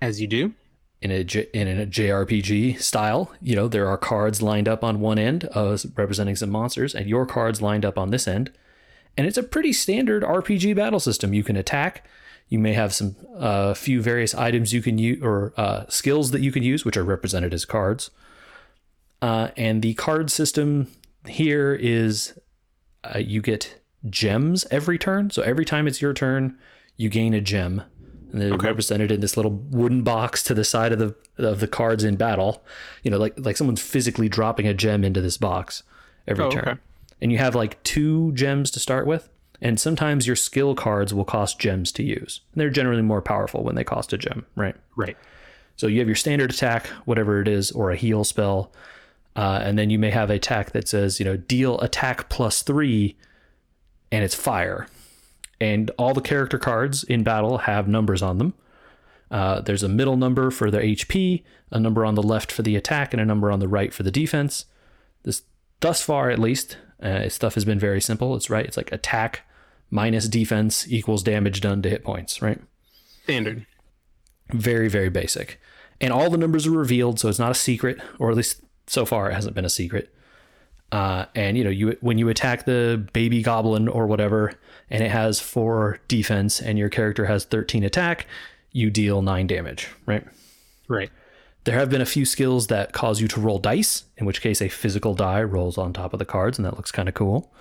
As 0.01 0.19
you 0.21 0.27
do. 0.27 0.53
in 1.01 1.09
a 1.09 1.23
J- 1.23 1.47
in 1.53 1.67
a 1.67 1.85
JRPG 1.85 2.81
style. 2.81 3.31
You 3.41 3.55
know, 3.55 3.67
there 3.67 3.87
are 3.87 3.97
cards 3.97 4.41
lined 4.41 4.67
up 4.67 4.83
on 4.83 4.99
one 4.99 5.17
end, 5.17 5.47
uh, 5.53 5.77
representing 5.95 6.35
some 6.35 6.49
monsters, 6.49 6.93
and 6.93 7.07
your 7.07 7.25
cards 7.25 7.61
lined 7.61 7.85
up 7.85 7.97
on 7.97 8.11
this 8.11 8.27
end. 8.27 8.51
And 9.17 9.27
it's 9.27 9.37
a 9.37 9.43
pretty 9.43 9.73
standard 9.73 10.23
RPG 10.23 10.75
battle 10.75 10.99
system. 10.99 11.33
You 11.33 11.43
can 11.43 11.55
attack. 11.55 12.05
You 12.49 12.59
may 12.59 12.73
have 12.73 12.93
some 12.93 13.15
uh, 13.37 13.73
few 13.73 14.01
various 14.01 14.33
items 14.35 14.73
you 14.73 14.81
can 14.81 14.97
use 14.97 15.21
or 15.21 15.53
uh, 15.57 15.85
skills 15.89 16.31
that 16.31 16.41
you 16.41 16.51
can 16.51 16.63
use, 16.63 16.83
which 16.85 16.97
are 16.97 17.03
represented 17.03 17.53
as 17.53 17.65
cards. 17.65 18.09
Uh, 19.21 19.49
and 19.55 19.81
the 19.81 19.93
card 19.93 20.31
system 20.31 20.87
here 21.27 21.73
is 21.73 22.37
uh, 23.03 23.19
you 23.19 23.41
get 23.41 23.79
gems 24.09 24.65
every 24.71 24.97
turn. 24.97 25.29
So 25.29 25.41
every 25.43 25.65
time 25.65 25.87
it's 25.87 26.01
your 26.01 26.13
turn, 26.13 26.57
you 26.97 27.07
gain 27.09 27.33
a 27.33 27.41
gem, 27.41 27.83
and 28.31 28.41
they're 28.41 28.53
Okay. 28.53 28.67
represented 28.67 29.11
in 29.11 29.21
this 29.21 29.37
little 29.37 29.51
wooden 29.51 30.01
box 30.03 30.41
to 30.43 30.53
the 30.53 30.63
side 30.63 30.91
of 30.91 30.99
the 30.99 31.15
of 31.37 31.59
the 31.59 31.67
cards 31.67 32.03
in 32.03 32.15
battle. 32.15 32.63
You 33.03 33.11
know, 33.11 33.17
like 33.17 33.33
like 33.37 33.57
someone's 33.57 33.81
physically 33.81 34.27
dropping 34.29 34.67
a 34.67 34.73
gem 34.73 35.03
into 35.03 35.21
this 35.21 35.37
box 35.37 35.83
every 36.27 36.45
Oh, 36.45 36.51
turn. 36.51 36.67
okay. 36.67 36.79
And 37.21 37.31
you 37.31 37.37
have 37.37 37.55
like 37.55 37.81
two 37.83 38.31
gems 38.33 38.71
to 38.71 38.79
start 38.79 39.05
with, 39.05 39.29
and 39.61 39.79
sometimes 39.79 40.25
your 40.25 40.35
skill 40.35 40.73
cards 40.73 41.13
will 41.13 41.25
cost 41.25 41.59
gems 41.59 41.91
to 41.93 42.03
use. 42.03 42.41
And 42.51 42.61
they're 42.61 42.69
generally 42.69 43.03
more 43.03 43.21
powerful 43.21 43.63
when 43.63 43.75
they 43.75 43.83
cost 43.83 44.11
a 44.13 44.17
gem, 44.17 44.45
right? 44.55 44.75
Right. 44.95 45.17
So 45.75 45.87
you 45.87 45.99
have 45.99 46.07
your 46.07 46.15
standard 46.15 46.51
attack, 46.51 46.87
whatever 47.05 47.41
it 47.41 47.47
is, 47.47 47.71
or 47.71 47.91
a 47.91 47.95
heal 47.95 48.23
spell, 48.23 48.71
uh, 49.35 49.61
and 49.63 49.79
then 49.79 49.89
you 49.89 49.97
may 49.97 50.11
have 50.11 50.29
a 50.29 50.33
attack 50.33 50.71
that 50.71 50.87
says, 50.87 51.19
you 51.19 51.25
know, 51.25 51.37
deal 51.37 51.79
attack 51.79 52.29
plus 52.29 52.63
three, 52.63 53.17
and 54.11 54.23
it's 54.23 54.35
fire. 54.35 54.87
And 55.59 55.91
all 55.97 56.13
the 56.13 56.21
character 56.21 56.57
cards 56.57 57.03
in 57.03 57.23
battle 57.23 57.59
have 57.59 57.87
numbers 57.87 58.21
on 58.21 58.39
them. 58.39 58.53
Uh, 59.29 59.61
there's 59.61 59.83
a 59.83 59.89
middle 59.89 60.17
number 60.17 60.51
for 60.51 60.69
their 60.69 60.81
HP, 60.81 61.43
a 61.69 61.79
number 61.79 62.05
on 62.05 62.15
the 62.15 62.23
left 62.23 62.51
for 62.51 62.63
the 62.63 62.75
attack, 62.75 63.13
and 63.13 63.21
a 63.21 63.25
number 63.25 63.51
on 63.51 63.59
the 63.59 63.67
right 63.67 63.93
for 63.93 64.03
the 64.03 64.11
defense. 64.11 64.65
This, 65.23 65.43
thus 65.79 66.01
far, 66.01 66.29
at 66.29 66.39
least, 66.39 66.77
uh, 67.01 67.29
stuff 67.29 67.55
has 67.55 67.65
been 67.65 67.79
very 67.79 68.01
simple. 68.01 68.35
It's 68.35 68.49
right. 68.49 68.65
It's 68.65 68.77
like 68.77 68.91
attack 68.91 69.41
minus 69.89 70.27
defense 70.27 70.87
equals 70.91 71.23
damage 71.23 71.61
done 71.61 71.81
to 71.81 71.89
hit 71.89 72.03
points, 72.03 72.41
right? 72.41 72.59
Standard. 73.23 73.65
very 74.51 74.89
very 74.89 75.09
basic 75.09 75.59
and 76.01 76.11
all 76.11 76.29
the 76.29 76.37
numbers 76.37 76.65
are 76.67 76.71
revealed 76.71 77.19
so 77.19 77.29
it's 77.29 77.39
not 77.39 77.51
a 77.51 77.55
secret 77.55 77.99
or 78.19 78.29
at 78.31 78.35
least 78.35 78.61
so 78.87 79.05
far 79.05 79.29
it 79.29 79.33
hasn't 79.33 79.55
been 79.55 79.63
a 79.63 79.69
secret 79.69 80.13
uh, 80.91 81.25
and 81.35 81.57
you 81.57 81.63
know 81.63 81.69
you 81.69 81.95
when 82.01 82.17
you 82.17 82.27
attack 82.27 82.65
the 82.65 83.07
baby 83.13 83.41
goblin 83.41 83.87
or 83.87 84.07
whatever 84.07 84.51
and 84.89 85.01
it 85.03 85.11
has 85.11 85.39
four 85.39 85.99
defense 86.09 86.59
and 86.59 86.77
your 86.77 86.89
character 86.89 87.27
has 87.27 87.45
13 87.45 87.83
attack 87.85 88.25
you 88.73 88.89
deal 88.89 89.21
nine 89.21 89.47
damage 89.47 89.87
right 90.05 90.25
Right. 90.89 91.09
There 91.63 91.77
have 91.77 91.89
been 91.89 92.01
a 92.01 92.05
few 92.05 92.25
skills 92.25 92.67
that 92.67 92.91
cause 92.91 93.21
you 93.21 93.27
to 93.29 93.39
roll 93.39 93.59
dice 93.59 94.05
in 94.17 94.25
which 94.25 94.41
case 94.41 94.61
a 94.61 94.69
physical 94.69 95.13
die 95.13 95.43
rolls 95.43 95.77
on 95.77 95.93
top 95.93 96.13
of 96.13 96.19
the 96.19 96.25
cards 96.25 96.57
and 96.57 96.65
that 96.65 96.75
looks 96.77 96.91
kind 96.91 97.07
of 97.09 97.15
cool 97.15 97.51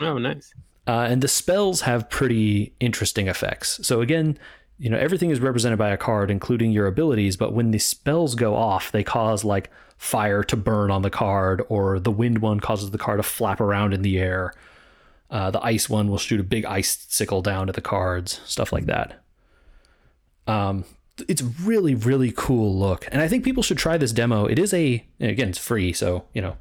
Oh, 0.00 0.18
nice. 0.18 0.52
uh, 0.86 1.06
and 1.08 1.22
the 1.22 1.28
spells 1.28 1.80
have 1.82 2.10
pretty 2.10 2.74
interesting 2.80 3.28
effects. 3.28 3.80
So 3.86 4.00
again, 4.02 4.38
you 4.78 4.90
know 4.90 4.98
everything 4.98 5.30
is 5.30 5.40
represented 5.40 5.78
by 5.78 5.88
a 5.88 5.96
card, 5.96 6.30
including 6.30 6.70
your 6.70 6.86
abilities. 6.86 7.34
But 7.38 7.54
when 7.54 7.70
the 7.70 7.78
spells 7.78 8.34
go 8.34 8.54
off, 8.54 8.92
they 8.92 9.02
cause 9.02 9.42
like 9.42 9.70
fire 9.96 10.42
to 10.44 10.54
burn 10.56 10.90
on 10.90 11.00
the 11.00 11.08
card, 11.08 11.62
or 11.70 11.98
the 11.98 12.10
wind 12.10 12.40
one 12.40 12.60
causes 12.60 12.90
the 12.90 12.98
card 12.98 13.18
to 13.18 13.22
flap 13.22 13.58
around 13.58 13.94
in 13.94 14.02
the 14.02 14.18
air. 14.18 14.52
Uh, 15.30 15.50
the 15.50 15.64
ice 15.64 15.88
one 15.88 16.08
will 16.10 16.18
shoot 16.18 16.38
a 16.40 16.44
big 16.44 16.66
ice 16.66 17.06
icicle 17.10 17.40
down 17.40 17.68
to 17.68 17.72
the 17.72 17.80
cards, 17.80 18.42
stuff 18.44 18.70
like 18.70 18.84
that. 18.84 19.22
Um, 20.46 20.84
it's 21.28 21.42
really 21.42 21.94
really 21.94 22.32
cool 22.34 22.76
look, 22.76 23.06
and 23.12 23.22
I 23.22 23.28
think 23.28 23.44
people 23.44 23.62
should 23.62 23.78
try 23.78 23.96
this 23.96 24.12
demo. 24.12 24.46
It 24.46 24.58
is 24.58 24.72
a 24.74 25.04
again, 25.20 25.48
it's 25.50 25.58
free, 25.58 25.92
so 25.92 26.24
you 26.32 26.42
know, 26.42 26.56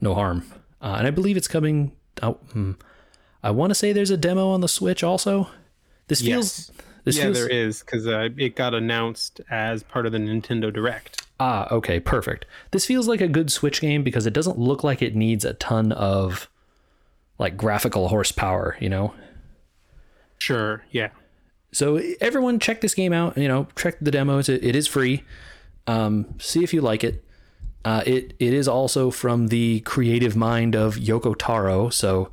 no 0.00 0.14
harm. 0.14 0.44
Uh, 0.80 0.96
and 0.98 1.06
I 1.06 1.10
believe 1.10 1.36
it's 1.36 1.48
coming 1.48 1.92
out. 2.22 2.38
Hmm, 2.52 2.72
I 3.42 3.50
want 3.50 3.70
to 3.70 3.74
say 3.74 3.92
there's 3.92 4.10
a 4.10 4.16
demo 4.16 4.48
on 4.48 4.60
the 4.60 4.68
Switch 4.68 5.02
also. 5.02 5.48
This 6.08 6.20
feels. 6.20 6.68
Yes. 6.68 6.72
This 7.04 7.18
yeah, 7.18 7.24
feels. 7.24 7.38
there 7.38 7.48
is 7.48 7.80
because 7.80 8.06
uh, 8.08 8.28
it 8.36 8.56
got 8.56 8.74
announced 8.74 9.40
as 9.48 9.84
part 9.84 10.06
of 10.06 10.12
the 10.12 10.18
Nintendo 10.18 10.72
Direct. 10.72 11.24
Ah, 11.38 11.68
okay, 11.70 12.00
perfect. 12.00 12.46
This 12.72 12.84
feels 12.84 13.06
like 13.06 13.20
a 13.20 13.28
good 13.28 13.52
Switch 13.52 13.80
game 13.80 14.02
because 14.02 14.26
it 14.26 14.32
doesn't 14.32 14.58
look 14.58 14.82
like 14.82 15.02
it 15.02 15.14
needs 15.14 15.44
a 15.44 15.54
ton 15.54 15.92
of 15.92 16.48
like 17.38 17.56
graphical 17.56 18.08
horsepower, 18.08 18.76
you 18.80 18.88
know. 18.88 19.14
Sure. 20.38 20.84
Yeah. 20.90 21.10
So 21.76 22.00
everyone, 22.22 22.58
check 22.58 22.80
this 22.80 22.94
game 22.94 23.12
out. 23.12 23.36
You 23.36 23.48
know, 23.48 23.68
check 23.76 23.98
the 24.00 24.10
demos. 24.10 24.48
It, 24.48 24.64
it 24.64 24.74
is 24.74 24.86
free. 24.86 25.24
Um, 25.86 26.34
see 26.38 26.64
if 26.64 26.72
you 26.72 26.80
like 26.80 27.04
it. 27.04 27.22
Uh, 27.84 28.02
it 28.06 28.32
it 28.38 28.54
is 28.54 28.66
also 28.66 29.10
from 29.10 29.48
the 29.48 29.80
creative 29.80 30.34
mind 30.34 30.74
of 30.74 30.94
Yoko 30.96 31.36
Taro. 31.38 31.90
So 31.90 32.30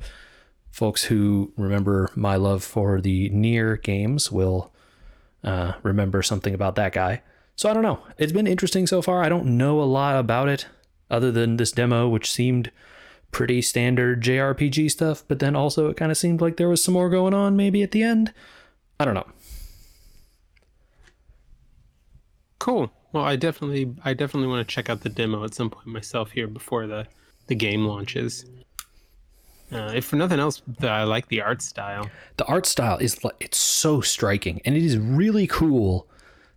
folks 0.70 1.04
who 1.04 1.52
remember 1.58 2.08
my 2.14 2.36
love 2.36 2.64
for 2.64 3.02
the 3.02 3.28
Nier 3.28 3.76
games 3.76 4.32
will 4.32 4.72
uh, 5.44 5.74
remember 5.82 6.22
something 6.22 6.54
about 6.54 6.74
that 6.76 6.94
guy. 6.94 7.20
So 7.54 7.68
I 7.68 7.74
don't 7.74 7.82
know. 7.82 8.00
It's 8.16 8.32
been 8.32 8.46
interesting 8.46 8.86
so 8.86 9.02
far. 9.02 9.22
I 9.22 9.28
don't 9.28 9.58
know 9.58 9.78
a 9.82 9.84
lot 9.84 10.16
about 10.16 10.48
it 10.48 10.68
other 11.10 11.30
than 11.30 11.58
this 11.58 11.70
demo, 11.70 12.08
which 12.08 12.32
seemed 12.32 12.70
pretty 13.30 13.60
standard 13.60 14.22
JRPG 14.22 14.90
stuff. 14.90 15.22
But 15.28 15.40
then 15.40 15.54
also 15.54 15.90
it 15.90 15.98
kind 15.98 16.10
of 16.10 16.16
seemed 16.16 16.40
like 16.40 16.56
there 16.56 16.70
was 16.70 16.82
some 16.82 16.94
more 16.94 17.10
going 17.10 17.34
on 17.34 17.58
maybe 17.58 17.82
at 17.82 17.90
the 17.90 18.02
end. 18.02 18.32
I 19.04 19.06
don't 19.06 19.14
know. 19.16 19.26
Cool. 22.58 22.90
Well, 23.12 23.22
I 23.22 23.36
definitely, 23.36 23.94
I 24.02 24.14
definitely 24.14 24.48
want 24.48 24.66
to 24.66 24.74
check 24.74 24.88
out 24.88 25.02
the 25.02 25.10
demo 25.10 25.44
at 25.44 25.52
some 25.52 25.68
point 25.68 25.88
myself 25.88 26.30
here 26.30 26.46
before 26.46 26.86
the 26.86 27.06
the 27.48 27.54
game 27.54 27.84
launches. 27.84 28.46
Uh, 29.70 29.92
if 29.94 30.06
for 30.06 30.16
nothing 30.16 30.40
else, 30.40 30.62
the, 30.80 30.88
I 30.88 31.04
like 31.04 31.28
the 31.28 31.42
art 31.42 31.60
style. 31.60 32.08
the 32.38 32.46
art 32.46 32.64
style 32.64 32.96
is 32.96 33.22
like 33.22 33.34
it's 33.40 33.58
so 33.58 34.00
striking 34.00 34.62
and 34.64 34.74
it 34.74 34.82
is 34.82 34.96
really 34.96 35.46
cool 35.46 36.08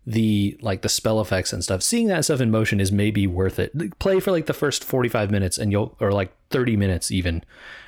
the 0.05 0.57
like 0.61 0.83
the 0.83 0.89
spell 0.89 1.19
effects 1.19 1.51
and 1.51 1.61
stuff 1.65 1.83
seeing 1.83 2.07
that 2.07 2.23
stuff 2.23 2.39
in 2.39 2.49
motion 2.49 2.79
is 2.79 2.93
maybe 2.93 3.27
worth 3.27 3.59
it 3.59 3.99
play 3.99 4.21
for 4.21 4.31
like 4.31 4.45
the 4.45 4.53
first 4.53 4.85
45 4.85 5.29
minutes 5.31 5.57
and 5.57 5.73
you'll 5.73 5.97
or 5.99 6.13
like 6.13 6.31
30 6.49 6.77
minutes 6.77 7.11
even 7.11 7.43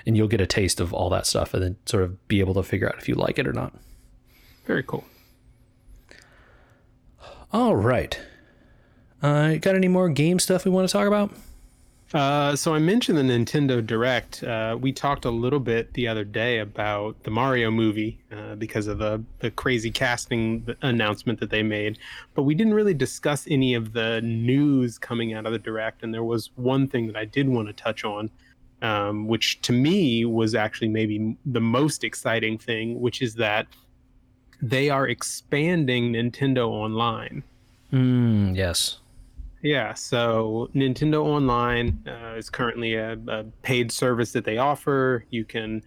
and 0.05 0.17
you'll 0.17 0.27
get 0.27 0.41
a 0.41 0.45
taste 0.45 0.81
of 0.81 0.93
all 0.93 1.09
that 1.09 1.25
stuff 1.25 1.53
and 1.53 1.63
then 1.63 1.77
sort 1.85 2.03
of 2.03 2.27
be 2.27 2.41
able 2.41 2.53
to 2.55 2.63
figure 2.63 2.89
out 2.89 2.97
if 2.97 3.07
you 3.07 3.15
like 3.15 3.39
it 3.39 3.47
or 3.47 3.53
not 3.53 3.73
Very 4.69 4.83
cool. 4.83 5.03
all 7.51 7.75
right 7.75 8.19
uh 9.23 9.55
got 9.55 9.73
any 9.73 9.87
more 9.87 10.07
game 10.09 10.37
stuff 10.37 10.63
we 10.63 10.69
want 10.69 10.87
to 10.87 10.91
talk 10.91 11.07
about 11.07 11.31
Uh, 12.13 12.55
so 12.55 12.75
I 12.75 12.79
mentioned 12.79 13.17
the 13.17 13.23
Nintendo 13.23 13.85
Direct. 13.85 14.43
Uh, 14.43 14.77
we 14.79 14.91
talked 14.91 15.25
a 15.25 15.29
little 15.31 15.59
bit 15.59 15.93
the 15.93 16.07
other 16.07 16.23
day 16.23 16.59
about 16.59 17.21
the 17.23 17.31
Mario 17.31 17.69
movie 17.71 18.19
uh, 18.31 18.55
because 18.55 18.85
of 18.87 18.97
the 18.99 19.23
the 19.39 19.49
crazy 19.51 19.91
casting 19.91 20.65
announcement 20.81 21.39
that 21.39 21.49
they 21.49 21.63
made, 21.63 21.97
but 22.35 22.43
we 22.43 22.53
didn't 22.55 22.75
really 22.75 22.95
discuss 22.95 23.47
any 23.47 23.75
of 23.75 23.93
the 23.93 24.21
news 24.21 24.99
coming 24.99 25.33
out 25.33 25.45
of 25.47 25.51
the 25.51 25.59
Direct. 25.59 26.03
And 26.03 26.13
there 26.13 26.23
was 26.23 26.49
one 26.55 26.87
thing 26.87 27.07
that 27.07 27.15
I 27.15 27.25
did 27.25 27.47
want 27.47 27.67
to 27.69 27.73
touch 27.73 28.03
on, 28.05 28.29
um, 28.81 29.27
which 29.27 29.61
to 29.67 29.71
me 29.73 30.25
was 30.25 30.53
actually 30.55 30.89
maybe 30.89 31.35
the 31.45 31.61
most 31.61 32.03
exciting 32.03 32.57
thing, 32.57 32.99
which 33.01 33.21
is 33.21 33.35
that 33.35 33.65
they 34.61 34.89
are 34.89 35.07
expanding 35.07 36.13
Nintendo 36.13 36.67
Online. 36.67 37.43
mm, 37.91 38.55
yes 38.55 38.99
Yeah, 39.61 39.93
so 39.93 40.69
Nintendo 40.73 41.23
Online 41.23 42.01
uh, 42.07 42.35
is 42.37 42.49
currently 42.49 42.95
a, 42.95 43.17
a 43.27 43.43
paid 43.61 43.91
service 43.91 44.31
that 44.31 44.45
they 44.45 44.57
offer. 44.57 45.25
You 45.29 45.45
can 45.45 45.83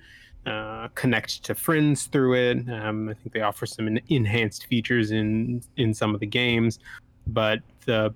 uh, 0.47 0.89
connect 0.95 1.45
to 1.45 1.55
friends 1.55 2.07
through 2.07 2.35
it. 2.35 2.69
Um, 2.69 3.09
I 3.09 3.15
think 3.15 3.33
they 3.33 3.43
offer 3.43 3.65
some 3.65 3.87
en- 3.87 4.01
enhanced 4.09 4.67
features 4.67 5.11
in 5.13 5.63
in 5.77 5.95
some 5.95 6.15
of 6.15 6.21
the 6.21 6.27
games, 6.27 6.81
but 7.27 7.61
the 7.87 8.13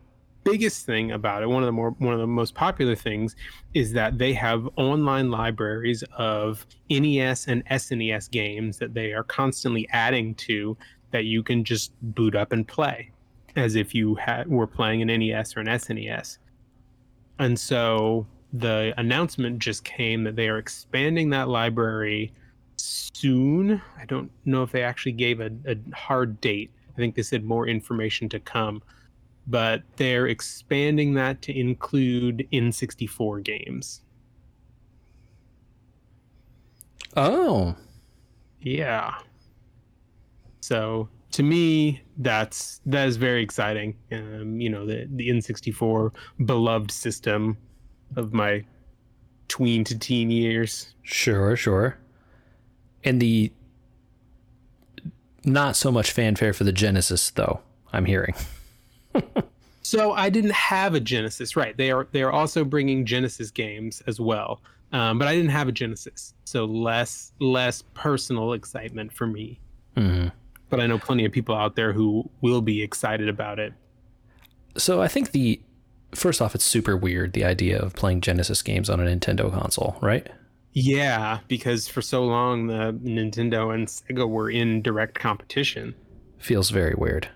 biggest 0.47 0.87
thing 0.87 1.11
about 1.11 1.43
it, 1.43 1.49
one 1.49 1.63
of 1.63 1.67
the 1.67 1.73
more 1.73 1.91
one 1.99 2.15
of 2.15 2.21
the 2.21 2.27
most 2.27 2.55
popular 2.55 2.95
things, 2.95 3.35
is 3.75 3.93
that 3.93 4.17
they 4.17 4.33
have 4.33 4.69
online 4.77 5.31
libraries 5.31 6.05
of 6.17 6.65
NES 6.89 7.49
and 7.49 7.67
SNES 7.67 8.31
games 8.31 8.79
that 8.79 8.95
they 8.95 9.13
are 9.13 9.25
constantly 9.25 9.89
adding 9.91 10.35
to 10.37 10.77
that 11.11 11.25
you 11.25 11.43
can 11.43 11.65
just 11.65 11.93
boot 12.15 12.37
up 12.37 12.53
and 12.53 12.67
play, 12.67 13.11
as 13.57 13.75
if 13.75 13.95
you 13.95 14.17
were 14.47 14.67
playing 14.69 15.03
an 15.03 15.09
NES 15.09 15.57
or 15.57 15.61
an 15.61 15.67
SNES. 15.67 16.39
And 17.41 17.59
so 17.59 18.27
the 18.53 18.95
announcement 18.97 19.59
just 19.59 19.83
came 19.83 20.23
that 20.25 20.37
they 20.37 20.49
are 20.49 20.59
expanding 20.59 21.31
that 21.31 21.49
library 21.49 22.33
soon. 22.77 23.83
I 23.99 24.05
don't 24.05 24.31
know 24.45 24.63
if 24.63 24.71
they 24.71 24.83
actually 24.83 25.13
gave 25.13 25.41
a, 25.41 25.51
a 25.67 25.77
hard 25.95 26.41
date. 26.41 26.71
I 26.93 26.97
think 26.97 27.17
they 27.17 27.23
said 27.23 27.45
more 27.45 27.67
information 27.67 28.29
to 28.29 28.39
come 28.39 28.83
but 29.47 29.83
they're 29.97 30.27
expanding 30.27 31.15
that 31.15 31.43
to 31.43 31.59
include 31.59 32.47
N64 32.53 33.43
games. 33.45 34.03
Oh. 37.17 37.75
Yeah. 38.61 39.15
So 40.61 41.09
to 41.33 41.43
me, 41.43 42.03
that's 42.19 42.81
that 42.87 43.07
is 43.07 43.17
very 43.17 43.43
exciting. 43.43 43.97
Um, 44.11 44.61
you 44.61 44.69
know, 44.69 44.87
the 44.87 45.07
the 45.11 45.29
N64 45.29 46.13
beloved 46.45 46.91
system 46.91 47.57
of 48.17 48.33
my 48.33 48.65
tween 49.49 49.85
to 49.85 49.99
teen 49.99 50.31
years. 50.31 50.95
Sure, 51.03 51.57
sure. 51.57 51.99
And 53.05 53.21
the 53.21 53.53
not 55.45 55.77
so 55.77 55.93
much 55.93 56.11
fanfare 56.11 56.53
for 56.53 56.65
the 56.65 56.73
Genesis 56.73 57.31
though, 57.31 57.61
I'm 57.93 58.05
hearing. 58.05 58.35
So 59.83 60.13
I 60.13 60.31
didn't 60.31 60.53
have 60.53 60.95
a 60.95 61.01
Genesis, 61.01 61.57
right? 61.57 61.77
They 61.77 61.91
are 61.91 62.07
they 62.13 62.23
are 62.23 62.33
also 62.33 62.65
bringing 62.65 63.05
Genesis 63.05 63.51
games 63.51 64.03
as 64.07 64.21
well, 64.21 64.61
um, 64.93 65.19
but 65.19 65.29
I 65.29 65.35
didn't 65.35 65.51
have 65.51 65.69
a 65.69 65.73
Genesis, 65.73 66.35
so 66.45 66.65
less 66.65 67.33
less 67.41 67.83
personal 67.95 68.53
excitement 68.53 69.13
for 69.13 69.27
me. 69.27 69.61
Mm-hmm. 69.97 70.29
But 70.69 70.81
I 70.81 70.87
know 70.87 70.99
plenty 70.99 71.25
of 71.25 71.33
people 71.33 71.55
out 71.55 71.77
there 71.77 71.93
who 71.93 72.29
will 72.41 72.61
be 72.61 72.83
excited 72.83 73.29
about 73.29 73.59
it. 73.59 73.73
So 74.77 75.01
I 75.01 75.09
think 75.09 75.31
the 75.31 75.61
first 76.15 76.43
off, 76.43 76.55
it's 76.55 76.65
super 76.65 76.97
weird 76.97 77.33
the 77.33 77.45
idea 77.45 77.79
of 77.79 77.95
playing 77.95 78.21
Genesis 78.21 78.63
games 78.63 78.91
on 78.91 79.01
a 79.01 79.05
Nintendo 79.05 79.53
console, 79.53 79.97
right? 80.01 80.29
Yeah, 80.73 81.39
because 81.49 81.89
for 81.89 82.03
so 82.03 82.25
long 82.25 82.67
the 82.67 82.93
Nintendo 83.03 83.75
and 83.75 83.87
Sega 83.87 84.29
were 84.29 84.51
in 84.51 84.83
direct 84.83 85.19
competition. 85.19 85.95
Feels 86.39 86.69
very 86.71 86.95
weird. 86.95 87.29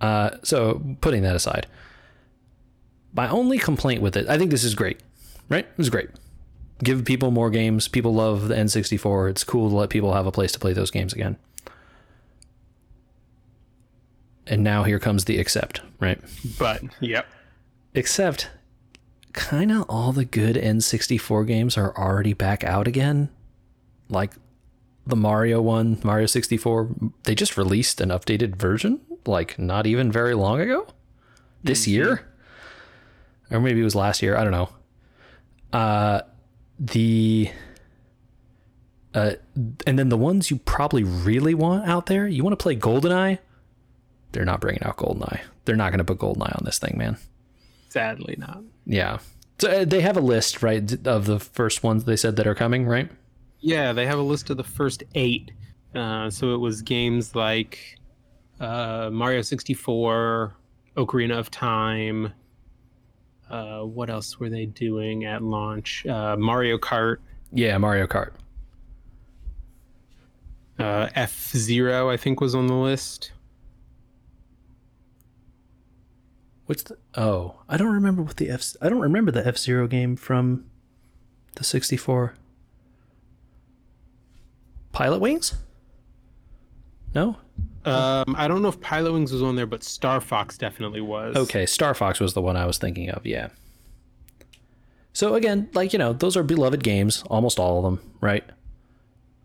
Uh, 0.00 0.30
so 0.42 0.82
putting 1.00 1.22
that 1.22 1.36
aside, 1.36 1.66
my 3.14 3.28
only 3.28 3.58
complaint 3.58 4.02
with 4.02 4.16
it, 4.16 4.28
I 4.28 4.38
think 4.38 4.50
this 4.50 4.64
is 4.64 4.74
great, 4.74 5.00
right? 5.48 5.64
It 5.64 5.78
was 5.78 5.90
great. 5.90 6.10
Give 6.84 7.04
people 7.04 7.30
more 7.30 7.48
games. 7.48 7.88
People 7.88 8.14
love 8.14 8.48
the 8.48 8.54
N64. 8.54 9.30
It's 9.30 9.44
cool 9.44 9.70
to 9.70 9.74
let 9.74 9.88
people 9.88 10.12
have 10.12 10.26
a 10.26 10.32
place 10.32 10.52
to 10.52 10.58
play 10.58 10.74
those 10.74 10.90
games 10.90 11.14
again. 11.14 11.36
And 14.46 14.62
now 14.62 14.84
here 14.84 14.98
comes 14.98 15.24
the 15.24 15.38
except, 15.38 15.80
right? 15.98 16.20
But, 16.58 16.82
yep. 17.00 17.26
Except, 17.94 18.50
kind 19.32 19.72
of 19.72 19.84
all 19.88 20.12
the 20.12 20.24
good 20.24 20.56
N64 20.56 21.46
games 21.46 21.78
are 21.78 21.96
already 21.96 22.34
back 22.34 22.62
out 22.62 22.86
again. 22.86 23.30
Like 24.08 24.34
the 25.06 25.16
Mario 25.16 25.62
one, 25.62 25.98
Mario 26.04 26.26
64, 26.26 26.88
they 27.24 27.34
just 27.34 27.56
released 27.56 28.00
an 28.00 28.10
updated 28.10 28.56
version 28.56 29.00
like 29.28 29.58
not 29.58 29.86
even 29.86 30.10
very 30.10 30.34
long 30.34 30.60
ago. 30.60 30.86
This 31.62 31.82
mm-hmm. 31.82 31.90
year? 31.90 32.32
Or 33.50 33.60
maybe 33.60 33.80
it 33.80 33.84
was 33.84 33.94
last 33.94 34.22
year, 34.22 34.36
I 34.36 34.44
don't 34.44 34.52
know. 34.52 34.68
Uh 35.72 36.20
the 36.78 37.50
uh 39.14 39.32
and 39.86 39.98
then 39.98 40.08
the 40.08 40.16
ones 40.16 40.50
you 40.50 40.58
probably 40.58 41.04
really 41.04 41.54
want 41.54 41.88
out 41.88 42.06
there, 42.06 42.26
you 42.26 42.42
want 42.44 42.58
to 42.58 42.62
play 42.62 42.76
GoldenEye? 42.76 43.38
They're 44.32 44.44
not 44.44 44.60
bringing 44.60 44.82
out 44.82 44.96
GoldenEye. 44.96 45.40
They're 45.64 45.76
not 45.76 45.90
going 45.90 45.98
to 45.98 46.04
put 46.04 46.18
GoldenEye 46.18 46.56
on 46.56 46.62
this 46.64 46.78
thing, 46.78 46.96
man. 46.98 47.16
Sadly 47.88 48.36
not. 48.38 48.62
Yeah. 48.84 49.18
So 49.58 49.70
uh, 49.70 49.84
they 49.84 50.02
have 50.02 50.16
a 50.16 50.20
list, 50.20 50.62
right, 50.62 51.06
of 51.06 51.24
the 51.24 51.40
first 51.40 51.82
ones 51.82 52.04
they 52.04 52.16
said 52.16 52.36
that 52.36 52.46
are 52.46 52.54
coming, 52.54 52.86
right? 52.86 53.10
Yeah, 53.60 53.92
they 53.94 54.06
have 54.06 54.18
a 54.18 54.22
list 54.22 54.50
of 54.50 54.58
the 54.58 54.64
first 54.64 55.02
eight. 55.14 55.52
Uh, 55.94 56.28
so 56.28 56.54
it 56.54 56.58
was 56.58 56.82
games 56.82 57.34
like 57.34 57.98
uh, 58.60 59.10
Mario 59.12 59.42
64, 59.42 60.56
Ocarina 60.96 61.38
of 61.38 61.50
Time. 61.50 62.32
Uh, 63.50 63.80
what 63.82 64.10
else 64.10 64.40
were 64.40 64.48
they 64.48 64.66
doing 64.66 65.24
at 65.24 65.42
launch? 65.42 66.04
Uh, 66.06 66.36
Mario 66.36 66.78
Kart. 66.78 67.18
Yeah, 67.52 67.78
Mario 67.78 68.06
Kart. 68.06 68.32
Uh, 70.78 71.08
F 71.14 71.50
Zero, 71.52 72.10
I 72.10 72.16
think, 72.16 72.40
was 72.40 72.54
on 72.54 72.66
the 72.66 72.74
list. 72.74 73.32
What's 76.66 76.82
the? 76.82 76.98
Oh, 77.14 77.60
I 77.68 77.76
don't 77.76 77.92
remember 77.92 78.22
what 78.22 78.36
the 78.36 78.50
F. 78.50 78.74
I 78.82 78.88
don't 78.88 79.00
remember 79.00 79.30
the 79.30 79.46
F 79.46 79.56
Zero 79.56 79.86
game 79.86 80.16
from 80.16 80.66
the 81.54 81.64
sixty 81.64 81.96
four. 81.96 82.34
Pilot 84.92 85.20
Wings. 85.20 85.54
No. 87.14 87.36
Um, 87.84 88.34
I 88.36 88.48
don't 88.48 88.62
know 88.62 88.68
if 88.68 88.80
Pilotwings 88.80 89.30
was 89.30 89.42
on 89.42 89.54
there, 89.54 89.66
but 89.66 89.84
Star 89.84 90.20
Fox 90.20 90.58
definitely 90.58 91.00
was. 91.00 91.36
Okay, 91.36 91.66
Star 91.66 91.94
Fox 91.94 92.18
was 92.18 92.34
the 92.34 92.42
one 92.42 92.56
I 92.56 92.66
was 92.66 92.78
thinking 92.78 93.10
of. 93.10 93.24
Yeah. 93.24 93.50
So 95.12 95.34
again, 95.34 95.70
like 95.72 95.92
you 95.92 95.98
know, 95.98 96.12
those 96.12 96.36
are 96.36 96.42
beloved 96.42 96.82
games, 96.82 97.22
almost 97.30 97.58
all 97.58 97.78
of 97.78 97.84
them, 97.84 98.12
right? 98.20 98.44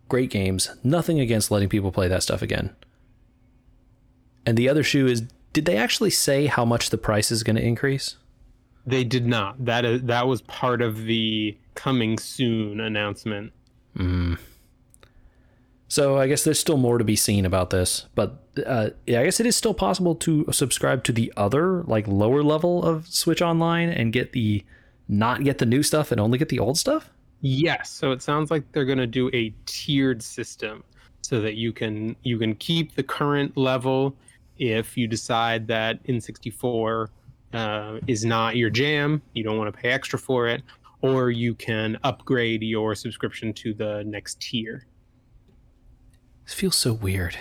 Great 0.08 0.28
games. 0.28 0.70
Nothing 0.82 1.20
against 1.20 1.50
letting 1.50 1.68
people 1.68 1.92
play 1.92 2.08
that 2.08 2.22
stuff 2.22 2.42
again. 2.42 2.74
And 4.44 4.58
the 4.58 4.68
other 4.68 4.82
shoe 4.82 5.06
is, 5.06 5.22
did 5.52 5.64
they 5.64 5.76
actually 5.76 6.10
say 6.10 6.46
how 6.46 6.64
much 6.64 6.90
the 6.90 6.98
price 6.98 7.30
is 7.30 7.42
going 7.42 7.56
to 7.56 7.62
increase? 7.64 8.16
They 8.84 9.04
did 9.04 9.26
not. 9.26 9.64
That 9.64 9.84
is 9.84 10.02
that 10.02 10.26
was 10.26 10.42
part 10.42 10.82
of 10.82 11.04
the 11.04 11.56
coming 11.74 12.18
soon 12.18 12.80
announcement. 12.80 13.52
Hmm. 13.96 14.34
So 15.92 16.16
I 16.16 16.26
guess 16.26 16.42
there's 16.42 16.58
still 16.58 16.78
more 16.78 16.96
to 16.96 17.04
be 17.04 17.16
seen 17.16 17.44
about 17.44 17.68
this, 17.68 18.06
but 18.14 18.42
uh, 18.64 18.90
yeah, 19.06 19.20
I 19.20 19.24
guess 19.24 19.40
it 19.40 19.44
is 19.44 19.56
still 19.56 19.74
possible 19.74 20.14
to 20.14 20.46
subscribe 20.50 21.04
to 21.04 21.12
the 21.12 21.30
other 21.36 21.82
like 21.82 22.08
lower 22.08 22.42
level 22.42 22.82
of 22.82 23.06
Switch 23.08 23.42
Online 23.42 23.90
and 23.90 24.10
get 24.10 24.32
the 24.32 24.64
not 25.06 25.44
get 25.44 25.58
the 25.58 25.66
new 25.66 25.82
stuff 25.82 26.10
and 26.10 26.18
only 26.18 26.38
get 26.38 26.48
the 26.48 26.58
old 26.58 26.78
stuff. 26.78 27.10
Yes, 27.42 27.90
so 27.90 28.10
it 28.10 28.22
sounds 28.22 28.50
like 28.50 28.64
they're 28.72 28.86
going 28.86 28.96
to 28.96 29.06
do 29.06 29.28
a 29.34 29.52
tiered 29.66 30.22
system 30.22 30.82
so 31.20 31.42
that 31.42 31.56
you 31.56 31.74
can 31.74 32.16
you 32.22 32.38
can 32.38 32.54
keep 32.54 32.94
the 32.94 33.02
current 33.02 33.54
level 33.58 34.16
if 34.56 34.96
you 34.96 35.06
decide 35.06 35.66
that 35.66 36.02
N64 36.04 37.08
uh, 37.52 37.98
is 38.06 38.24
not 38.24 38.56
your 38.56 38.70
jam, 38.70 39.20
you 39.34 39.44
don't 39.44 39.58
want 39.58 39.70
to 39.70 39.78
pay 39.78 39.90
extra 39.90 40.18
for 40.18 40.48
it, 40.48 40.62
or 41.02 41.30
you 41.30 41.54
can 41.54 41.98
upgrade 42.02 42.62
your 42.62 42.94
subscription 42.94 43.52
to 43.52 43.74
the 43.74 44.04
next 44.04 44.40
tier. 44.40 44.86
This 46.44 46.54
feels 46.54 46.76
so 46.76 46.92
weird. 46.92 47.38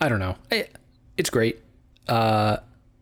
I 0.00 0.08
don't 0.08 0.20
know. 0.20 0.36
It, 0.50 0.76
it's 1.16 1.30
great. 1.30 1.62
Uh, 2.08 2.58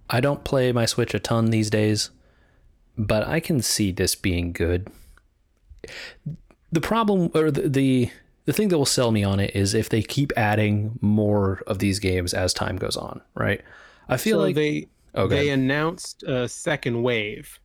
I 0.08 0.20
don't 0.20 0.44
play 0.44 0.72
my 0.72 0.86
Switch 0.86 1.14
a 1.14 1.18
ton 1.18 1.50
these 1.50 1.70
days, 1.70 2.10
but 2.96 3.26
I 3.26 3.40
can 3.40 3.60
see 3.60 3.92
this 3.92 4.14
being 4.14 4.52
good. 4.52 4.88
The 6.72 6.80
problem, 6.80 7.30
or 7.34 7.50
the, 7.50 7.68
the 7.68 8.10
the 8.46 8.52
thing 8.52 8.68
that 8.68 8.78
will 8.78 8.86
sell 8.86 9.10
me 9.10 9.24
on 9.24 9.40
it 9.40 9.54
is 9.56 9.74
if 9.74 9.88
they 9.88 10.02
keep 10.02 10.32
adding 10.36 10.98
more 11.00 11.62
of 11.66 11.78
these 11.78 11.98
games 11.98 12.34
as 12.34 12.52
time 12.52 12.76
goes 12.76 12.96
on, 12.96 13.22
right? 13.34 13.62
I 14.08 14.16
feel 14.16 14.38
so 14.38 14.42
like 14.42 14.54
they 14.54 14.88
oh, 15.14 15.26
they 15.26 15.48
announced 15.50 16.22
a 16.24 16.48
second 16.48 17.02
wave 17.02 17.58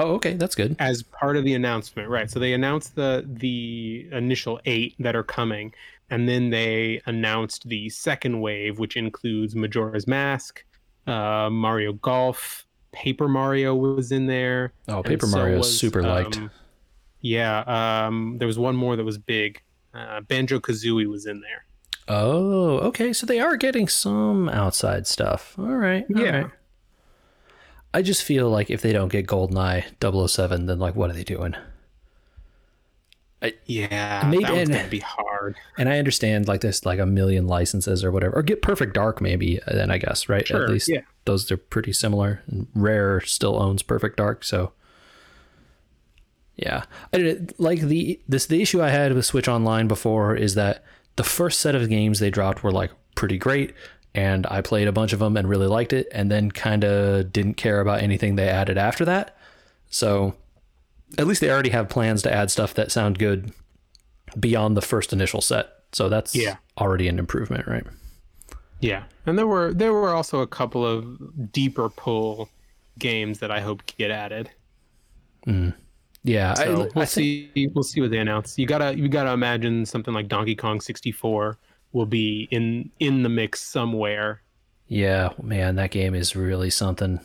Oh, 0.00 0.14
okay, 0.14 0.34
that's 0.34 0.54
good. 0.54 0.76
As 0.78 1.02
part 1.02 1.36
of 1.36 1.44
the 1.44 1.54
announcement, 1.54 2.08
right? 2.08 2.30
So 2.30 2.38
they 2.38 2.52
announced 2.54 2.94
the 2.94 3.24
the 3.26 4.08
initial 4.12 4.60
eight 4.64 4.94
that 4.98 5.14
are 5.14 5.22
coming, 5.22 5.74
and 6.08 6.28
then 6.28 6.50
they 6.50 7.02
announced 7.06 7.68
the 7.68 7.88
second 7.90 8.40
wave, 8.40 8.78
which 8.78 8.96
includes 8.96 9.54
Majora's 9.54 10.06
Mask, 10.06 10.64
uh, 11.06 11.50
Mario 11.50 11.92
Golf, 11.92 12.66
Paper 12.92 13.28
Mario 13.28 13.74
was 13.74 14.10
in 14.10 14.26
there. 14.26 14.72
Oh, 14.88 15.02
Paper 15.02 15.26
so 15.26 15.36
Mario 15.36 15.58
was, 15.58 15.78
super 15.78 16.02
liked. 16.02 16.38
Um, 16.38 16.50
yeah, 17.20 18.06
um, 18.06 18.36
there 18.38 18.48
was 18.48 18.58
one 18.58 18.76
more 18.76 18.96
that 18.96 19.04
was 19.04 19.18
big. 19.18 19.62
Uh, 19.92 20.20
Banjo 20.22 20.60
Kazooie 20.60 21.06
was 21.06 21.26
in 21.26 21.40
there. 21.40 21.66
Oh, 22.08 22.78
okay. 22.78 23.12
So 23.12 23.26
they 23.26 23.38
are 23.38 23.56
getting 23.56 23.86
some 23.86 24.48
outside 24.48 25.06
stuff. 25.06 25.54
All 25.58 25.66
right. 25.66 26.04
All 26.14 26.20
yeah. 26.20 26.38
Right. 26.38 26.50
I 27.92 28.02
just 28.02 28.22
feel 28.22 28.48
like 28.48 28.70
if 28.70 28.82
they 28.82 28.92
don't 28.92 29.10
get 29.10 29.26
GoldenEye 29.26 29.84
007, 30.28 30.66
then 30.66 30.78
like 30.78 30.94
what 30.94 31.10
are 31.10 31.14
they 31.14 31.24
doing? 31.24 31.54
Yeah, 33.64 34.26
Maybe- 34.30 34.42
that 34.44 34.52
and- 34.52 34.70
gonna 34.70 34.88
be 34.88 34.98
hard. 34.98 35.56
And 35.78 35.88
I 35.88 35.98
understand 35.98 36.46
like 36.46 36.60
this, 36.60 36.84
like 36.84 36.98
a 36.98 37.06
million 37.06 37.46
licenses 37.46 38.04
or 38.04 38.10
whatever, 38.12 38.36
or 38.36 38.42
get 38.42 38.60
Perfect 38.60 38.92
Dark 38.92 39.22
maybe. 39.22 39.62
uh, 39.62 39.72
Then 39.72 39.90
I 39.90 39.96
guess 39.96 40.28
right. 40.28 40.46
Sure, 40.46 40.62
At 40.64 40.68
least 40.68 40.88
yeah. 40.90 41.00
those 41.24 41.50
are 41.50 41.56
pretty 41.56 41.94
similar. 41.94 42.42
And 42.50 42.66
Rare 42.74 43.22
still 43.22 43.60
owns 43.60 43.82
Perfect 43.82 44.18
Dark, 44.18 44.44
so 44.44 44.72
yeah. 46.56 46.84
I 47.14 47.38
like 47.56 47.80
the 47.80 48.20
this 48.28 48.44
the 48.44 48.60
issue 48.60 48.82
I 48.82 48.90
had 48.90 49.14
with 49.14 49.24
Switch 49.24 49.48
Online 49.48 49.88
before 49.88 50.36
is 50.36 50.54
that 50.56 50.84
the 51.16 51.24
first 51.24 51.60
set 51.60 51.74
of 51.74 51.88
games 51.88 52.18
they 52.18 52.28
dropped 52.30 52.62
were 52.62 52.70
like 52.72 52.90
pretty 53.14 53.38
great, 53.38 53.72
and 54.14 54.46
I 54.48 54.60
played 54.60 54.88
a 54.88 54.92
bunch 54.92 55.12
of 55.12 55.18
them 55.18 55.36
and 55.36 55.48
really 55.48 55.66
liked 55.66 55.92
it, 55.92 56.08
and 56.12 56.30
then 56.30 56.50
kind 56.50 56.84
of 56.84 57.32
didn't 57.32 57.54
care 57.54 57.80
about 57.80 58.02
anything 58.02 58.36
they 58.36 58.48
added 58.48 58.78
after 58.78 59.04
that. 59.04 59.36
So 59.90 60.34
at 61.18 61.26
least 61.26 61.40
they 61.40 61.50
already 61.50 61.70
have 61.70 61.88
plans 61.88 62.22
to 62.22 62.32
add 62.32 62.50
stuff 62.50 62.74
that 62.74 62.92
sound 62.92 63.18
good 63.18 63.52
beyond 64.38 64.76
the 64.76 64.82
first 64.82 65.12
initial 65.12 65.40
set. 65.40 65.68
So 65.92 66.08
that's 66.08 66.34
Yeah. 66.36 66.56
already 66.78 67.08
an 67.08 67.18
improvement, 67.18 67.66
right? 67.66 67.84
Yeah, 68.80 69.04
and 69.26 69.36
there 69.38 69.46
were 69.46 69.74
there 69.74 69.92
were 69.92 70.10
also 70.14 70.40
a 70.40 70.46
couple 70.46 70.86
of 70.86 71.52
deeper 71.52 71.88
pull 71.90 72.48
games 72.98 73.38
that 73.40 73.50
I 73.50 73.60
hope 73.60 73.84
get 73.98 74.10
added. 74.10 74.50
Mm. 75.46 75.74
Yeah, 76.22 76.54
So 76.54 76.62
I, 76.62 76.68
we'll 76.68 76.82
I 76.96 77.04
think, 77.06 77.08
see. 77.08 77.68
We'll 77.74 77.82
see 77.82 78.00
what 78.00 78.10
they 78.10 78.18
announce. 78.18 78.58
You 78.58 78.66
gotta 78.66 78.96
you 78.96 79.08
gotta 79.08 79.32
imagine 79.32 79.84
something 79.86 80.14
like 80.14 80.28
Donkey 80.28 80.54
Kong 80.54 80.80
64 80.80 81.58
will 81.92 82.06
be 82.06 82.48
in 82.50 82.90
in 83.00 83.22
the 83.22 83.28
mix 83.28 83.60
somewhere. 83.60 84.42
yeah, 84.88 85.30
man, 85.42 85.76
that 85.76 85.90
game 85.90 86.14
is 86.14 86.34
really 86.36 86.70
something. 86.70 87.20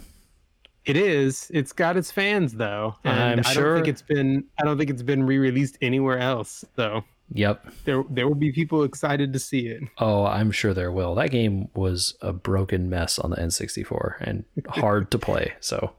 It 0.85 0.97
is. 0.97 1.49
It's 1.53 1.71
got 1.73 1.97
its 1.97 2.11
fans 2.11 2.53
though, 2.53 2.95
and 3.03 3.39
I'm 3.41 3.45
I 3.45 3.53
sure- 3.53 3.63
don't 3.75 3.83
think 3.83 3.87
it's 3.87 4.01
been. 4.03 4.43
I 4.59 4.63
don't 4.65 4.77
think 4.77 4.89
it's 4.91 5.01
been 5.03 5.23
re-released 5.25 5.77
anywhere 5.81 6.19
else. 6.19 6.63
though. 6.75 7.03
Yep. 7.33 7.65
there 7.85 8.03
there 8.11 8.27
will 8.27 8.35
be 8.35 8.51
people 8.51 8.83
excited 8.83 9.33
to 9.33 9.39
see 9.39 9.65
it. 9.67 9.81
Oh, 9.97 10.25
I'm 10.25 10.51
sure 10.51 10.75
there 10.75 10.91
will. 10.91 11.15
That 11.15 11.31
game 11.31 11.69
was 11.73 12.13
a 12.21 12.31
broken 12.31 12.87
mess 12.87 13.17
on 13.17 13.31
the 13.31 13.37
N64 13.37 14.17
and 14.21 14.45
hard 14.69 15.09
to 15.09 15.17
play. 15.17 15.53
So, 15.59 15.93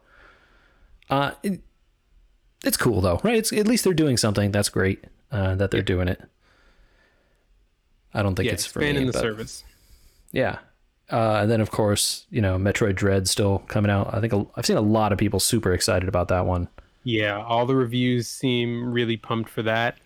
uh, 1.11 1.33
it, 1.42 1.62
it's 2.64 2.76
cool 2.76 3.00
though, 3.00 3.20
right? 3.24 3.35
It's 3.38 3.52
at 3.52 3.66
least 3.66 3.83
they're 3.83 3.92
doing 3.92 4.16
something. 4.16 4.52
That's 4.52 4.68
great 4.68 5.02
uh, 5.33 5.57
that 5.57 5.72
they're 5.72 5.83
doing 5.83 6.07
it. 6.07 6.22
I 8.16 8.22
don't 8.22 8.35
think 8.35 8.46
Yeah, 8.46 8.55
it's 8.55 8.66
for 8.66 8.81
me, 8.81 8.87
expanding 8.87 9.07
the 9.07 9.12
service. 9.12 9.62
Yeah. 10.33 10.59
Uh, 11.11 11.38
and 11.42 11.50
then 11.50 11.61
of 11.61 11.70
course, 11.70 12.26
you 12.31 12.40
know, 12.40 12.57
Metroid 12.59 12.96
Dread 12.96 13.29
still 13.29 13.61
coming 13.68 13.90
out. 13.90 14.12
I 14.12 14.20
think 14.20 14.33
a, 14.33 14.44
I've 14.57 14.66
seen 14.66 14.76
a 14.76 14.81
lot 14.81 15.12
of 15.12 15.18
people 15.18 15.38
super 15.38 15.72
excited 15.72 16.09
about 16.09 16.29
that 16.29 16.46
one. 16.46 16.66
Yeah, 17.05 17.40
all 17.44 17.66
the 17.66 17.76
reviews 17.76 18.26
seem 18.26 18.92
really 18.92 19.16
pumped 19.16 19.48
for 19.50 19.62
that. 19.62 19.98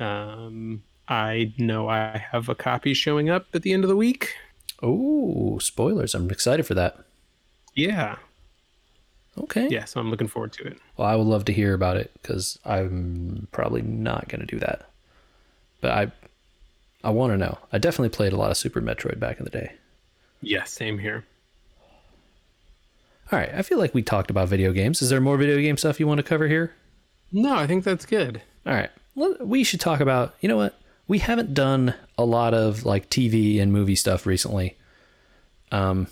Um, 0.00 0.82
I 1.06 1.52
know 1.58 1.88
I 1.88 2.18
have 2.32 2.48
a 2.48 2.54
copy 2.56 2.94
showing 2.94 3.30
up 3.30 3.46
at 3.54 3.62
the 3.62 3.72
end 3.72 3.84
of 3.84 3.88
the 3.88 3.96
week. 3.96 4.34
Oh, 4.82 5.58
spoilers! 5.58 6.14
I'm 6.14 6.28
excited 6.30 6.66
for 6.66 6.74
that. 6.74 6.98
Yeah, 7.76 8.16
Okay. 9.38 9.68
yeah, 9.70 9.84
so 9.84 10.00
I'm 10.00 10.10
looking 10.10 10.26
forward 10.26 10.52
to 10.54 10.64
it. 10.64 10.78
Well, 10.96 11.08
I 11.08 11.16
would 11.16 11.26
love 11.26 11.44
to 11.46 11.52
hear 11.52 11.72
about 11.74 11.96
it 11.96 12.10
because 12.20 12.58
I'm 12.64 13.48
probably 13.52 13.80
not 13.82 14.28
going 14.28 14.40
to 14.40 14.46
do 14.46 14.58
that. 14.58 14.88
But 15.80 15.90
I, 15.92 16.12
I 17.04 17.10
want 17.10 17.32
to 17.32 17.36
know. 17.36 17.58
I 17.72 17.78
definitely 17.78 18.10
played 18.10 18.32
a 18.32 18.36
lot 18.36 18.50
of 18.50 18.56
Super 18.56 18.80
Metroid 18.80 19.18
back 19.18 19.38
in 19.38 19.44
the 19.44 19.50
day. 19.50 19.72
Yeah, 20.40 20.64
same 20.64 20.98
here. 20.98 21.24
All 23.30 23.38
right, 23.38 23.50
I 23.54 23.62
feel 23.62 23.78
like 23.78 23.94
we 23.94 24.02
talked 24.02 24.30
about 24.30 24.48
video 24.48 24.72
games. 24.72 25.00
Is 25.00 25.08
there 25.08 25.20
more 25.20 25.36
video 25.36 25.56
game 25.58 25.76
stuff 25.76 25.98
you 25.98 26.06
want 26.06 26.18
to 26.18 26.22
cover 26.22 26.48
here? 26.48 26.74
No, 27.32 27.54
I 27.54 27.66
think 27.66 27.82
that's 27.84 28.04
good. 28.04 28.42
All 28.66 28.74
right, 28.74 28.90
well, 29.14 29.36
we 29.40 29.64
should 29.64 29.80
talk 29.80 30.00
about. 30.00 30.34
You 30.40 30.48
know 30.48 30.56
what? 30.56 30.78
We 31.08 31.18
haven't 31.18 31.54
done 31.54 31.94
a 32.18 32.24
lot 32.24 32.52
of 32.54 32.84
like 32.84 33.08
TV 33.08 33.60
and 33.60 33.72
movie 33.72 33.96
stuff 33.96 34.26
recently, 34.26 34.76
um, 35.70 36.08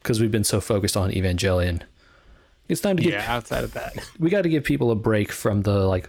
because 0.00 0.20
we've 0.20 0.30
been 0.32 0.44
so 0.44 0.60
focused 0.60 0.96
on 0.96 1.10
Evangelion. 1.10 1.82
It's 2.68 2.80
time 2.80 2.96
to 2.96 3.02
get 3.02 3.12
Yeah, 3.12 3.24
outside 3.34 3.64
of 3.64 3.74
that. 3.74 3.96
we 4.18 4.30
got 4.30 4.42
to 4.42 4.48
give 4.48 4.64
people 4.64 4.90
a 4.90 4.94
break 4.94 5.30
from 5.32 5.62
the 5.62 5.86
like 5.86 6.08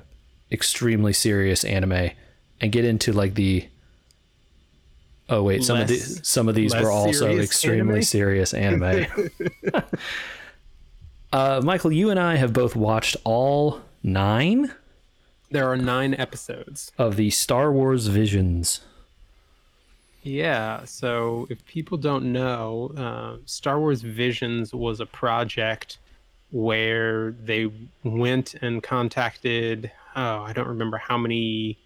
extremely 0.51 1.13
serious 1.13 1.63
anime 1.63 2.11
and 2.61 2.71
get 2.71 2.85
into 2.85 3.11
like 3.13 3.35
the 3.35 3.67
oh 5.29 5.43
wait 5.43 5.63
some 5.63 5.79
of 5.79 5.87
the 5.87 5.97
some 5.97 6.49
of 6.49 6.55
these 6.55 6.73
were 6.75 6.91
also 6.91 7.37
extremely 7.37 7.93
anime? 7.95 8.01
serious 8.03 8.53
anime 8.53 9.05
uh 11.33 11.61
michael 11.63 11.91
you 11.91 12.09
and 12.09 12.19
i 12.19 12.35
have 12.35 12.53
both 12.53 12.75
watched 12.75 13.15
all 13.23 13.81
nine 14.03 14.71
There 15.51 15.67
are 15.69 15.77
nine 15.77 16.13
episodes. 16.15 16.91
of 16.97 17.15
the 17.15 17.29
star 17.29 17.71
wars 17.71 18.07
visions 18.07 18.81
Yeah, 20.23 20.83
so 20.85 21.47
if 21.49 21.65
people 21.65 21.97
don't 21.97 22.25
know, 22.33 22.91
uh, 22.97 23.37
Star 23.45 23.79
Wars 23.79 24.01
Visions 24.01 24.73
was 24.73 24.99
a 24.99 25.05
project 25.05 25.97
where 26.51 27.31
they 27.31 27.71
went 28.03 28.53
and 28.61 28.83
contacted, 28.83 29.89
oh, 30.17 30.39
I 30.43 30.51
don't 30.51 30.67
remember 30.67 30.97
how 30.97 31.17
many 31.17 31.77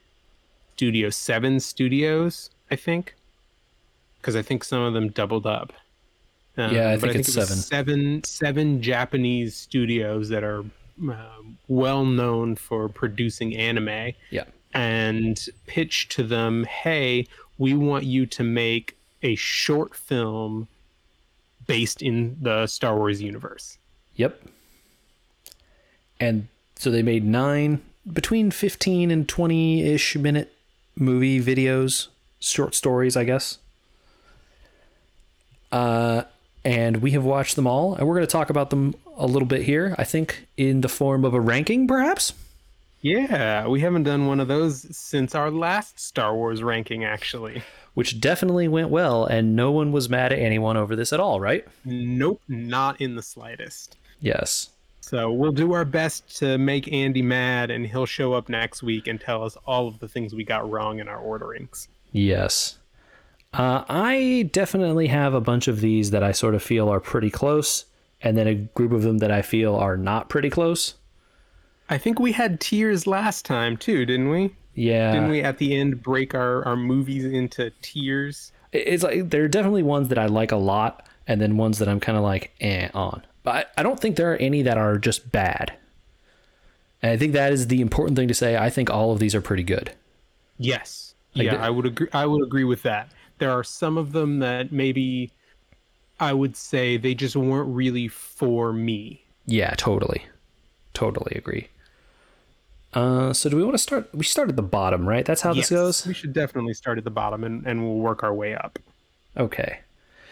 studios, 0.75 1.15
seven 1.15 1.59
studios, 1.59 2.49
I 2.71 2.75
think, 2.75 3.13
because 4.23 4.37
I 4.37 4.41
think 4.41 4.63
some 4.63 4.81
of 4.81 4.93
them 4.93 5.09
doubled 5.09 5.45
up. 5.45 5.73
Um, 6.57 6.73
Yeah, 6.73 6.91
I 6.91 6.97
think 6.97 7.15
it's 7.15 7.35
it 7.35 7.39
was 7.39 7.49
seven. 7.49 7.61
Seven, 7.61 8.23
seven 8.23 8.81
Japanese 8.81 9.53
studios 9.53 10.29
that 10.29 10.45
are 10.45 10.63
uh, 11.09 11.15
well 11.67 12.05
known 12.05 12.55
for 12.55 12.87
producing 12.87 13.55
anime 13.57 14.13
yeah 14.29 14.45
and 14.73 15.45
pitch 15.67 16.07
to 16.09 16.23
them, 16.23 16.63
hey, 16.63 17.27
we 17.59 17.73
want 17.75 18.05
you 18.05 18.25
to 18.25 18.43
make 18.43 18.97
a 19.21 19.35
short 19.35 19.93
film 19.93 20.67
based 21.67 22.01
in 22.01 22.37
the 22.41 22.65
Star 22.65 22.95
Wars 22.97 23.21
universe. 23.21 23.77
yep 24.15 24.41
and 26.19 26.47
so 26.75 26.89
they 26.91 27.01
made 27.03 27.23
nine 27.25 27.81
between 28.11 28.51
15 28.51 29.09
and 29.11 29.27
20-ish 29.27 30.15
minute 30.17 30.53
movie 30.95 31.41
videos 31.41 32.07
short 32.39 32.75
stories 32.75 33.15
i 33.17 33.23
guess 33.23 33.57
uh, 35.73 36.23
and 36.63 36.97
we 36.97 37.11
have 37.11 37.25
watched 37.25 37.55
them 37.55 37.65
all, 37.65 37.95
and 37.95 38.07
we're 38.07 38.13
going 38.13 38.27
to 38.27 38.31
talk 38.31 38.49
about 38.49 38.69
them 38.69 38.93
a 39.17 39.25
little 39.25 39.47
bit 39.47 39.63
here. 39.63 39.95
I 39.97 40.03
think 40.03 40.47
in 40.55 40.81
the 40.81 40.87
form 40.87 41.25
of 41.25 41.33
a 41.33 41.41
ranking, 41.41 41.87
perhaps. 41.87 42.33
Yeah, 43.01 43.67
we 43.67 43.81
haven't 43.81 44.03
done 44.03 44.27
one 44.27 44.39
of 44.39 44.47
those 44.47 44.95
since 44.95 45.35
our 45.35 45.51
last 45.51 45.99
Star 45.99 46.35
Wars 46.35 46.63
ranking, 46.63 47.03
actually. 47.03 47.63
Which 47.95 48.21
definitely 48.21 48.67
went 48.67 48.89
well, 48.89 49.25
and 49.25 49.55
no 49.55 49.71
one 49.71 49.91
was 49.91 50.09
mad 50.09 50.31
at 50.31 50.39
anyone 50.39 50.77
over 50.77 50.95
this 50.95 51.11
at 51.11 51.19
all, 51.19 51.39
right? 51.41 51.65
Nope, 51.83 52.41
not 52.47 53.01
in 53.01 53.15
the 53.15 53.21
slightest. 53.21 53.97
Yes. 54.21 54.69
So 55.01 55.31
we'll 55.33 55.51
do 55.51 55.73
our 55.73 55.85
best 55.85 56.37
to 56.37 56.57
make 56.57 56.91
Andy 56.93 57.21
mad, 57.21 57.71
and 57.71 57.85
he'll 57.85 58.05
show 58.05 58.33
up 58.33 58.47
next 58.47 58.83
week 58.83 59.07
and 59.07 59.19
tell 59.19 59.43
us 59.43 59.57
all 59.65 59.87
of 59.87 59.99
the 59.99 60.07
things 60.07 60.33
we 60.33 60.43
got 60.43 60.69
wrong 60.69 60.99
in 60.99 61.07
our 61.07 61.19
orderings. 61.19 61.87
Yes. 62.11 62.77
Uh, 63.53 63.83
I 63.87 64.49
definitely 64.51 65.07
have 65.07 65.33
a 65.33 65.41
bunch 65.41 65.67
of 65.67 65.79
these 65.81 66.11
that 66.11 66.23
I 66.23 66.31
sort 66.31 66.55
of 66.55 66.63
feel 66.63 66.89
are 66.89 66.99
pretty 66.99 67.29
close, 67.29 67.85
and 68.21 68.37
then 68.37 68.47
a 68.47 68.55
group 68.55 68.91
of 68.91 69.03
them 69.03 69.19
that 69.19 69.31
I 69.31 69.41
feel 69.41 69.75
are 69.75 69.97
not 69.97 70.29
pretty 70.29 70.49
close. 70.49 70.95
I 71.89 71.97
think 71.97 72.19
we 72.19 72.31
had 72.31 72.59
tiers 72.59 73.05
last 73.05 73.45
time 73.45 73.77
too, 73.77 74.05
didn't 74.05 74.29
we? 74.29 74.55
Yeah. 74.73 75.11
Didn't 75.11 75.29
we 75.29 75.41
at 75.43 75.59
the 75.59 75.75
end 75.75 76.01
break 76.01 76.33
our, 76.33 76.65
our 76.65 76.75
movies 76.75 77.25
into 77.25 77.71
tiers? 77.81 78.51
it's 78.71 79.03
like 79.03 79.29
there 79.29 79.43
are 79.43 79.47
definitely 79.47 79.83
ones 79.83 80.07
that 80.07 80.17
I 80.17 80.25
like 80.25 80.51
a 80.51 80.55
lot, 80.57 81.07
and 81.27 81.39
then 81.39 81.57
ones 81.57 81.77
that 81.77 81.87
I'm 81.87 81.99
kind 81.99 82.17
of 82.17 82.23
like 82.23 82.51
eh 82.59 82.89
on. 82.95 83.23
But 83.43 83.69
I, 83.77 83.81
I 83.81 83.83
don't 83.83 83.99
think 83.99 84.15
there 84.15 84.31
are 84.33 84.37
any 84.37 84.63
that 84.63 84.77
are 84.79 84.97
just 84.97 85.31
bad. 85.31 85.73
And 87.03 87.11
I 87.11 87.17
think 87.17 87.33
that 87.33 87.51
is 87.51 87.67
the 87.67 87.81
important 87.81 88.17
thing 88.17 88.29
to 88.29 88.33
say. 88.33 88.57
I 88.57 88.69
think 88.71 88.89
all 88.89 89.11
of 89.11 89.19
these 89.19 89.35
are 89.35 89.41
pretty 89.41 89.63
good. 89.63 89.91
Yes. 90.57 91.13
Like 91.35 91.45
yeah, 91.45 91.57
the- 91.57 91.63
I 91.63 91.69
would 91.69 91.85
agree. 91.85 92.07
I 92.13 92.25
would 92.25 92.41
agree 92.43 92.63
with 92.63 92.81
that. 92.83 93.09
There 93.43 93.51
are 93.51 93.65
some 93.65 93.97
of 93.97 94.13
them 94.13 94.39
that 94.39 94.71
maybe 94.71 95.29
I 96.17 96.31
would 96.31 96.55
say 96.55 96.95
they 96.95 97.13
just 97.13 97.35
weren't 97.35 97.75
really 97.75 98.07
for 98.07 98.71
me. 98.71 99.25
Yeah, 99.45 99.73
totally, 99.75 100.25
totally 100.93 101.33
agree. 101.35 101.67
Uh, 102.93 103.33
so 103.33 103.49
do 103.49 103.57
we 103.57 103.63
want 103.65 103.73
to 103.73 103.79
start? 103.79 104.07
We 104.15 104.23
start 104.23 104.47
at 104.47 104.55
the 104.55 104.61
bottom, 104.61 105.05
right? 105.05 105.25
That's 105.25 105.41
how 105.41 105.51
Yes, 105.51 105.67
this 105.67 105.77
goes. 105.77 106.07
We 106.07 106.13
should 106.13 106.31
definitely 106.31 106.73
start 106.73 106.97
at 106.97 107.03
the 107.03 107.11
bottom 107.11 107.43
and, 107.43 107.67
and 107.67 107.83
we'll 107.83 107.97
work 107.97 108.23
our 108.23 108.33
way 108.33 108.55
up. 108.55 108.79
Okay. 109.35 109.79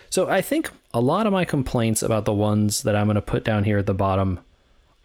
So 0.09 0.29
I 0.29 0.41
think 0.41 0.69
a 0.93 1.01
lot 1.01 1.27
of 1.27 1.33
my 1.33 1.43
complaints 1.43 2.01
about 2.01 2.23
the 2.23 2.33
ones 2.33 2.83
that 2.83 2.95
I'm 2.95 3.07
going 3.07 3.15
to 3.15 3.21
put 3.21 3.43
down 3.43 3.65
here 3.65 3.79
at 3.79 3.87
the 3.87 3.93
bottom 3.93 4.39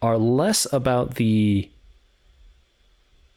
are 0.01 0.17
less 0.17 0.65
about 0.71 1.15
the 1.15 1.69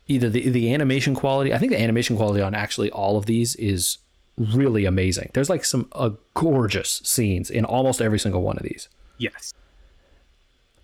either 0.06 0.30
the 0.30 0.48
the 0.48 0.72
animation 0.72 1.16
quality. 1.16 1.52
I 1.52 1.58
think 1.58 1.72
the 1.72 1.82
animation 1.82 2.16
quality 2.16 2.40
on 2.40 2.54
actually 2.54 2.92
all 2.92 3.16
of 3.16 3.26
these 3.26 3.56
is 3.56 3.98
really 4.38 4.84
amazing. 4.84 5.30
There's 5.34 5.50
like 5.50 5.64
some 5.64 5.88
uh, 5.92 6.10
gorgeous 6.34 7.02
scenes 7.04 7.50
in 7.50 7.64
almost 7.64 8.00
every 8.00 8.18
single 8.18 8.42
one 8.42 8.56
of 8.56 8.62
these. 8.62 8.88
Yes. 9.18 9.52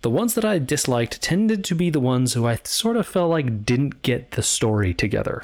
the 0.01 0.09
ones 0.09 0.35
that 0.35 0.45
I 0.45 0.59
disliked 0.59 1.21
tended 1.21 1.63
to 1.65 1.75
be 1.75 1.89
the 1.89 1.99
ones 1.99 2.33
who 2.33 2.45
I 2.47 2.59
sort 2.63 2.97
of 2.97 3.07
felt 3.07 3.29
like 3.29 3.65
didn't 3.65 4.01
get 4.03 4.31
the 4.31 4.43
story 4.43 4.93
together. 4.93 5.43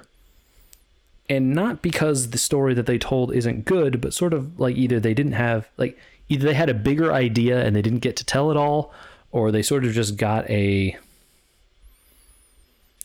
And 1.30 1.54
not 1.54 1.82
because 1.82 2.30
the 2.30 2.38
story 2.38 2.74
that 2.74 2.86
they 2.86 2.98
told 2.98 3.34
isn't 3.34 3.66
good, 3.66 4.00
but 4.00 4.14
sort 4.14 4.34
of 4.34 4.60
like 4.60 4.76
either 4.76 5.00
they 5.00 5.14
didn't 5.14 5.34
have, 5.34 5.68
like, 5.78 5.98
either 6.30 6.46
they 6.46 6.54
had 6.54 6.70
a 6.70 6.74
bigger 6.74 7.12
idea 7.14 7.66
and 7.66 7.76
they 7.76 7.82
didn't 7.82 8.00
get 8.00 8.16
to 8.18 8.26
tell 8.26 8.52
it 8.52 8.58
all, 8.58 8.94
or 9.32 9.52
they 9.52 9.62
sort 9.62 9.86
of 9.86 9.94
just 9.94 10.18
got 10.18 10.48
a. 10.50 10.98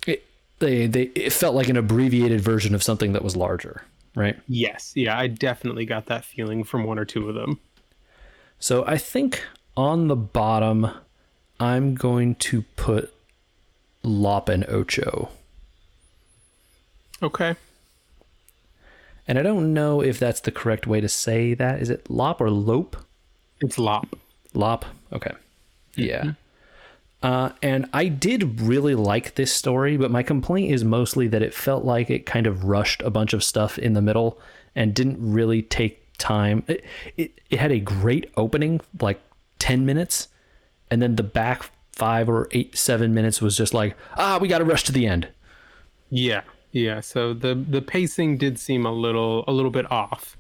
It, 0.07 0.25
they, 0.59 0.87
they, 0.87 1.03
it 1.15 1.33
felt 1.33 1.55
like 1.55 1.69
an 1.69 1.77
abbreviated 1.77 2.41
version 2.41 2.75
of 2.75 2.83
something 2.83 3.13
that 3.15 3.25
was 3.25 3.37
larger, 3.37 3.83
right? 4.19 4.39
Yes, 4.49 4.93
yeah, 4.95 5.19
I 5.19 5.29
definitely 5.29 5.87
got 5.87 6.07
that 6.07 6.25
feeling 6.25 6.65
from 6.65 6.85
one 6.85 6.99
or 6.99 7.05
two 7.05 7.29
of 7.29 7.35
them. 7.35 7.61
So 8.59 8.85
I 8.87 8.99
think 8.99 9.45
on 9.77 10.09
the 10.09 10.17
bottom, 10.17 10.91
I'm 11.61 11.95
going 11.95 12.35
to 12.37 12.63
put 12.77 13.15
Lop 14.03 14.49
and 14.49 14.69
Ocho. 14.69 15.31
Okay. 17.23 17.55
And 19.27 19.39
I 19.39 19.43
don't 19.43 19.73
know 19.73 20.01
if 20.01 20.19
that's 20.19 20.41
the 20.41 20.51
correct 20.51 20.87
way 20.87 21.01
to 21.01 21.09
say 21.09 21.55
that. 21.55 21.81
Is 21.81 21.91
it 21.91 22.11
Lop 22.11 22.41
or 22.41 22.51
Lope? 22.51 22.97
It's 23.61 23.79
Lop. 23.79 24.17
Lop. 24.55 24.85
Okay. 25.13 25.33
Yeah. 25.95 26.21
Mm-hmm. 26.21 26.31
Uh, 27.23 27.51
and 27.63 27.87
I 27.93 28.07
did 28.07 28.61
really 28.61 28.95
like 28.95 29.35
this 29.35 29.53
story, 29.53 29.97
but 29.97 30.11
my 30.11 30.23
complaint 30.23 30.73
is 30.73 30.85
mostly 30.85 31.27
that 31.29 31.43
it 31.43 31.53
felt 31.53 31.85
like 31.85 32.11
it 32.11 32.27
kind 32.27 32.47
of 32.47 32.65
rushed 32.65 33.03
a 33.03 33.11
bunch 33.11 33.33
of 33.33 33.43
stuff 33.43 33.79
in 33.79 33.95
the 33.95 34.03
middle 34.03 34.39
and 34.77 34.95
didn't 34.95 35.19
really 35.21 35.63
take 35.63 36.17
time. 36.19 36.63
It, 36.69 36.85
it, 37.17 37.41
it 37.51 37.59
had 37.59 37.73
a 37.73 37.81
great 37.81 38.31
opening, 38.37 38.81
like 39.01 39.21
10 39.59 39.85
minutes, 39.85 40.29
and 40.91 41.03
then 41.03 41.17
the 41.17 41.25
back 41.25 41.71
five 41.93 42.29
or 42.29 42.47
eight, 42.53 42.77
seven 42.79 43.13
minutes 43.13 43.43
was 43.43 43.57
just 43.57 43.75
like, 43.75 43.97
ah, 44.17 44.39
we 44.41 44.47
got 44.47 44.59
to 44.59 44.65
rush 44.65 44.85
to 44.85 44.93
the 44.93 45.07
end. 45.07 45.29
Yeah, 46.11 46.43
yeah. 46.73 47.01
So 47.01 47.35
the 47.35 47.55
the 47.55 47.83
pacing 47.83 48.39
did 48.39 48.59
seem 48.59 48.87
a 48.87 48.93
little 48.93 49.45
a 49.47 49.53
little 49.53 49.71
bit 49.71 49.91
off. 49.91 50.39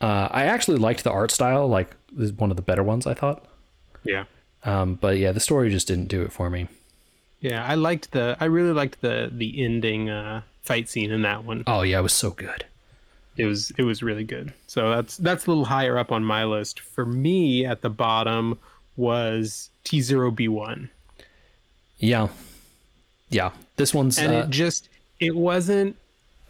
Uh, 0.00 0.28
I 0.30 0.44
actually 0.44 0.76
liked 0.76 1.02
the 1.02 1.10
art 1.10 1.30
style, 1.30 1.66
like 1.66 1.96
this 2.12 2.26
is 2.26 2.32
one 2.34 2.50
of 2.50 2.56
the 2.56 2.62
better 2.62 2.82
ones 2.82 3.06
I 3.06 3.14
thought. 3.14 3.46
Yeah. 4.04 4.24
Um, 4.64 4.94
but 4.94 5.18
yeah, 5.18 5.32
the 5.32 5.40
story 5.40 5.70
just 5.70 5.88
didn't 5.88 6.08
do 6.08 6.22
it 6.22 6.32
for 6.32 6.48
me. 6.50 6.68
Yeah, 7.40 7.64
I 7.64 7.74
liked 7.74 8.12
the 8.12 8.36
I 8.40 8.46
really 8.46 8.72
liked 8.72 9.02
the 9.02 9.30
the 9.32 9.62
ending 9.62 10.08
uh 10.08 10.42
fight 10.62 10.88
scene 10.88 11.10
in 11.10 11.22
that 11.22 11.44
one. 11.44 11.64
Oh 11.66 11.82
yeah, 11.82 11.98
it 11.98 12.02
was 12.02 12.14
so 12.14 12.30
good. 12.30 12.64
It 13.36 13.46
was 13.46 13.70
it 13.76 13.82
was 13.82 14.02
really 14.02 14.24
good. 14.24 14.52
So 14.66 14.90
that's 14.90 15.16
that's 15.18 15.46
a 15.46 15.50
little 15.50 15.66
higher 15.66 15.98
up 15.98 16.10
on 16.10 16.24
my 16.24 16.44
list. 16.44 16.80
For 16.80 17.04
me 17.04 17.66
at 17.66 17.82
the 17.82 17.90
bottom 17.90 18.58
was 18.96 19.70
T0B1. 19.84 20.88
Yeah, 21.98 22.28
yeah. 23.28 23.50
This 23.76 23.92
one's 23.92 24.18
and 24.18 24.32
uh, 24.32 24.38
it 24.38 24.50
just 24.50 24.88
it 25.20 25.34
wasn't 25.36 25.96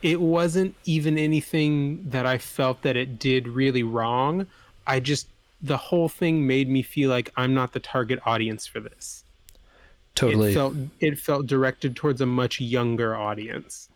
it 0.02 0.20
wasn't 0.20 0.74
even 0.84 1.18
anything 1.18 2.10
that 2.10 2.26
I 2.26 2.38
felt 2.38 2.82
that 2.82 2.96
it 2.96 3.18
did 3.18 3.48
really 3.48 3.82
wrong. 3.82 4.46
I 4.86 5.00
just 5.00 5.26
the 5.64 5.76
whole 5.78 6.10
thing 6.10 6.46
made 6.46 6.68
me 6.68 6.82
feel 6.82 7.08
like 7.08 7.32
I'm 7.36 7.54
not 7.54 7.72
the 7.72 7.80
target 7.80 8.20
audience 8.26 8.66
for 8.66 8.80
this. 8.80 9.24
totally. 10.14 10.50
It 10.50 10.54
felt 10.54 10.74
it 11.00 11.18
felt 11.18 11.46
directed 11.46 11.96
towards 11.96 12.20
a 12.20 12.26
much 12.26 12.60
younger 12.60 13.16
audience. 13.16 13.88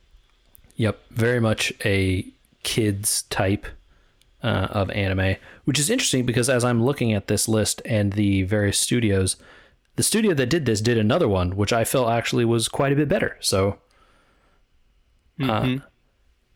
Yep, 0.76 0.98
very 1.10 1.40
much 1.40 1.72
a 1.84 2.26
kids 2.62 3.22
type 3.22 3.66
uh, 4.42 4.68
of 4.70 4.90
anime, 4.90 5.36
which 5.64 5.78
is 5.78 5.90
interesting 5.90 6.24
because 6.24 6.48
as 6.48 6.64
I'm 6.64 6.82
looking 6.82 7.12
at 7.12 7.26
this 7.26 7.48
list 7.48 7.82
and 7.84 8.14
the 8.14 8.44
various 8.44 8.78
studios, 8.78 9.36
the 9.96 10.02
studio 10.02 10.32
that 10.34 10.46
did 10.46 10.64
this 10.64 10.80
did 10.80 10.96
another 10.96 11.28
one, 11.28 11.54
which 11.54 11.72
I 11.72 11.84
felt 11.84 12.08
actually 12.08 12.46
was 12.46 12.68
quite 12.68 12.92
a 12.92 12.96
bit 12.96 13.08
better. 13.08 13.36
So, 13.40 13.78
uh, 15.42 15.78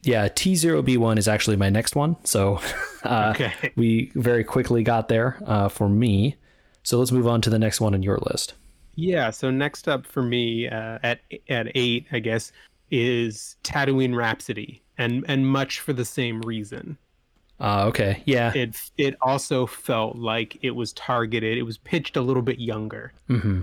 yeah, 0.03 0.29
T0B1 0.29 1.19
is 1.19 1.29
actually 1.29 1.57
my 1.57 1.71
next 1.71 1.95
one. 1.97 2.17
So, 2.25 2.61
uh, 3.05 3.33
Okay. 3.35 3.53
we 3.77 4.11
very 4.15 4.45
quickly 4.45 4.83
got 4.83 5.09
there 5.09 5.38
uh, 5.47 5.69
for 5.69 5.88
me. 5.88 6.37
So 6.83 6.99
let's 6.99 7.12
move 7.12 7.27
on 7.29 7.41
to 7.43 7.51
the 7.51 7.59
next 7.59 7.81
one 7.81 7.95
on 7.95 8.03
your 8.03 8.19
list. 8.19 8.55
Yeah. 8.97 9.31
So 9.31 9.51
next 9.51 9.88
up 9.88 10.05
for 10.07 10.23
me 10.23 10.69
uh, 10.69 10.99
at 11.03 11.21
at 11.49 11.69
eight, 11.75 12.07
I 12.12 12.19
guess, 12.19 12.53
is 12.91 13.57
Tatooine 13.65 14.15
Rhapsody, 14.15 14.83
and 14.99 15.25
and 15.29 15.47
much 15.47 15.81
for 15.81 15.93
the 15.93 16.05
same 16.05 16.41
reason. 16.43 16.99
Uh, 17.61 17.85
okay, 17.87 18.23
yeah, 18.27 18.53
It 18.55 18.77
it 18.99 19.15
also 19.23 19.67
felt 19.67 20.17
like 20.17 20.59
it 20.62 20.73
was 20.73 20.93
targeted. 20.95 21.57
It 21.57 21.62
was 21.62 21.79
pitched 21.79 22.17
a 22.17 22.21
little 22.21 22.43
bit 22.43 22.59
younger. 22.59 23.12
hmm 23.29 23.61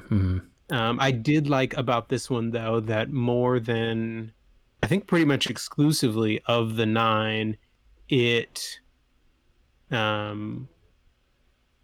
Um, 0.69 0.99
I 1.02 1.12
did 1.12 1.49
like 1.49 1.75
about 1.75 2.08
this 2.10 2.30
one 2.30 2.52
though 2.52 2.80
that 2.80 3.12
more 3.12 3.60
than 3.60 4.32
I 4.81 4.87
think 4.87 5.07
pretty 5.07 5.25
much 5.25 5.49
exclusively 5.49 6.41
of 6.45 6.75
the 6.75 6.85
nine, 6.85 7.57
it 8.07 8.79
um 9.91 10.67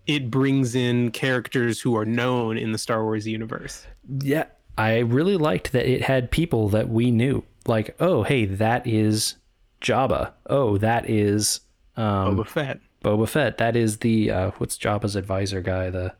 it 0.08 0.30
brings 0.30 0.76
in 0.76 1.12
characters 1.12 1.82
who 1.82 1.96
are 1.98 2.06
known 2.06 2.58
in 2.58 2.72
the 2.72 2.78
Star 2.78 3.04
Wars 3.04 3.28
universe. 3.28 3.86
yeah. 4.22 4.46
I 4.78 4.98
really 5.00 5.38
liked 5.38 5.72
that 5.72 5.90
it 5.90 6.02
had 6.02 6.32
people 6.32 6.68
that 6.70 6.90
we 6.90 7.10
knew. 7.10 7.44
Like, 7.66 7.96
oh, 8.02 8.24
hey, 8.24 8.44
that 8.44 8.86
is 8.86 9.36
Jabba. 9.82 10.34
Oh, 10.48 10.78
that 10.80 11.10
is 11.10 11.62
um, 11.96 12.36
Boba 12.38 12.48
Fett. 12.48 12.80
Boba 13.02 13.28
Fett. 13.30 13.58
That 13.58 13.78
is 13.78 14.00
the 14.00 14.30
uh, 14.32 14.52
what's 14.58 14.78
Jabba's 14.78 15.16
advisor 15.16 15.62
guy? 15.62 15.90
The 15.90 16.14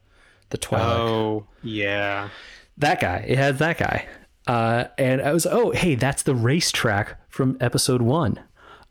the 0.52 0.58
Twi'lek. 0.58 0.80
Oh 0.80 1.48
yeah, 1.64 2.30
That 2.78 3.02
guy. 3.02 3.26
It 3.28 3.38
had 3.38 3.58
that 3.58 3.78
guy. 3.78 4.08
Uh, 4.48 4.86
and 4.98 5.22
I 5.22 5.34
was, 5.34 5.46
oh, 5.46 5.72
hey, 5.72 5.96
that's 5.96 6.24
the 6.24 6.36
racetrack 6.36 7.20
from 7.30 7.58
episode 7.60 8.02
one. 8.02 8.40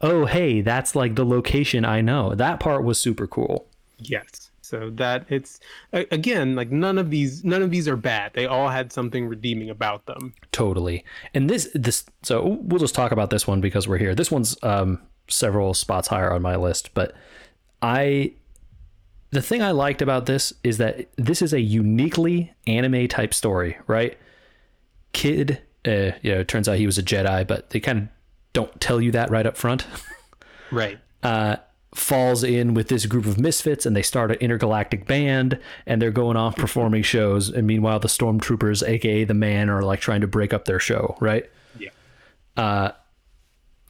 Oh, 0.01 0.27
hey, 0.27 0.61
that's 0.61 0.95
like 0.97 1.15
the 1.15 1.25
location 1.25 1.85
I 1.85 2.01
know. 2.01 2.35
That 2.35 2.61
part 2.61 2.85
was 2.85 2.99
super 2.99 3.27
cool. 3.27 3.67
yes. 3.99 4.51
So 4.61 4.89
that 4.95 5.27
it's 5.29 5.61
again 5.93 6.57
like 6.57 6.71
none 6.71 6.97
of 6.97 7.11
these 7.11 7.45
none 7.45 7.61
of 7.61 7.71
these 7.71 7.87
are 7.87 7.97
bad. 7.99 8.33
They 8.33 8.47
all 8.47 8.71
had 8.71 8.91
something 8.95 9.27
redeeming 9.29 9.69
about 9.69 10.07
them. 10.07 10.33
Totally. 10.53 11.05
And 11.35 11.51
this 11.51 11.69
this 11.75 12.07
so 12.23 12.59
we'll 12.63 12.81
just 12.81 12.95
talk 12.95 13.13
about 13.13 13.29
this 13.29 13.47
one 13.47 13.61
because 13.61 13.87
we're 13.87 13.99
here. 13.99 14.15
This 14.15 14.31
one's 14.31 14.57
um 14.63 15.03
several 15.29 15.75
spots 15.75 16.09
higher 16.09 16.33
on 16.33 16.41
my 16.41 16.57
list, 16.57 16.95
but 16.95 17.15
I 17.83 18.33
the 19.33 19.43
thing 19.43 19.61
I 19.61 19.73
liked 19.73 20.01
about 20.01 20.25
this 20.25 20.55
is 20.65 20.79
that 20.79 21.09
this 21.17 21.43
is 21.43 21.53
a 21.53 21.61
uniquely 21.61 22.51
anime 22.67 23.07
type 23.09 23.35
story, 23.35 23.77
right? 23.87 24.17
Kid, 25.15 25.61
uh, 25.87 26.11
you 26.21 26.35
know, 26.35 26.41
it 26.41 26.49
turns 26.49 26.69
out 26.69 26.77
he 26.77 26.85
was 26.87 26.99
a 26.99 27.03
Jedi, 27.03 27.47
but 27.47 27.71
they 27.71 27.81
kind 27.81 27.99
of 27.99 28.09
don't 28.53 28.79
tell 28.81 29.01
you 29.01 29.11
that 29.13 29.31
right 29.31 29.47
up 29.47 29.57
front. 29.57 29.87
Right. 30.71 30.99
uh, 31.23 31.57
falls 31.95 32.43
in 32.43 32.75
with 32.75 32.89
this 32.89 33.07
group 33.07 33.27
of 33.27 33.39
misfits 33.39 33.87
and 33.87 33.95
they 33.95 34.03
start 34.03 34.33
an 34.33 34.39
intergalactic 34.39 35.07
band 35.07 35.61
and 35.87 36.03
they're 36.03 36.11
going 36.11 36.37
off 36.37 36.57
performing 36.57 37.03
shows 37.05 37.49
and 37.51 37.65
meanwhile 37.65 38.01
the 38.01 38.09
stormtroopers 38.09 38.83
aka 38.89 39.23
the 39.23 39.35
man 39.35 39.71
are 39.71 39.83
like 39.83 40.01
trying 40.01 40.21
to 40.23 40.27
break 40.27 40.53
up 40.53 40.65
their 40.65 40.81
show 40.81 41.17
right 41.21 41.49
Yeah. 41.79 41.91
uh 42.57 42.91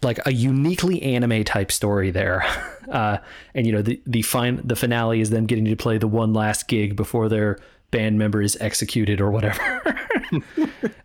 like 0.03 0.19
a 0.27 0.33
uniquely 0.35 1.01
anime 1.03 1.45
type 1.45 1.73
story 1.73 2.11
there 2.11 2.45
uh, 2.91 3.19
and 3.55 3.67
you 3.67 3.73
know 3.73 3.81
the 3.81 4.03
the 4.07 4.21
fine 4.21 4.61
the 4.63 4.77
finale 4.77 5.23
is 5.23 5.31
them 5.31 5.47
getting 5.47 5.65
to 5.65 5.77
play 5.77 5.97
the 5.97 6.09
one 6.09 6.35
last 6.35 6.69
gig 6.69 6.97
before 6.97 7.31
their 7.31 7.59
band 7.91 8.19
member 8.19 8.43
is 8.43 8.59
executed 8.61 9.19
or 9.23 9.31
whatever 9.31 9.81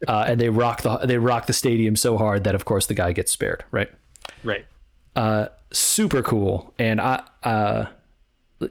uh, 0.08 0.26
and 0.28 0.40
they 0.40 0.50
rock 0.50 0.82
the 0.82 0.98
they 1.00 1.18
rock 1.18 1.46
the 1.48 1.54
stadium 1.54 1.96
so 1.96 2.18
hard 2.18 2.44
that 2.44 2.56
of 2.56 2.66
course 2.66 2.86
the 2.88 2.94
guy 2.94 3.12
gets 3.14 3.32
spared 3.32 3.64
right 3.72 3.90
Right. 4.44 4.66
super 5.72 6.22
cool 6.22 6.74
and 6.80 7.00
I 7.02 7.24
uh 7.44 7.86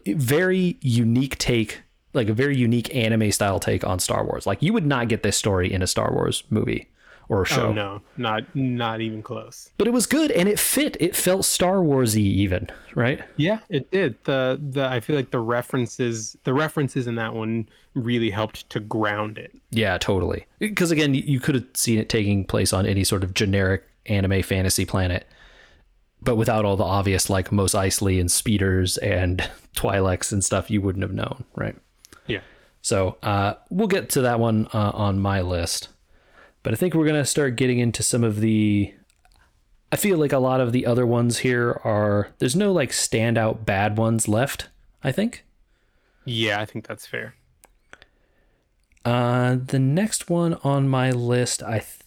very 0.07 0.77
unique 0.81 1.39
take 1.39 1.83
like 2.15 2.29
a 2.29 2.33
very 2.33 2.57
unique 2.57 2.95
anime 2.95 3.31
style 3.33 3.61
take 3.61 3.85
on 3.87 3.99
Star 3.99 4.25
Wars. 4.25 4.47
Like 4.47 4.63
you 4.63 4.73
would 4.73 4.87
not 4.87 5.09
get 5.09 5.23
this 5.23 5.37
story 5.37 5.73
in 5.73 5.83
a 5.83 5.87
Star 5.87 6.13
Wars 6.13 6.43
movie 6.51 6.89
or 7.29 7.45
show. 7.45 7.69
Oh 7.69 7.73
no, 7.73 8.01
not 8.17 8.43
not 8.55 9.01
even 9.01 9.23
close. 9.23 9.71
But 9.79 9.87
it 9.87 9.93
was 9.93 10.07
good 10.07 10.31
and 10.31 10.49
it 10.49 10.59
fit. 10.59 10.97
It 11.01 11.15
felt 11.15 11.45
Star 11.45 11.77
Warsy 11.77 12.21
even, 12.23 12.69
right? 12.95 13.21
Yeah, 13.37 13.61
it 13.69 13.91
did. 13.91 14.17
The 14.25 14.59
the 14.71 14.87
I 14.89 15.01
feel 15.01 15.15
like 15.17 15.31
the 15.31 15.41
references 15.41 16.37
the 16.45 16.55
references 16.55 17.07
in 17.07 17.17
that 17.17 17.35
one 17.35 17.69
really 17.95 18.31
helped 18.31 18.69
to 18.71 18.81
ground 18.81 19.39
it. 19.39 19.53
Yeah, 19.71 19.99
totally. 19.99 20.47
Because 20.59 20.91
again, 20.91 21.15
you- 21.15 21.25
you 21.27 21.41
could 21.41 21.55
have 21.57 21.67
seen 21.75 21.99
it 21.99 22.09
taking 22.09 22.45
place 22.45 22.73
on 22.73 22.87
any 22.87 23.05
sort 23.05 23.23
of 23.25 23.35
generic 23.35 23.85
anime 24.07 24.43
fantasy 24.43 24.85
planet, 24.87 25.27
but 26.23 26.37
without 26.37 26.65
all 26.65 26.77
the 26.77 26.85
obvious 26.85 27.29
like 27.29 27.53
Mos 27.53 27.75
Eisley 27.75 28.19
and 28.21 28.31
speeders 28.31 28.97
and 28.99 29.49
Twi'leks 29.77 30.33
and 30.33 30.43
stuff 30.45 30.71
you 30.71 30.81
wouldn't 30.81 31.03
have 31.03 31.13
known, 31.13 31.45
right? 31.55 31.77
Yeah. 32.27 32.41
So 32.81 33.19
uh, 33.23 33.55
we'll 33.71 33.89
get 33.89 34.09
to 34.11 34.23
that 34.23 34.41
one 34.41 34.67
uh, 34.73 34.91
on 34.95 35.19
my 35.21 35.41
list. 35.43 35.89
But 36.69 36.75
I 36.75 36.77
think 36.77 36.93
we're 36.93 37.07
going 37.07 37.15
to 37.15 37.25
start 37.25 37.57
getting 37.57 37.79
into 37.79 38.03
some 38.03 38.23
of 38.23 38.41
the. 38.41 38.93
I 39.91 39.97
feel 39.97 40.19
like 40.19 40.35
a 40.35 40.39
lot 40.39 40.61
of 40.61 40.73
the 40.73 40.85
other 40.85 41.07
ones 41.07 41.39
here 41.39 41.81
are. 41.83 42.29
There's 42.41 42.55
no 42.55 42.73
like 42.73 42.91
standout 42.91 43.65
bad 43.65 43.97
ones 43.97 44.29
left, 44.29 44.69
I 45.03 45.11
think. 45.11 45.47
Yeah, 46.27 46.61
I 46.61 46.67
think 46.67 46.87
that's 46.87 47.07
fair. 47.07 47.37
Uh, 49.03 49.57
the 49.65 49.79
next 49.79 50.29
one 50.29 50.59
on 50.63 50.91
my 50.91 51.11
list, 51.11 51.63
I 51.63 51.79
th- 51.79 52.03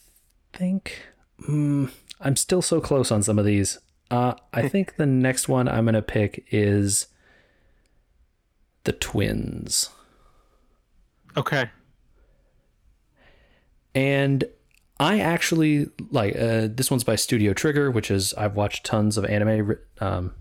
think 0.53 1.07
mm, 1.49 1.89
I'm 2.19 2.35
still 2.35 2.61
so 2.61 2.79
close 2.79 3.11
on 3.11 3.23
some 3.23 3.39
of 3.39 3.45
these. 3.45 3.79
Uh, 4.11 4.35
I 4.53 4.67
think 4.67 4.97
the 4.97 5.05
next 5.07 5.49
one 5.49 5.67
I'm 5.67 5.85
gonna 5.85 6.03
pick 6.03 6.45
is 6.51 7.07
the 8.83 8.91
twins. 8.91 9.89
Okay. 11.35 11.71
And 13.93 14.43
I 14.99 15.19
actually 15.19 15.87
like 16.11 16.35
uh, 16.35 16.67
this 16.69 16.91
one's 16.91 17.03
by 17.03 17.15
Studio 17.15 17.53
Trigger, 17.53 17.91
which 17.91 18.11
is 18.11 18.33
I've 18.35 18.55
watched 18.55 18.85
tons 18.85 19.17
of 19.17 19.25
anime 19.25 19.77
um, 19.99 20.33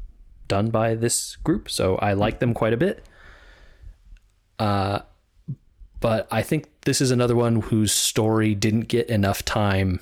done 0.48 0.70
by 0.70 0.94
this 0.94 1.36
group, 1.36 1.70
so 1.70 1.96
I 1.96 2.12
like 2.12 2.40
them 2.40 2.53
quite 2.55 2.72
a 2.72 2.76
bit. 2.76 3.05
Uh, 4.59 5.01
but 6.01 6.28
I 6.30 6.42
think 6.42 6.68
this 6.82 7.01
is 7.01 7.11
another 7.11 7.34
one 7.34 7.61
whose 7.62 7.92
story 7.92 8.55
didn't 8.55 8.88
get 8.88 9.09
enough 9.09 9.44
time 9.44 10.01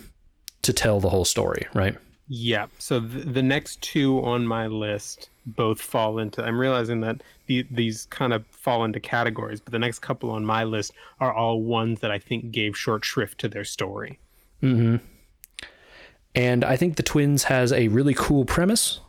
to 0.63 0.73
tell 0.73 1.01
the 1.01 1.09
whole 1.09 1.25
story, 1.25 1.67
right? 1.75 1.97
Yeah. 2.29 2.67
So 2.79 3.01
th- 3.01 3.25
the 3.27 3.43
next 3.43 3.81
two 3.81 4.23
on 4.23 4.47
my 4.47 4.67
list 4.67 5.31
both 5.57 5.81
fall 5.81 6.19
into. 6.19 6.45
I'm 6.45 6.59
realizing 6.59 7.01
that 7.01 7.23
the, 7.47 7.67
these 7.71 8.07
kind 8.07 8.33
of 8.33 8.47
fall 8.49 8.85
into 8.85 9.01
categories, 9.01 9.61
but 9.61 9.73
the 9.73 9.79
next 9.79 10.01
couple 10.01 10.31
on 10.31 10.45
my 10.45 10.65
list 10.65 10.93
are 11.21 11.33
all 11.33 11.63
ones 11.63 12.01
that 12.01 12.11
I 12.11 12.19
think 12.19 12.51
gave 12.51 12.77
short 12.77 13.05
shrift 13.05 13.39
to 13.41 13.49
their 13.49 13.65
story. 13.65 14.19
Mm-hmm. 14.63 14.97
And 16.35 16.65
I 16.65 16.77
think 16.77 16.97
the 16.97 17.03
twins 17.03 17.45
has 17.45 17.73
a 17.73 17.89
really 17.89 18.15
cool 18.15 18.45
premise. 18.45 19.01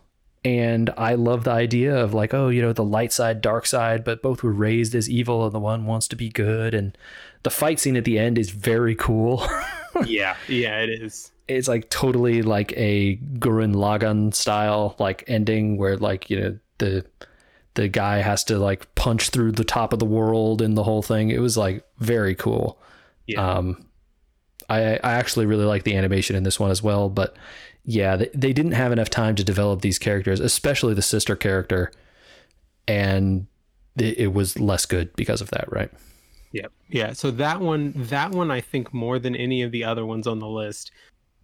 And 0.42 0.88
I 0.96 1.14
love 1.14 1.44
the 1.44 1.50
idea 1.50 1.94
of 1.94 2.14
like, 2.14 2.32
oh, 2.32 2.48
you 2.48 2.62
know, 2.62 2.72
the 2.72 2.82
light 2.82 3.12
side, 3.12 3.42
dark 3.42 3.66
side, 3.66 4.04
but 4.04 4.22
both 4.22 4.42
were 4.42 4.52
raised 4.52 4.94
as 4.94 5.08
evil 5.08 5.44
and 5.44 5.54
the 5.54 5.60
one 5.60 5.84
wants 5.84 6.08
to 6.08 6.16
be 6.16 6.30
good. 6.30 6.72
And 6.72 6.96
the 7.42 7.50
fight 7.50 7.78
scene 7.78 7.96
at 7.96 8.04
the 8.04 8.18
end 8.18 8.38
is 8.38 8.50
very 8.50 8.94
cool. 8.94 9.46
yeah, 10.06 10.36
yeah, 10.48 10.80
it 10.80 10.88
is. 10.88 11.30
It's 11.50 11.68
like 11.68 11.90
totally 11.90 12.42
like 12.42 12.72
a 12.76 13.16
Gurren 13.38 13.74
Lagann 13.74 14.34
style 14.34 14.96
like 14.98 15.24
ending 15.26 15.76
where 15.76 15.96
like, 15.96 16.30
you 16.30 16.40
know, 16.40 16.58
the 16.78 17.04
the 17.74 17.88
guy 17.88 18.18
has 18.18 18.44
to 18.44 18.58
like 18.58 18.94
punch 18.94 19.30
through 19.30 19.52
the 19.52 19.64
top 19.64 19.92
of 19.92 19.98
the 19.98 20.06
world 20.06 20.62
and 20.62 20.76
the 20.76 20.84
whole 20.84 21.02
thing. 21.02 21.30
It 21.30 21.40
was 21.40 21.56
like 21.56 21.84
very 21.98 22.34
cool. 22.34 22.78
Yeah. 23.26 23.46
Um 23.46 23.86
I 24.68 24.94
I 24.96 25.12
actually 25.14 25.46
really 25.46 25.64
like 25.64 25.84
the 25.84 25.96
animation 25.96 26.36
in 26.36 26.44
this 26.44 26.60
one 26.60 26.70
as 26.70 26.82
well, 26.82 27.08
but 27.08 27.36
yeah, 27.84 28.16
they, 28.16 28.30
they 28.34 28.52
didn't 28.52 28.72
have 28.72 28.92
enough 28.92 29.10
time 29.10 29.34
to 29.36 29.44
develop 29.44 29.80
these 29.80 29.98
characters, 29.98 30.40
especially 30.40 30.94
the 30.94 31.02
sister 31.02 31.34
character, 31.34 31.90
and 32.86 33.46
it, 33.96 34.18
it 34.18 34.34
was 34.34 34.58
less 34.58 34.86
good 34.86 35.14
because 35.16 35.40
of 35.40 35.50
that, 35.50 35.70
right? 35.72 35.90
Yeah, 36.52 36.66
yeah. 36.88 37.12
So 37.12 37.30
that 37.32 37.60
one, 37.60 37.92
that 37.96 38.32
one, 38.32 38.50
I 38.50 38.60
think 38.60 38.92
more 38.92 39.18
than 39.18 39.34
any 39.34 39.62
of 39.62 39.72
the 39.72 39.84
other 39.84 40.04
ones 40.04 40.26
on 40.26 40.40
the 40.40 40.48
list, 40.48 40.90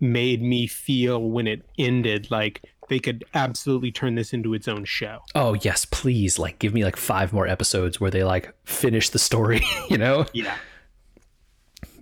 made 0.00 0.42
me 0.42 0.66
feel 0.66 1.22
when 1.30 1.46
it 1.46 1.62
ended 1.78 2.30
like 2.30 2.62
they 2.88 2.98
could 3.00 3.24
absolutely 3.34 3.90
turn 3.90 4.14
this 4.14 4.32
into 4.32 4.54
its 4.54 4.68
own 4.68 4.84
show. 4.84 5.18
Oh 5.34 5.54
yes, 5.54 5.84
please! 5.84 6.38
Like, 6.38 6.58
give 6.60 6.72
me 6.72 6.84
like 6.84 6.96
five 6.96 7.32
more 7.32 7.46
episodes 7.48 8.00
where 8.00 8.10
they 8.12 8.22
like 8.24 8.54
finish 8.64 9.10
the 9.10 9.18
story. 9.18 9.62
You 9.90 9.98
know? 9.98 10.26
Yeah. 10.32 10.56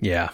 Yeah. 0.01 0.29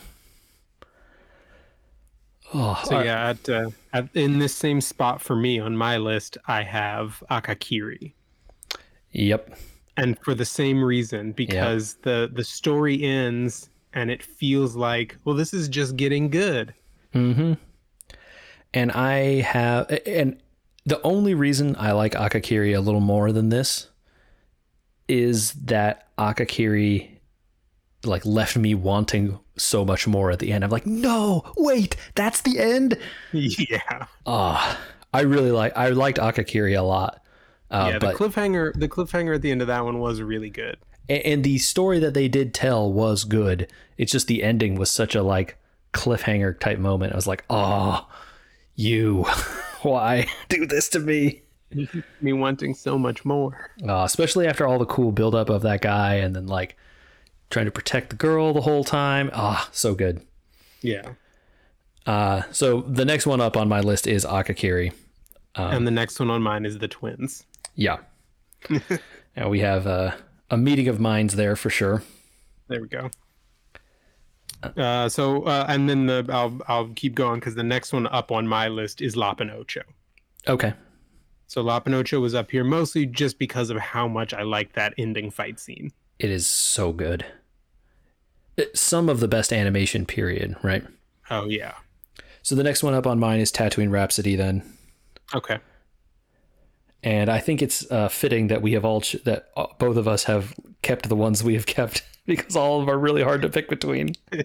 Oh, 2.53 2.81
So 2.85 3.01
yeah, 3.01 3.31
at, 3.31 3.49
uh, 3.49 3.71
at 3.93 4.09
in 4.15 4.39
this 4.41 4.55
same 4.55 4.81
spot 4.81 5.21
for 5.23 5.37
me 5.37 5.61
on 5.61 5.77
my 5.77 5.99
list, 5.99 6.37
I 6.47 6.63
have 6.63 7.23
Akakiri. 7.31 8.13
Yep. 9.13 9.55
and 9.97 10.17
for 10.21 10.35
the 10.35 10.45
same 10.45 10.83
reason 10.83 11.33
because 11.33 11.95
the 12.03 12.31
the 12.33 12.45
story 12.45 13.03
ends 13.03 13.71
and 13.93 14.09
it 14.09 14.23
feels 14.23 14.77
like 14.77 15.17
well 15.25 15.35
this 15.35 15.53
is 15.53 15.69
just 15.69 15.97
getting 15.97 16.31
good 16.31 16.73
Mm-hmm. 17.15 17.55
And 18.73 18.93
I 18.93 19.41
have, 19.41 19.91
and 20.07 20.41
the 20.87 21.03
only 21.03 21.35
reason 21.35 21.77
I 21.79 21.93
like 21.93 22.13
Akakiri 22.13 22.77
a 22.77 22.81
little 22.81 23.01
more 23.01 23.33
than 23.33 23.49
this 23.49 23.89
is 25.09 25.53
that 25.55 26.09
Akakiri 26.17 27.11
like 28.05 28.25
left 28.25 28.57
me 28.57 28.75
wanting 28.75 29.39
so 29.57 29.85
much 29.85 30.07
more 30.07 30.31
at 30.31 30.39
the 30.39 30.53
end. 30.53 30.65
I'm 30.65 30.71
like, 30.71 30.87
no, 30.87 31.43
wait, 31.57 31.97
that's 32.15 32.43
the 32.43 32.59
end. 32.59 32.97
yeah 33.33 34.07
Ah, 34.25 34.79
I 35.13 35.23
really 35.23 35.51
like. 35.51 35.77
I 35.77 35.89
liked 35.91 36.19
Akakiri 36.19 36.79
a 36.79 36.83
lot. 36.83 37.23
Uh, 37.71 37.91
yeah 37.93 37.99
the 38.01 38.07
but 38.07 38.17
cliffhanger 38.17 38.73
the 38.75 38.89
cliffhanger 38.89 39.33
at 39.33 39.43
the 39.43 39.51
end 39.53 39.61
of 39.61 39.69
that 39.69 39.85
one 39.85 40.01
was 40.01 40.21
really 40.21 40.51
good 40.51 40.77
and, 41.11 41.23
and 41.25 41.45
the 41.45 41.59
story 41.59 41.99
that 41.99 42.15
they 42.15 42.29
did 42.29 42.55
tell 42.55 42.91
was 42.91 43.25
good. 43.25 43.71
It's 43.99 44.13
just 44.13 44.29
the 44.29 44.43
ending 44.43 44.77
was 44.77 44.91
such 44.91 45.15
a 45.15 45.23
like 45.23 45.59
cliffhanger 45.93 46.59
type 46.59 46.79
moment. 46.79 47.13
I 47.13 47.17
was 47.17 47.27
like, 47.27 47.45
oh, 47.51 48.09
you, 48.75 49.25
why 49.83 50.27
do 50.49 50.67
this 50.67 50.89
to 50.91 51.01
me? 51.01 51.43
me 52.21 52.33
wanting 52.33 52.75
so 52.75 52.99
much 52.99 53.25
more 53.25 53.71
Uh, 53.89 54.03
especially 54.05 54.49
after 54.49 54.67
all 54.67 54.77
the 54.81 54.87
cool 54.87 55.13
buildup 55.13 55.49
of 55.49 55.63
that 55.63 55.81
guy 55.81 56.15
and 56.17 56.35
then 56.35 56.49
like 56.49 56.77
trying 57.49 57.67
to 57.67 57.71
protect 57.71 58.11
the 58.11 58.17
girl 58.17 58.53
the 58.53 58.61
whole 58.63 58.83
time. 58.83 59.31
Ah, 59.33 59.69
so 59.73 59.95
good. 59.95 60.21
yeah 60.83 61.13
Uh, 62.07 62.43
so 62.51 62.81
the 62.83 63.05
next 63.05 63.25
one 63.27 63.41
up 63.41 63.57
on 63.57 63.69
my 63.69 63.79
list 63.81 64.09
is 64.09 64.25
Akakiri. 64.25 64.93
and 65.55 65.87
the 65.87 65.91
next 65.93 66.19
one 66.19 66.29
on 66.31 66.43
mine 66.43 66.65
is 66.67 66.79
the 66.79 66.89
twins 66.89 67.45
Yeah. 67.77 67.99
and 69.37 69.49
we 69.51 69.61
have 69.61 69.87
uh, 69.87 70.13
a 70.51 70.57
meeting 70.57 70.89
of 70.89 70.99
minds 70.99 71.37
there 71.37 71.55
for 71.55 71.71
sure. 71.71 72.03
there 72.67 72.81
we 72.83 72.89
go 72.89 73.11
uh, 74.63 75.09
so 75.09 75.43
uh, 75.45 75.65
and 75.69 75.89
then 75.89 76.07
the 76.07 76.27
I'll 76.31 76.59
I'll 76.69 76.89
keep 76.95 77.15
going 77.15 77.41
because 77.41 77.55
the 77.55 77.63
next 77.63 77.93
one 77.93 78.07
up 78.09 78.31
on 78.31 78.47
my 78.47 78.69
list 78.69 79.01
is 79.01 79.17
Lop 79.17 79.41
and 79.41 79.51
Ocho. 79.51 79.83
Okay. 80.49 80.73
So 81.47 81.63
Lop 81.63 81.87
and 81.87 81.95
Ocho 81.95 82.21
was 82.21 82.35
up 82.35 82.51
here 82.51 82.63
mostly 82.65 83.07
just 83.07 83.39
because 83.39 83.71
of 83.71 83.79
how 83.79 84.07
much 84.07 84.33
I 84.33 84.43
like 84.43 84.75
that 84.75 84.95
ending 84.99 85.31
fight 85.31 85.59
scene. 85.59 85.91
It 86.19 86.31
is 86.31 86.47
so 86.49 86.93
good. 86.93 87.25
It- 88.57 88.77
some 88.77 89.09
of 89.09 89.21
the 89.21 89.29
best 89.29 89.53
animation, 89.53 90.07
period, 90.07 90.57
right? 90.63 90.85
Oh 91.31 91.47
yeah. 91.47 91.75
So 92.43 92.55
the 92.55 92.63
next 92.63 92.83
one 92.83 92.95
up 92.95 93.07
on 93.07 93.19
mine 93.19 93.41
is 93.41 93.51
Tatooine 93.53 93.91
Rhapsody, 93.91 94.37
then. 94.37 94.63
Okay. 95.35 95.59
And 97.03 97.31
I 97.31 97.39
think 97.39 97.63
it's 97.63 97.91
uh, 97.91 98.09
fitting 98.09 98.49
that 98.49 98.61
we 98.63 98.73
have 98.73 98.85
all, 98.85 99.01
ch- 99.01 99.17
that 99.25 99.49
uh, 99.57 99.67
both 99.79 99.97
of 99.97 100.07
us 100.07 100.25
have 100.25 100.55
kept 100.83 101.09
the 101.09 101.17
ones 101.17 101.43
we 101.43 101.55
have 101.55 101.67
kept 101.67 102.03
because 102.27 102.57
all 102.57 102.81
of 102.81 102.87
them 102.87 102.95
are 102.95 102.99
really 102.99 103.23
hard 103.23 103.43
to 103.43 103.49
pick 103.49 103.69
between. 103.69 104.15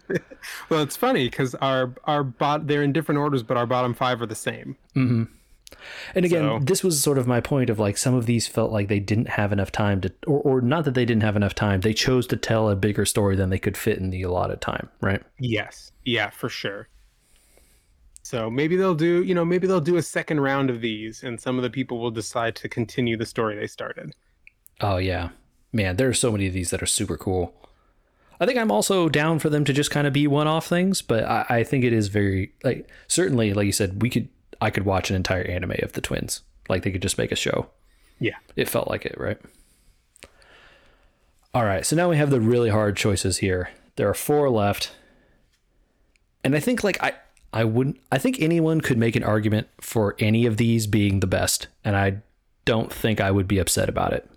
Well, 0.69 0.83
it's 0.83 0.95
funny 0.95 1.27
because 1.27 1.55
our 1.55 1.93
our 2.03 2.23
bot 2.23 2.67
they're 2.67 2.83
in 2.83 2.93
different 2.93 3.17
orders, 3.17 3.41
but 3.41 3.57
our 3.57 3.65
bottom 3.65 3.95
five 3.95 4.21
are 4.21 4.27
the 4.27 4.35
same. 4.35 4.77
Mm-hmm. 4.95 5.23
And 6.13 6.25
again, 6.25 6.43
So- 6.43 6.59
this 6.61 6.83
was 6.83 7.01
sort 7.01 7.17
of 7.17 7.25
my 7.27 7.41
point 7.41 7.69
of 7.71 7.79
like 7.79 7.97
some 7.97 8.13
of 8.13 8.27
these 8.27 8.47
felt 8.47 8.71
like 8.71 8.87
they 8.87 8.99
didn't 8.99 9.29
have 9.29 9.51
enough 9.51 9.71
time 9.71 10.01
to, 10.01 10.13
or, 10.27 10.39
or 10.41 10.61
not 10.61 10.85
that 10.85 10.93
they 10.93 11.05
didn't 11.05 11.23
have 11.23 11.35
enough 11.35 11.55
time, 11.55 11.81
they 11.81 11.93
chose 11.93 12.27
to 12.27 12.37
tell 12.37 12.69
a 12.69 12.75
bigger 12.75 13.05
story 13.05 13.35
than 13.35 13.49
they 13.49 13.57
could 13.57 13.75
fit 13.75 13.97
in 13.97 14.11
the 14.11 14.21
allotted 14.21 14.61
time, 14.61 14.89
right? 15.01 15.23
Yes. 15.39 15.91
Yeah, 16.03 16.29
for 16.29 16.49
sure. 16.49 16.87
So 18.21 18.49
maybe 18.49 18.75
they'll 18.75 18.95
do, 18.95 19.23
you 19.23 19.35
know, 19.35 19.45
maybe 19.45 19.67
they'll 19.67 19.81
do 19.81 19.97
a 19.97 20.01
second 20.01 20.39
round 20.39 20.69
of 20.69 20.81
these, 20.81 21.23
and 21.23 21.39
some 21.39 21.57
of 21.57 21.63
the 21.63 21.69
people 21.69 21.99
will 21.99 22.11
decide 22.11 22.55
to 22.57 22.69
continue 22.69 23.17
the 23.17 23.25
story 23.25 23.55
they 23.55 23.67
started. 23.67 24.15
Oh 24.81 24.97
yeah, 24.97 25.29
man, 25.71 25.97
there 25.97 26.09
are 26.09 26.13
so 26.13 26.31
many 26.31 26.47
of 26.47 26.53
these 26.53 26.69
that 26.71 26.81
are 26.81 26.87
super 26.87 27.17
cool. 27.17 27.53
I 28.39 28.45
think 28.45 28.57
I'm 28.57 28.71
also 28.71 29.09
down 29.09 29.39
for 29.39 29.49
them 29.49 29.65
to 29.65 29.73
just 29.73 29.91
kind 29.91 30.07
of 30.07 30.13
be 30.13 30.27
one-off 30.27 30.67
things, 30.67 31.01
but 31.01 31.23
I, 31.23 31.45
I 31.49 31.63
think 31.63 31.83
it 31.83 31.93
is 31.93 32.07
very 32.09 32.51
like 32.63 32.89
certainly, 33.07 33.53
like 33.53 33.65
you 33.65 33.71
said, 33.71 34.01
we 34.01 34.09
could 34.09 34.29
I 34.61 34.69
could 34.69 34.85
watch 34.85 35.09
an 35.09 35.15
entire 35.15 35.43
anime 35.43 35.75
of 35.81 35.93
the 35.93 36.01
twins. 36.01 36.41
Like 36.69 36.83
they 36.83 36.91
could 36.91 37.01
just 37.01 37.17
make 37.17 37.31
a 37.31 37.35
show. 37.35 37.67
Yeah. 38.19 38.35
It 38.55 38.69
felt 38.69 38.89
like 38.89 39.05
it, 39.05 39.19
right? 39.19 39.37
All 41.53 41.63
right, 41.63 41.85
so 41.85 41.95
now 41.95 42.09
we 42.09 42.17
have 42.17 42.31
the 42.31 42.41
really 42.41 42.69
hard 42.69 42.97
choices 42.97 43.37
here. 43.37 43.69
There 43.95 44.09
are 44.09 44.13
four 44.13 44.49
left, 44.49 44.91
and 46.43 46.53
I 46.53 46.59
think 46.59 46.83
like 46.83 47.01
I 47.01 47.13
I 47.53 47.63
wouldn't 47.63 47.97
I 48.11 48.17
think 48.17 48.41
anyone 48.41 48.81
could 48.81 48.97
make 48.97 49.15
an 49.15 49.23
argument 49.23 49.67
for 49.79 50.17
any 50.19 50.45
of 50.45 50.57
these 50.57 50.85
being 50.85 51.21
the 51.21 51.27
best, 51.27 51.67
and 51.85 51.95
I 51.95 52.17
don't 52.65 52.91
think 52.91 53.21
I 53.21 53.31
would 53.31 53.47
be 53.47 53.57
upset 53.57 53.87
about 53.87 54.11
it. 54.11 54.29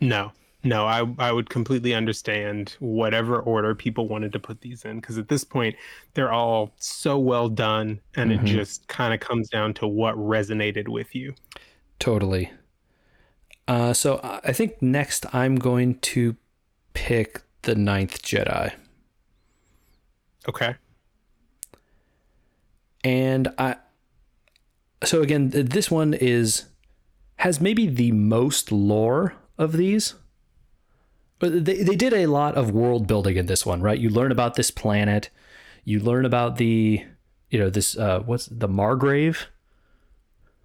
No. 0.00 0.32
No, 0.62 0.86
I 0.86 1.06
I 1.18 1.32
would 1.32 1.48
completely 1.48 1.94
understand 1.94 2.76
whatever 2.80 3.40
order 3.40 3.74
people 3.74 4.08
wanted 4.08 4.32
to 4.32 4.38
put 4.38 4.60
these 4.60 4.84
in 4.84 5.00
because 5.00 5.16
at 5.18 5.28
this 5.28 5.42
point 5.44 5.74
they're 6.14 6.32
all 6.32 6.74
so 6.76 7.18
well 7.18 7.48
done 7.48 8.00
and 8.14 8.30
it 8.30 8.44
just 8.44 8.86
kind 8.88 9.14
of 9.14 9.20
comes 9.20 9.48
down 9.48 9.72
to 9.74 9.86
what 9.86 10.16
resonated 10.16 10.88
with 10.88 11.14
you. 11.14 11.34
Totally. 11.98 12.50
Uh, 13.68 13.92
so 13.92 14.20
I 14.22 14.40
I 14.44 14.52
think 14.52 14.80
next 14.82 15.26
I'm 15.34 15.56
going 15.56 15.98
to 16.00 16.36
pick 16.94 17.42
the 17.62 17.74
Ninth 17.74 18.22
Jedi, 18.22 18.72
Okay. 20.48 20.74
and 23.04 23.48
I. 23.58 23.76
So 25.04 25.22
again, 25.22 25.50
this 25.50 25.90
one 25.90 26.12
is 26.14 26.64
has 27.36 27.60
maybe 27.60 27.86
the 27.86 28.12
most 28.12 28.70
lore 28.70 29.34
of 29.56 29.72
these. 29.72 30.14
They 31.40 31.82
they 31.82 31.96
did 31.96 32.12
a 32.12 32.26
lot 32.26 32.54
of 32.54 32.70
world 32.70 33.06
building 33.06 33.36
in 33.36 33.46
this 33.46 33.64
one, 33.64 33.80
right? 33.80 33.98
You 33.98 34.10
learn 34.10 34.30
about 34.30 34.54
this 34.54 34.70
planet, 34.70 35.30
you 35.84 35.98
learn 35.98 36.24
about 36.24 36.56
the 36.56 37.04
you 37.48 37.58
know 37.58 37.70
this 37.70 37.96
uh 37.96 38.20
what's 38.20 38.46
the 38.46 38.68
Margrave? 38.68 39.48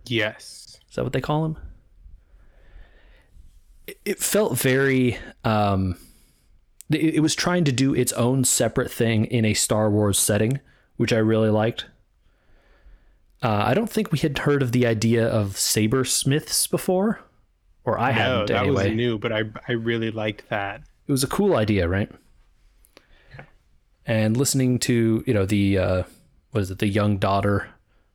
Yes. 0.05 0.79
Is 0.89 0.95
that 0.95 1.03
what 1.03 1.13
they 1.13 1.21
call 1.21 1.45
him? 1.45 1.57
It, 3.87 3.99
it 4.05 4.19
felt 4.19 4.57
very 4.57 5.17
um 5.43 5.97
it, 6.89 7.15
it 7.15 7.19
was 7.21 7.35
trying 7.35 7.63
to 7.63 7.71
do 7.71 7.95
its 7.95 8.11
own 8.13 8.43
separate 8.43 8.91
thing 8.91 9.25
in 9.25 9.45
a 9.45 9.53
Star 9.53 9.89
Wars 9.89 10.19
setting, 10.19 10.59
which 10.97 11.13
I 11.13 11.17
really 11.17 11.49
liked. 11.49 11.85
Uh, 13.41 13.63
I 13.67 13.73
don't 13.73 13.89
think 13.89 14.11
we 14.11 14.19
had 14.19 14.39
heard 14.39 14.61
of 14.61 14.71
the 14.71 14.85
idea 14.85 15.27
of 15.27 15.57
saber 15.57 16.03
smiths 16.03 16.67
before, 16.67 17.21
or 17.85 17.97
I 17.99 18.09
No, 18.11 18.13
hadn't 18.17 18.47
that 18.47 18.63
anyway. 18.63 18.87
was 18.89 18.95
new, 18.95 19.17
but 19.17 19.31
I 19.31 19.43
I 19.67 19.73
really 19.73 20.11
liked 20.11 20.49
that. 20.49 20.81
it 21.07 21.11
was 21.11 21.23
a 21.23 21.27
cool 21.27 21.55
idea, 21.55 21.87
right? 21.87 22.11
And 24.07 24.37
listening 24.37 24.77
to 24.79 25.23
you 25.25 25.33
know 25.33 25.45
the 25.45 25.77
uh, 25.77 26.03
what 26.51 26.61
is 26.61 26.69
it 26.71 26.79
the 26.79 26.87
young 26.87 27.17
daughter 27.17 27.69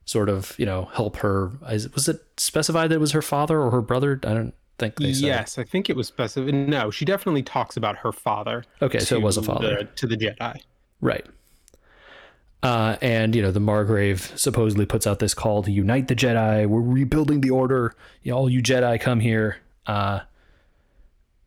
sort 0.04 0.28
of 0.28 0.54
you 0.58 0.66
know 0.66 0.84
help 0.92 1.16
her 1.16 1.50
is, 1.68 1.92
was 1.94 2.08
it 2.08 2.20
specified 2.36 2.88
that 2.90 2.94
it 2.96 3.00
was 3.00 3.12
her 3.12 3.22
father 3.22 3.60
or 3.60 3.70
her 3.72 3.80
brother? 3.82 4.20
I 4.24 4.34
don't 4.34 4.54
think 4.78 4.96
they 4.96 5.12
said. 5.12 5.24
Yes, 5.26 5.58
I 5.58 5.64
think 5.64 5.90
it 5.90 5.96
was 5.96 6.06
specific. 6.06 6.54
No, 6.54 6.90
she 6.92 7.04
definitely 7.04 7.42
talks 7.42 7.76
about 7.76 7.96
her 7.98 8.12
father. 8.12 8.64
Okay, 8.80 9.00
so 9.00 9.16
it 9.16 9.22
was 9.22 9.36
a 9.36 9.42
father. 9.42 9.78
the- 9.78 9.84
to 9.84 10.06
the 10.06 10.16
Jedi. 10.16 10.60
Right. 11.00 11.26
Uh, 12.62 12.96
and 13.00 13.34
you 13.34 13.40
know 13.40 13.50
the 13.50 13.60
Margrave 13.60 14.32
supposedly 14.36 14.84
puts 14.84 15.06
out 15.06 15.18
this 15.18 15.32
call 15.32 15.62
to 15.62 15.70
unite 15.70 16.08
the 16.08 16.16
Jedi. 16.16 16.66
We're 16.66 16.80
rebuilding 16.80 17.40
the 17.40 17.50
Order. 17.50 17.94
You 18.22 18.32
know, 18.32 18.38
all 18.38 18.50
you 18.50 18.62
Jedi 18.62 19.00
come 19.00 19.20
here. 19.20 19.58
Uh, 19.86 20.20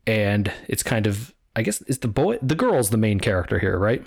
and 0.05 0.51
it's 0.67 0.83
kind 0.83 1.07
of, 1.07 1.33
I 1.55 1.61
guess, 1.61 1.81
is 1.83 1.99
the 1.99 2.07
boy, 2.07 2.39
the 2.41 2.55
girl's 2.55 2.89
the 2.89 2.97
main 2.97 3.19
character 3.19 3.59
here, 3.59 3.77
right? 3.77 4.03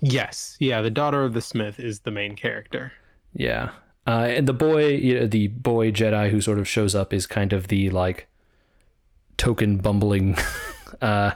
Yes, 0.00 0.56
yeah, 0.58 0.80
the 0.80 0.90
daughter 0.90 1.22
of 1.22 1.32
the 1.32 1.40
Smith 1.40 1.78
is 1.78 2.00
the 2.00 2.10
main 2.10 2.34
character. 2.34 2.92
Yeah. 3.34 3.70
Uh, 4.06 4.26
and 4.28 4.48
the 4.48 4.52
boy, 4.52 4.88
you 4.88 5.20
know, 5.20 5.26
the 5.26 5.48
boy 5.48 5.92
Jedi 5.92 6.30
who 6.30 6.40
sort 6.40 6.58
of 6.58 6.66
shows 6.66 6.94
up 6.94 7.12
is 7.12 7.26
kind 7.26 7.52
of 7.52 7.68
the 7.68 7.90
like 7.90 8.26
token 9.36 9.76
bumbling 9.76 10.36
uh, 11.02 11.32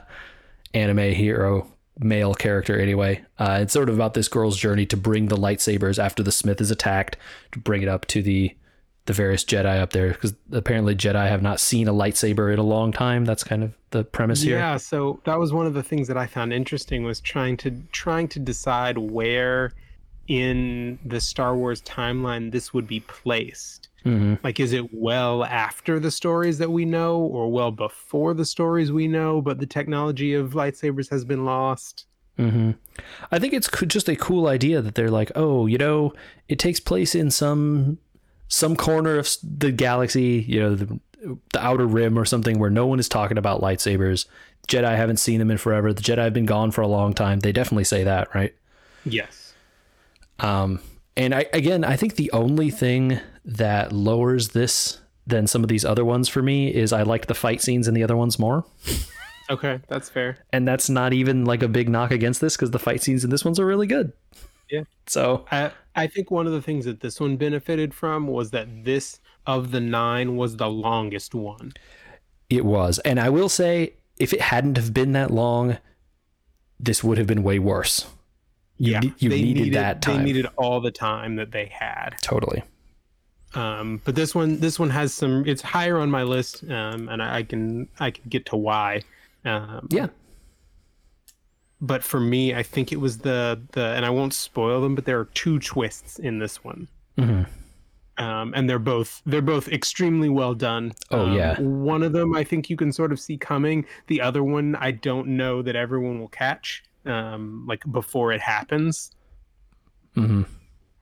anime 0.75 1.13
hero 1.13 1.71
male 1.99 2.35
character 2.35 2.79
anyway. 2.79 3.25
Uh, 3.39 3.59
it's 3.63 3.73
sort 3.73 3.89
of 3.89 3.95
about 3.95 4.15
this 4.15 4.29
girl's 4.29 4.57
journey 4.57 4.87
to 4.87 4.97
bring 4.97 5.27
the 5.27 5.37
lightsabers 5.37 6.03
after 6.03 6.23
the 6.23 6.33
Smith 6.33 6.61
is 6.61 6.71
attacked 6.71 7.17
to 7.53 7.59
bring 7.59 7.83
it 7.83 7.89
up 7.89 8.07
to 8.07 8.23
the 8.23 8.55
the 9.07 9.13
various 9.13 9.45
Jedi 9.45 9.81
up 9.81 9.91
there 9.91 10.09
because 10.09 10.35
apparently 10.51 10.95
Jedi 10.95 11.29
have 11.29 11.41
not 11.41 11.61
seen 11.61 11.87
a 11.87 11.93
lightsaber 11.93 12.53
in 12.53 12.59
a 12.59 12.65
long 12.65 12.93
time. 12.93 13.25
That's 13.25 13.45
kind 13.45 13.63
of 13.63 13.73
the 13.91 14.03
premise 14.03 14.43
here. 14.43 14.59
Yeah, 14.59 14.77
so 14.77 15.21
that 15.25 15.39
was 15.39 15.53
one 15.53 15.65
of 15.65 15.75
the 15.75 15.83
things 15.83 16.09
that 16.09 16.17
I 16.17 16.27
found 16.27 16.53
interesting 16.53 17.05
was 17.05 17.21
trying 17.21 17.57
to 17.59 17.71
trying 17.93 18.29
to 18.29 18.41
decide 18.41 18.99
where 18.99 19.73
in 20.27 20.99
the 21.05 21.21
Star 21.21 21.57
Wars 21.57 21.81
timeline 21.83 22.51
this 22.51 22.75
would 22.75 22.87
be 22.87 23.01
placed. 23.01 23.86
Hmm 24.07 24.35
Like 24.45 24.61
is 24.61 24.73
it 24.73 24.95
well 24.95 25.43
after 25.45 25.99
the 25.99 26.13
stories 26.13 26.59
that 26.59 26.71
we 26.71 26.85
know 26.85 27.19
or 27.19 27.51
well 27.51 27.73
before 27.73 28.35
the 28.35 28.45
stories 28.45 28.93
we 28.93 29.09
know 29.09 29.43
but 29.43 29.59
the 29.59 29.67
technology 29.67 30.33
of 30.33 30.53
lightsabers 30.53 31.11
has 31.11 31.25
been 31.25 31.45
lost? 31.45 32.07
hmm 32.37 32.73
I 33.33 33.39
think 33.39 33.53
it's 33.53 33.69
just 33.87 34.09
a 34.09 34.17
cool 34.17 34.47
idea 34.47 34.81
that 34.81 34.95
they're 34.95 35.11
like, 35.11 35.33
oh, 35.35 35.67
you 35.67 35.79
know, 35.79 36.13
it 36.49 36.59
takes 36.59 36.79
place 36.81 37.15
in 37.15 37.31
some 37.31 37.99
some 38.49 38.77
corner 38.77 39.19
of 39.19 39.29
the 39.43 39.73
galaxy, 39.73 40.45
you 40.47 40.61
know, 40.61 40.75
the, 40.77 41.01
the 41.53 41.59
outer 41.59 41.87
rim 41.87 42.17
or 42.17 42.25
something 42.25 42.61
where 42.61 42.71
no 42.71 42.87
one 42.87 43.01
is 43.01 43.09
talking 43.09 43.39
about 43.39 43.61
lightsabers. 43.61 44.27
Jedi 44.69 44.97
haven't 44.97 45.17
seen 45.17 45.41
them 45.41 45.51
in 45.51 45.59
forever. 45.59 45.93
The 45.93 46.03
Jedi 46.03 46.19
have 46.19 46.33
been 46.33 46.47
gone 46.47 46.71
for 46.71 46.83
a 46.83 46.87
long 46.87 47.13
time. 47.13 47.41
They 47.41 47.53
definitely 47.53 47.85
say 47.85 48.05
that, 48.05 48.33
right? 48.35 48.55
Yes. 49.05 49.55
Um, 50.39 50.81
and 51.17 51.35
I 51.35 51.47
again, 51.53 51.83
I 51.83 51.97
think 51.97 52.15
the 52.17 52.31
only 52.33 52.71
thing 52.71 53.21
that 53.47 53.93
lowers 53.93 54.49
this 54.49 54.99
than 55.27 55.47
some 55.47 55.63
of 55.63 55.69
these 55.69 55.85
other 55.85 56.05
ones 56.05 56.29
for 56.29 56.43
me 56.43 56.73
is 56.73 56.93
I 56.93 57.03
liked 57.03 57.29
the 57.29 57.35
fight 57.35 57.63
scenes 57.63 57.89
in 57.89 57.95
the 57.95 58.03
other 58.03 58.17
ones 58.17 58.39
more. 58.39 58.65
Okay, 59.49 59.81
that's 59.89 60.09
fair. 60.09 60.39
And 60.53 60.67
that's 60.67 60.91
not 60.91 61.13
even 61.13 61.45
like 61.45 61.63
a 61.63 61.69
big 61.69 61.89
knock 61.89 62.11
against 62.11 62.41
this 62.41 62.57
because 62.57 62.73
the 62.73 62.79
fight 62.79 63.03
scenes 63.03 63.23
in 63.25 63.31
this 63.31 63.45
ones 63.45 63.61
are 63.61 63.67
really 63.67 63.87
good. 63.87 64.13
Yeah. 64.69 64.83
So 65.07 65.45
I 65.53 65.71
I 65.95 66.09
think 66.09 66.31
one 66.31 66.47
of 66.47 66.53
the 66.53 66.63
things 66.63 66.85
that 66.85 67.01
this 67.01 67.21
one 67.21 67.37
benefited 67.37 67.95
from 67.95 68.27
was 68.27 68.51
that 68.51 68.85
this 68.85 69.21
of 69.47 69.71
the 69.71 69.81
9 69.81 70.37
was 70.37 70.57
the 70.57 70.69
longest 70.69 71.35
one. 71.35 71.73
It 72.51 72.65
was. 72.65 72.99
And 73.01 73.21
I 73.21 73.29
will 73.29 73.49
say, 73.49 73.95
if 74.19 74.33
it 74.33 74.41
hadn't 74.41 74.77
have 74.77 74.93
been 74.93 75.13
that 75.13 75.31
long, 75.31 75.79
this 76.81 77.05
would 77.05 77.19
have 77.19 77.27
been 77.27 77.43
way 77.45 77.59
worse. 77.61 78.07
You, 78.79 78.93
yeah, 78.93 79.01
you 79.19 79.31
they 79.31 79.43
needed, 79.43 79.75
that 79.75 80.03
time. 80.03 80.19
They 80.19 80.25
needed 80.25 80.47
all 80.57 80.81
the 80.81 80.91
time 80.91 81.37
that 81.37 81.53
they 81.53 81.67
had. 81.67 82.17
totally. 82.21 82.63
Um, 83.55 84.01
but 84.05 84.15
this 84.15 84.35
one, 84.35 84.59
this 84.61 84.79
one 84.79 84.91
has 84.91 85.15
some. 85.15 85.45
It's 85.47 85.63
higher 85.63 85.99
on 85.99 86.11
my 86.11 86.23
list, 86.25 86.63
um, 86.65 87.09
and 87.09 87.23
I, 87.23 87.39
I 87.39 87.43
can 87.43 87.89
I 88.01 88.11
can 88.11 88.25
get 88.29 88.45
to 88.47 88.57
why. 88.57 89.03
Um, 89.45 89.89
Yeah. 89.91 90.09
But 91.81 92.03
for 92.03 92.21
me, 92.21 92.55
I 92.55 92.63
think 92.63 92.91
it 92.93 92.97
was 92.97 93.19
the 93.19 93.61
the, 93.73 93.85
and 93.95 94.05
I 94.05 94.11
won't 94.11 94.35
spoil 94.35 94.81
them, 94.81 94.95
but 94.95 95.05
there 95.05 95.19
are 95.21 95.27
two 95.35 95.59
twists 95.59 96.19
in 96.19 96.39
this 96.39 96.65
one. 96.65 96.89
hmm 97.19 97.43
Um, 98.19 98.53
and 98.57 98.69
they're 98.69 98.79
both 98.79 99.23
they're 99.27 99.43
both 99.43 99.69
extremely 99.69 100.29
well 100.31 100.55
done. 100.55 100.93
Oh, 101.11 101.27
Um, 101.27 101.33
yeah. 101.35 101.61
One 101.61 102.03
of 102.03 102.13
them 102.13 102.35
I 102.35 102.45
think 102.45 102.71
you 102.71 102.77
can 102.77 102.93
sort 102.93 103.13
of 103.13 103.21
see 103.21 103.37
coming. 103.37 103.85
The 104.07 104.21
other 104.23 104.43
one 104.43 104.75
I 104.77 104.91
don't 104.91 105.29
know 105.29 105.63
that 105.63 105.77
everyone 105.77 106.19
will 106.19 106.29
catch. 106.29 106.83
Um, 107.05 107.65
like 107.69 107.85
before 107.93 108.33
it 108.33 108.41
happens. 108.41 109.13
hmm 110.15 110.43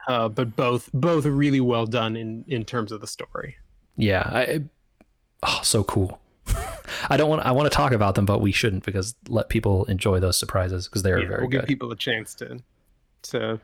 Uh, 0.09 0.29
but 0.29 0.55
both 0.57 0.91
both 0.93 1.25
really 1.25 1.61
well 1.61 1.87
done 1.87 2.17
in 2.17 2.45
in 2.49 2.65
terms 2.65 2.93
of 2.93 3.01
the 3.01 3.07
story. 3.07 3.57
Yeah. 3.97 4.23
I, 4.33 4.63
oh, 5.43 5.61
so 5.63 5.83
cool. 5.85 6.21
I 7.09 7.17
don't 7.17 7.31
want. 7.31 7.43
I 7.47 7.53
want 7.53 7.71
to 7.71 7.75
talk 7.75 7.93
about 7.93 8.15
them, 8.15 8.27
but 8.27 8.41
we 8.41 8.53
shouldn't 8.53 8.85
because 8.85 9.15
let 9.29 9.49
people 9.49 9.85
enjoy 9.87 10.21
those 10.21 10.37
surprises 10.37 10.87
because 10.89 11.03
they 11.03 11.13
are 11.13 11.21
Yeah, 11.21 11.29
very 11.29 11.41
we'll 11.43 11.51
give 11.51 11.63
good. 11.63 11.69
people 11.69 11.91
a 11.91 11.97
chance 11.97 12.35
to 12.37 12.59
to 13.23 13.59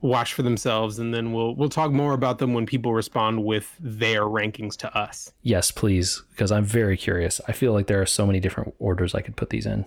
watch 0.00 0.32
for 0.32 0.42
themselves, 0.42 0.98
and 0.98 1.12
then 1.12 1.32
we'll 1.32 1.54
we'll 1.54 1.68
talk 1.68 1.90
more 1.92 2.14
about 2.14 2.38
them 2.38 2.54
when 2.54 2.64
people 2.64 2.94
respond 2.94 3.44
with 3.44 3.74
their 3.78 4.22
rankings 4.22 4.76
to 4.78 4.96
us. 4.96 5.32
yes, 5.42 5.70
please, 5.70 6.22
because 6.30 6.50
I'm 6.50 6.64
very 6.64 6.96
curious. 6.96 7.40
I 7.46 7.52
feel 7.52 7.72
like 7.74 7.88
there 7.88 8.00
are 8.00 8.06
so 8.06 8.26
many 8.26 8.40
different 8.40 8.74
orders 8.78 9.14
I 9.14 9.20
could 9.20 9.36
put 9.36 9.50
these 9.50 9.66
in. 9.66 9.84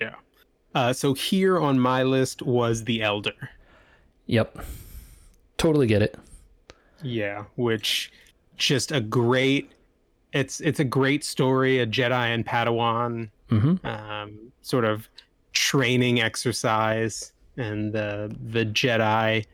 Yeah. 0.00 0.14
Uh, 0.74 0.92
so 0.92 1.14
here 1.14 1.58
on 1.58 1.80
my 1.80 2.02
list 2.04 2.42
was 2.42 2.84
the 2.84 3.02
Elder. 3.02 3.50
Yep. 4.28 4.58
Totally 5.56 5.86
get 5.86 6.02
it. 6.02 6.16
Yeah, 7.02 7.44
which 7.56 8.12
just 8.56 8.92
a 8.92 9.00
great. 9.00 9.72
It's 10.32 10.60
it's 10.60 10.78
a 10.78 10.84
great 10.84 11.24
story, 11.24 11.80
a 11.80 11.86
Jedi 11.86 12.12
and 12.34 12.46
Padawan 12.46 13.30
hmm 13.48 13.76
um, 13.84 14.52
sort 14.60 14.84
of 14.84 15.08
training 15.52 16.20
exercise, 16.20 17.32
and 17.56 17.92
the 17.92 18.34
the 18.50 18.66
Jedi 18.66 19.46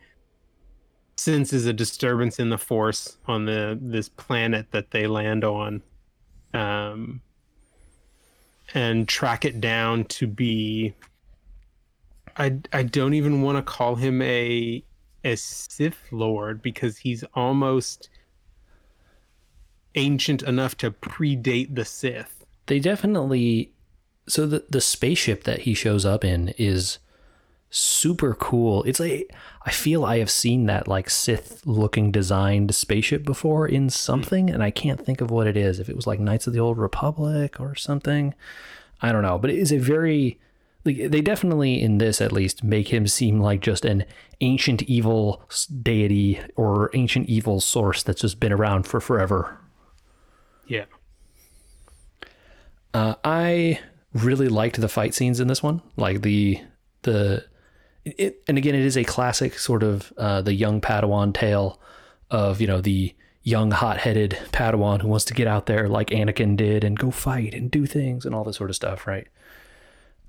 senses 1.16 1.66
a 1.66 1.72
disturbance 1.72 2.40
in 2.40 2.50
the 2.50 2.58
Force 2.58 3.16
on 3.26 3.44
the 3.44 3.78
this 3.80 4.08
planet 4.08 4.72
that 4.72 4.90
they 4.90 5.06
land 5.06 5.44
on, 5.44 5.82
um, 6.52 7.20
and 8.74 9.06
track 9.06 9.44
it 9.44 9.60
down 9.60 10.04
to 10.06 10.26
be. 10.26 10.92
I 12.36 12.58
I 12.72 12.82
don't 12.82 13.14
even 13.14 13.42
want 13.42 13.58
to 13.58 13.62
call 13.62 13.96
him 13.96 14.20
a 14.22 14.82
a 15.24 15.36
Sith 15.36 15.98
Lord 16.10 16.62
because 16.62 16.98
he's 16.98 17.24
almost 17.34 18.08
ancient 19.94 20.42
enough 20.42 20.76
to 20.78 20.90
predate 20.90 21.74
the 21.74 21.84
Sith. 21.84 22.44
they 22.66 22.78
definitely 22.78 23.72
so 24.28 24.46
the 24.46 24.64
the 24.68 24.80
spaceship 24.80 25.44
that 25.44 25.60
he 25.60 25.74
shows 25.74 26.04
up 26.04 26.24
in 26.24 26.48
is 26.58 26.98
super 27.70 28.34
cool. 28.34 28.84
It's 28.84 29.00
like 29.00 29.32
I 29.62 29.70
feel 29.70 30.04
I 30.04 30.18
have 30.18 30.30
seen 30.30 30.66
that 30.66 30.86
like 30.86 31.10
Sith 31.10 31.66
looking 31.66 32.12
designed 32.12 32.74
spaceship 32.74 33.24
before 33.24 33.66
in 33.66 33.90
something 33.90 34.48
and 34.48 34.62
I 34.62 34.70
can't 34.70 35.04
think 35.04 35.20
of 35.20 35.30
what 35.30 35.46
it 35.46 35.56
is. 35.56 35.80
If 35.80 35.88
it 35.88 35.96
was 35.96 36.06
like 36.06 36.20
Knights 36.20 36.46
of 36.46 36.52
the 36.52 36.60
Old 36.60 36.78
Republic 36.78 37.60
or 37.60 37.74
something. 37.74 38.34
I 39.00 39.12
don't 39.12 39.22
know, 39.22 39.38
but 39.38 39.50
it 39.50 39.58
is 39.58 39.72
a 39.72 39.78
very 39.78 40.38
they 40.84 41.20
definitely 41.22 41.80
in 41.80 41.98
this 41.98 42.20
at 42.20 42.32
least 42.32 42.62
make 42.62 42.88
him 42.88 43.06
seem 43.06 43.40
like 43.40 43.60
just 43.60 43.84
an 43.84 44.04
ancient 44.40 44.82
evil 44.82 45.42
deity 45.82 46.40
or 46.56 46.90
ancient 46.94 47.28
evil 47.28 47.60
source 47.60 48.02
that's 48.02 48.20
just 48.20 48.38
been 48.38 48.52
around 48.52 48.86
for 48.86 49.00
forever. 49.00 49.58
Yeah. 50.66 50.84
Uh, 52.92 53.14
I 53.24 53.80
really 54.12 54.48
liked 54.48 54.80
the 54.80 54.88
fight 54.88 55.14
scenes 55.14 55.40
in 55.40 55.48
this 55.48 55.62
one, 55.62 55.82
like 55.96 56.22
the 56.22 56.60
the, 57.02 57.44
it, 58.04 58.42
and 58.46 58.56
again, 58.56 58.74
it 58.74 58.84
is 58.84 58.96
a 58.96 59.04
classic 59.04 59.58
sort 59.58 59.82
of 59.82 60.12
uh, 60.16 60.42
the 60.42 60.54
young 60.54 60.80
Padawan 60.80 61.34
tale 61.34 61.80
of 62.30 62.60
you 62.60 62.66
know 62.66 62.80
the 62.80 63.14
young 63.42 63.70
hot-headed 63.70 64.38
Padawan 64.52 65.02
who 65.02 65.08
wants 65.08 65.26
to 65.26 65.34
get 65.34 65.46
out 65.46 65.66
there 65.66 65.86
like 65.86 66.08
Anakin 66.08 66.56
did 66.56 66.82
and 66.82 66.98
go 66.98 67.10
fight 67.10 67.52
and 67.52 67.70
do 67.70 67.84
things 67.84 68.24
and 68.24 68.34
all 68.34 68.42
this 68.42 68.56
sort 68.56 68.70
of 68.70 68.76
stuff, 68.76 69.06
right? 69.06 69.28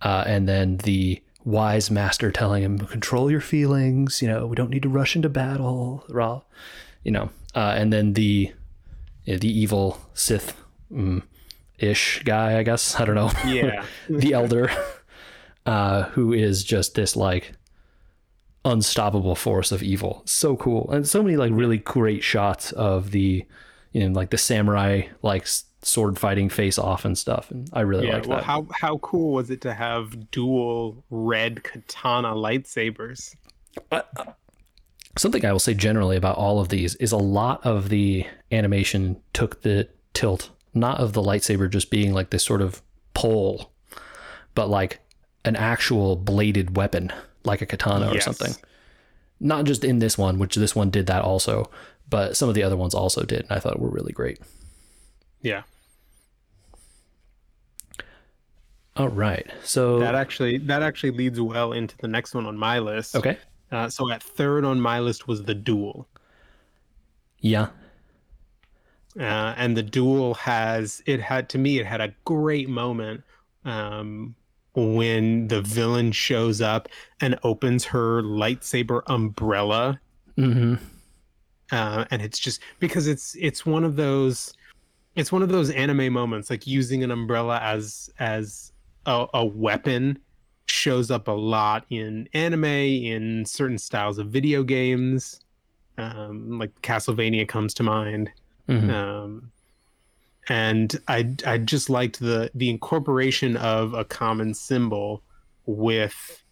Uh, 0.02 0.24
and 0.28 0.48
then 0.48 0.78
the 0.78 1.22
wise 1.46 1.92
master 1.92 2.32
telling 2.32 2.64
him 2.64 2.80
control 2.80 3.32
your 3.32 3.42
feelings. 3.42 4.22
You 4.22 4.28
know, 4.28 4.48
we 4.48 4.56
don't 4.56 4.70
need 4.70 4.84
to 4.84 4.90
rush 4.90 5.16
into 5.16 5.30
battle. 5.30 6.04
Raw, 6.10 6.42
you 7.04 7.12
know, 7.12 7.30
uh, 7.54 7.76
and 7.78 7.94
then 7.94 8.14
the 8.14 8.52
you 9.24 9.34
know, 9.34 9.38
the 9.38 9.60
evil 9.60 10.00
Sith 10.14 10.62
mm, 10.92 11.22
ish 11.80 12.24
guy, 12.24 12.58
I 12.58 12.64
guess. 12.64 13.00
I 13.00 13.06
don't 13.06 13.16
know. 13.16 13.32
Yeah. 13.46 13.86
the 14.10 14.34
elder, 14.34 14.72
uh, 15.66 16.04
who 16.04 16.34
is 16.34 16.64
just 16.64 16.96
this 16.96 17.16
like 17.16 17.54
unstoppable 18.64 19.36
force 19.36 19.72
of 19.72 19.84
evil. 19.84 20.24
So 20.26 20.56
cool, 20.58 20.90
and 20.92 21.08
so 21.08 21.24
many 21.24 21.38
like 21.38 21.52
really 21.54 21.78
great 21.78 22.24
shots 22.24 22.72
of 22.72 23.12
the, 23.12 23.46
you 23.92 24.08
know, 24.08 24.14
like 24.14 24.32
the 24.32 24.38
samurai 24.38 25.04
like 25.22 25.48
sword 25.86 26.18
fighting 26.18 26.50
face 26.50 26.80
off 26.80 27.06
and 27.06 27.18
stuff. 27.18 27.52
And 27.52 27.70
I 27.72 27.82
really 27.82 28.08
yeah. 28.08 28.16
like 28.16 28.28
Well, 28.28 28.38
that. 28.40 28.44
how 28.46 28.68
how 28.72 28.98
cool 28.98 29.34
was 29.34 29.50
it 29.50 29.62
to 29.62 29.74
have 29.74 30.32
dual 30.32 31.04
red 31.10 31.64
katana 31.64 32.34
lightsabers? 32.34 33.36
Uh, 33.92 34.02
something 35.18 35.46
I 35.46 35.52
will 35.52 35.60
say 35.60 35.74
generally 35.74 36.18
about 36.18 36.38
all 36.38 36.60
of 36.60 36.70
these 36.70 36.96
is 36.96 37.12
a 37.12 37.18
lot 37.18 37.66
of 37.66 37.90
the 37.90 38.26
animation 38.52 39.22
took 39.34 39.62
the 39.62 39.88
tilt, 40.14 40.50
not 40.74 41.00
of 41.00 41.14
the 41.14 41.22
lightsaber 41.22 41.70
just 41.70 41.92
being 41.92 42.14
like 42.14 42.32
this 42.32 42.44
sort 42.44 42.62
of 42.62 42.82
pole, 43.14 43.72
but 44.56 44.70
like 44.70 45.02
an 45.44 45.56
actual 45.56 46.16
bladed 46.16 46.76
weapon, 46.76 47.14
like 47.44 47.62
a 47.62 47.66
katana 47.66 48.12
or 48.12 48.20
something. 48.22 48.56
Not 49.40 49.66
just 49.66 49.84
in 49.84 50.00
this 50.00 50.18
one, 50.18 50.40
which 50.40 50.56
this 50.56 50.76
one 50.76 50.90
did 50.90 51.08
that 51.08 51.22
also, 51.22 51.70
but 52.10 52.36
some 52.38 52.50
of 52.50 52.56
the 52.56 52.64
other 52.64 52.78
ones 52.78 52.96
also 52.96 53.24
did, 53.24 53.42
and 53.42 53.52
I 53.52 53.60
thought 53.60 53.80
were 53.80 53.90
really 53.90 54.14
great. 54.14 54.40
Yeah. 55.42 55.64
All 58.98 59.10
right, 59.10 59.46
so 59.64 60.00
That 60.00 60.16
actually 60.16 60.58
that 60.60 60.82
actually 60.82 61.12
leads 61.12 61.40
well 61.42 61.74
into 61.74 61.98
the 61.98 62.08
next 62.08 62.34
one 62.34 62.46
on 62.46 62.58
my 62.58 62.80
list. 62.80 63.16
okay, 63.16 63.38
Uh, 63.72 63.90
so 63.90 64.10
at 64.12 64.24
third 64.24 64.64
on 64.64 64.80
my 64.80 65.00
list 65.00 65.28
was 65.28 65.44
the 65.44 65.54
duel. 65.56 66.08
yeah, 67.40 67.68
uh, 69.20 69.54
and 69.58 69.76
the 69.78 69.84
duel 69.84 70.34
has 70.36 71.02
it 71.06 71.20
had 71.22 71.50
to 71.50 71.58
me 71.58 71.80
it 71.80 71.86
had 71.86 72.02
a 72.02 72.14
great 72.26 72.70
moment 72.70 73.24
um, 73.66 74.36
when 74.76 75.48
the 75.48 75.62
villain 75.62 76.12
shows 76.12 76.62
up 76.62 76.88
and 77.22 77.38
opens 77.44 77.86
her 77.86 78.22
lightsaber 78.24 79.02
umbrella 79.08 80.00
Mm-hmm. 80.38 80.76
uh, 81.72 82.04
and 82.12 82.22
it's 82.22 82.40
just 82.40 82.62
because 82.80 83.08
it's 83.08 83.36
it's 83.40 83.66
one 83.66 83.84
of 83.86 83.96
those 83.96 84.54
it's 85.16 85.32
one 85.32 85.42
of 85.44 85.48
those 85.50 85.70
anime 85.70 86.12
moments 86.12 86.50
like 86.50 86.68
using 86.68 87.04
an 87.06 87.12
umbrella 87.12 87.60
as 87.64 88.10
as 88.20 88.74
a, 89.06 89.28
a 89.34 89.46
weapon 89.46 90.18
shows 90.68 91.12
up 91.12 91.28
a 91.28 91.32
lot 91.32 91.86
in 91.90 92.28
anime 92.34 92.66
in 92.66 93.46
certain 93.46 93.78
styles 93.78 94.18
of 94.18 94.28
video 94.28 94.64
games 94.64 95.42
um, 95.98 96.60
like 96.60 96.72
castlevania 96.82 97.48
comes 97.48 97.74
to 97.74 97.84
mind 97.84 98.30
hmm 98.68 98.90
um, 98.90 99.52
and 100.48 101.00
I 101.08 101.34
I 101.46 101.58
just 101.58 101.90
liked 101.90 102.20
the 102.20 102.52
the 102.54 102.70
incorporation 102.70 103.58
of 103.58 103.94
a 103.94 104.06
common 104.06 104.54
symbol 104.54 105.24
with 105.66 106.44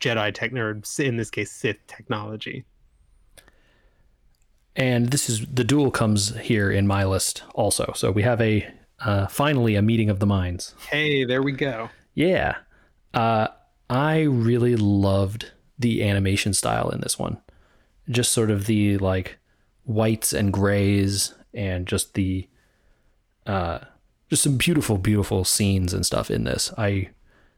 Jedi 0.00 0.32
tech 0.32 0.52
or 0.54 0.80
in 0.98 1.16
this 1.16 1.30
case 1.30 1.50
Sith 1.50 1.86
technology. 1.86 2.64
and 4.76 5.10
this 5.10 5.28
is 5.28 5.44
the 5.46 5.64
duel 5.64 5.90
comes 5.90 6.36
here 6.38 6.70
in 6.70 6.86
my 6.86 7.04
list 7.04 7.42
also. 7.54 7.92
So 7.96 8.10
we 8.10 8.22
have 8.22 8.40
a 8.40 8.70
uh, 9.00 9.26
finally 9.26 9.74
a 9.74 9.82
meeting 9.82 10.10
of 10.10 10.18
the 10.18 10.26
minds. 10.26 10.74
Hey, 10.90 11.24
there 11.24 11.42
we 11.42 11.52
go. 11.52 11.90
Yeah. 12.14 12.56
Uh, 13.14 13.48
I 13.88 14.22
really 14.22 14.76
loved 14.76 15.52
the 15.78 16.02
animation 16.02 16.52
style 16.52 16.90
in 16.90 17.00
this 17.00 17.18
one. 17.18 17.38
Just 18.10 18.32
sort 18.32 18.50
of 18.50 18.66
the 18.66 18.98
like 18.98 19.38
whites 19.84 20.32
and 20.32 20.52
grays 20.52 21.34
and 21.54 21.86
just 21.86 22.14
the 22.14 22.46
uh 23.46 23.78
just 24.28 24.42
some 24.42 24.58
beautiful 24.58 24.98
beautiful 24.98 25.44
scenes 25.44 25.94
and 25.94 26.04
stuff 26.04 26.30
in 26.30 26.44
this. 26.44 26.72
I 26.76 27.10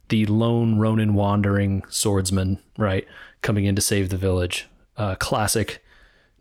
the 0.08 0.26
lone 0.26 0.78
Ronin 0.78 1.14
wandering 1.14 1.82
swordsman, 1.88 2.60
right, 2.76 3.06
coming 3.42 3.64
in 3.64 3.74
to 3.76 3.82
save 3.82 4.10
the 4.10 4.16
village. 4.16 4.68
Uh 4.96 5.14
classic 5.16 5.82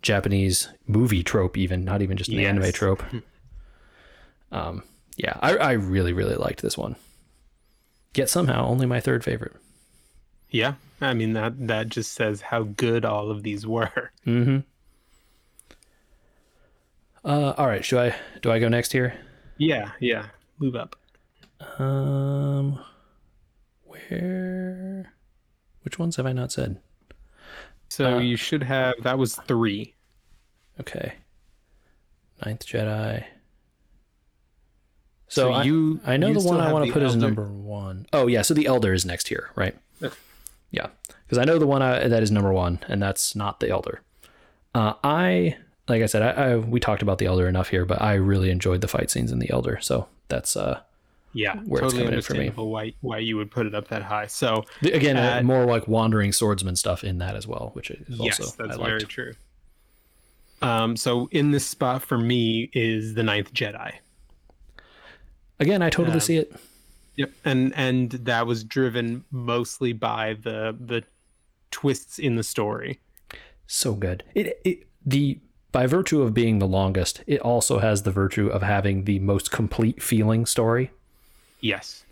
Japanese 0.01 0.69
movie 0.87 1.23
trope 1.23 1.57
even, 1.57 1.83
not 1.83 2.01
even 2.01 2.17
just 2.17 2.29
an 2.29 2.39
anime 2.39 2.71
trope. 2.71 3.03
Um 4.51 4.83
yeah, 5.17 5.37
I, 5.41 5.57
I 5.57 5.71
really, 5.73 6.13
really 6.13 6.35
liked 6.35 6.61
this 6.61 6.77
one. 6.77 6.95
Yet 8.15 8.29
somehow 8.29 8.65
only 8.65 8.85
my 8.85 8.99
third 9.01 9.23
favorite. 9.23 9.53
Yeah, 10.49 10.75
I 11.01 11.13
mean 11.13 11.33
that 11.33 11.67
that 11.67 11.89
just 11.89 12.13
says 12.13 12.41
how 12.41 12.63
good 12.63 13.03
all 13.05 13.29
of 13.31 13.43
these 13.43 13.65
were. 13.67 14.11
Mm-hmm. 14.25 14.59
Uh, 17.23 17.53
all 17.57 17.67
right. 17.67 17.83
Should 17.83 17.99
I? 17.99 18.15
Do 18.41 18.51
I 18.51 18.59
go 18.59 18.69
next 18.69 18.93
here? 18.93 19.13
Yeah, 19.57 19.91
yeah. 19.99 20.27
Move 20.57 20.75
up. 20.75 20.95
Um, 21.77 22.79
where? 23.83 25.11
Which 25.83 25.99
ones 25.99 26.15
have 26.15 26.25
I 26.25 26.31
not 26.31 26.51
said? 26.51 26.79
So 27.89 28.15
Uh, 28.15 28.19
you 28.19 28.37
should 28.37 28.63
have 28.63 28.95
that 29.03 29.17
was 29.17 29.35
three. 29.35 29.95
Okay. 30.79 31.15
Ninth 32.45 32.65
Jedi. 32.65 33.25
So, 35.29 35.43
So 35.43 35.51
I, 35.53 35.63
you- 35.63 35.99
I 36.05 36.17
know 36.17 36.27
you 36.27 36.33
the 36.33 36.41
one 36.47 36.59
I 36.59 36.71
want 36.73 36.85
to 36.85 36.91
the 36.91 36.93
put 36.99 37.03
as 37.03 37.15
number 37.15 37.45
one. 37.45 38.05
Oh 38.11 38.27
yeah, 38.27 38.41
so 38.41 38.53
the 38.53 38.65
Elder 38.65 38.93
is 38.93 39.05
next 39.05 39.27
here, 39.29 39.49
right? 39.55 39.75
Okay. 40.03 40.15
Yeah, 40.71 40.87
because 41.25 41.37
I 41.37 41.45
know 41.45 41.57
the 41.57 41.65
one 41.67 41.81
I, 41.81 42.07
that 42.07 42.21
is 42.21 42.31
number 42.31 42.51
one, 42.51 42.79
and 42.87 43.01
that's 43.01 43.35
not 43.35 43.59
the 43.59 43.69
Elder. 43.69 44.01
Uh, 44.75 44.93
I 45.03 45.55
like 45.87 46.03
I 46.03 46.05
said, 46.05 46.21
I, 46.21 46.29
I 46.51 46.55
we 46.57 46.79
talked 46.79 47.01
about 47.01 47.17
the 47.19 47.25
Elder 47.25 47.47
enough 47.47 47.69
here, 47.69 47.85
but 47.85 48.01
I 48.01 48.13
really 48.15 48.49
enjoyed 48.51 48.81
the 48.81 48.87
fight 48.87 49.09
scenes 49.09 49.31
in 49.31 49.39
the 49.39 49.49
Elder, 49.49 49.79
so 49.81 50.07
that's 50.27 50.55
uh 50.55 50.81
Yeah, 51.33 51.55
Where 51.61 51.81
it's 51.83 51.93
totally 51.93 52.03
coming 52.03 52.13
in 52.17 52.21
for 52.21 52.33
me. 52.33 52.39
understandable 52.39 52.69
why 52.71 52.93
why 53.01 53.17
you 53.19 53.37
would 53.37 53.49
put 53.51 53.65
it 53.65 53.73
up 53.75 53.87
that 53.89 54.03
high. 54.03 54.27
So 54.27 54.65
The- 54.81 54.91
Again, 54.93 55.17
uh, 55.17 55.37
Uh, 55.39 55.43
more 55.43 55.65
like 55.65 55.87
wandering 55.87 56.31
swordsman 56.33 56.75
stuff 56.75 57.03
in 57.03 57.17
that 57.19 57.35
as 57.35 57.45
well, 57.47 57.71
which 57.73 57.89
is 57.91 58.05
yes, 58.07 58.39
also 58.39 58.63
that's 58.63 58.77
I 58.79 58.83
very 58.85 59.01
true. 59.03 59.33
Um, 60.61 60.95
so 60.97 61.29
in 61.31 61.51
this 61.51 61.65
spot 61.65 62.01
for 62.03 62.17
me 62.17 62.69
is 62.73 63.13
the 63.15 63.23
Ninth 63.23 63.53
Jedi. 63.53 63.93
Again, 65.59 65.81
I 65.81 65.89
totally 65.89 66.15
Um, 66.15 66.19
see 66.21 66.37
it. 66.37 66.53
Yep, 67.15 67.31
and 67.43 67.73
and 67.75 68.11
that 68.11 68.47
was 68.47 68.63
driven 68.63 69.25
mostly 69.29 69.93
by 69.93 70.35
the 70.41 70.75
the 70.79 71.03
twists 71.71 72.17
in 72.17 72.35
the 72.35 72.43
story. 72.43 72.99
So 73.67 73.93
good. 73.93 74.23
It, 74.33 74.59
it 74.63 74.87
the 75.05 75.39
by 75.71 75.85
virtue 75.85 76.21
of 76.21 76.33
being 76.33 76.59
the 76.59 76.67
longest, 76.67 77.23
it 77.27 77.39
also 77.41 77.79
has 77.79 78.03
the 78.03 78.11
virtue 78.11 78.47
of 78.47 78.63
having 78.63 79.03
the 79.03 79.19
most 79.19 79.51
complete 79.51 80.01
feeling 80.01 80.45
story. 80.45 80.91
Yes. 81.59 82.03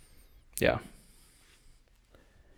Yeah. 0.59 0.79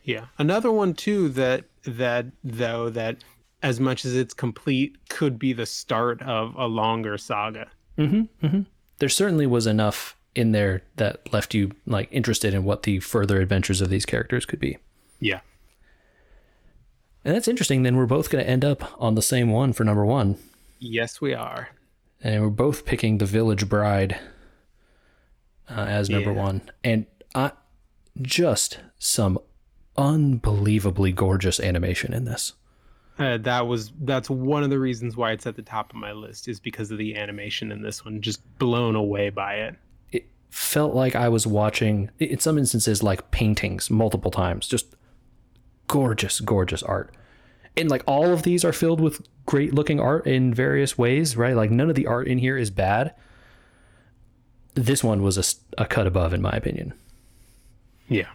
Yeah. 0.04 0.26
Another 0.38 0.72
one 0.72 0.94
too 0.96 1.30
that 1.30 1.66
that 1.84 2.26
though 2.44 2.90
that 2.90 3.18
as 3.62 3.80
much 3.80 4.06
as 4.06 4.16
it's 4.16 4.34
complete 4.34 4.98
could 5.10 5.38
be 5.38 5.54
the 5.54 5.66
start 5.66 6.22
of 6.24 6.56
a 6.56 6.66
longer 6.66 7.18
saga. 7.18 7.68
There 7.96 9.10
certainly 9.10 9.46
was 9.46 9.68
enough 9.68 10.16
in 10.36 10.52
there 10.52 10.84
that 10.98 11.32
left 11.34 11.54
you 11.54 11.72
like 11.86 12.08
interested 12.12 12.54
in 12.54 12.64
what 12.64 12.84
the 12.84 13.00
further 13.00 13.42
adventures 13.42 13.82
of 13.82 13.90
these 13.90 14.06
characters 14.06 14.46
could 14.46 14.60
be. 14.60 14.78
Yeah. 15.20 15.42
And 17.26 17.36
that's 17.36 17.48
interesting. 17.48 17.84
Then 17.84 17.98
we're 17.98 18.06
both 18.06 18.30
going 18.30 18.44
to 18.44 18.50
end 18.50 18.64
up 18.64 18.94
on 19.02 19.16
the 19.16 19.22
same 19.22 19.50
one 19.52 19.74
for 19.74 19.84
number 19.84 20.06
one. 20.06 20.38
Yes, 20.80 21.20
we 21.20 21.34
are. 21.34 21.70
and 22.22 22.42
we're 22.42 22.50
both 22.50 22.86
picking 22.86 23.18
the 23.18 23.26
Village 23.26 23.68
Bride 23.68 24.18
uh, 25.70 25.82
as 25.82 26.10
number 26.10 26.32
Yeah. 26.34 26.42
one, 26.42 26.62
and 26.84 27.06
I 27.36 27.52
just 28.22 28.80
some 28.98 29.38
unbelievably 29.98 31.12
gorgeous 31.14 31.60
animation 31.60 32.14
in 32.14 32.26
this. 32.26 32.54
Uh, 33.18 33.38
that 33.40 33.68
was 33.68 33.92
that's 34.02 34.30
one 34.30 34.64
of 34.64 34.70
the 34.70 34.80
reasons 34.80 35.18
why 35.18 35.32
it's 35.32 35.46
at 35.46 35.56
the 35.58 35.62
top 35.62 35.90
of 35.92 35.96
my 35.98 36.14
list 36.14 36.48
is 36.48 36.60
because 36.60 36.90
of 36.92 36.98
the 36.98 37.16
animation 37.18 37.72
in 37.72 37.82
this 37.82 38.06
one. 38.06 38.22
Just 38.22 38.42
blown 38.58 38.96
away 38.96 39.30
by 39.30 39.56
it. 39.56 39.76
Felt 40.50 40.96
like 40.96 41.16
I 41.16 41.30
was 41.30 41.46
watching, 41.46 42.10
in 42.20 42.40
some 42.40 42.58
instances, 42.58 43.04
like 43.04 43.32
paintings 43.32 43.90
multiple 43.90 44.32
times. 44.32 44.68
Just 44.68 44.96
gorgeous, 45.88 46.40
gorgeous 46.40 46.84
art. 46.84 47.14
And 47.78 47.90
like 47.90 48.04
all 48.08 48.34
of 48.34 48.44
these 48.44 48.66
are 48.66 48.74
filled 48.74 49.00
with 49.00 49.22
great 49.46 49.74
looking 49.74 50.00
art 50.00 50.28
in 50.28 50.54
various 50.54 50.98
ways, 50.98 51.38
right? 51.38 51.56
Like 51.56 51.72
none 51.72 51.90
of 51.90 51.96
the 51.96 52.08
art 52.08 52.28
in 52.28 52.38
here 52.38 52.58
is 52.58 52.70
bad. 52.70 53.14
This 54.76 55.04
one 55.04 55.22
was 55.22 55.38
a, 55.38 55.82
a 55.82 55.86
cut 55.86 56.08
above, 56.08 56.34
in 56.34 56.42
my 56.42 56.52
opinion. 56.52 56.94
Yeah. 58.08 58.28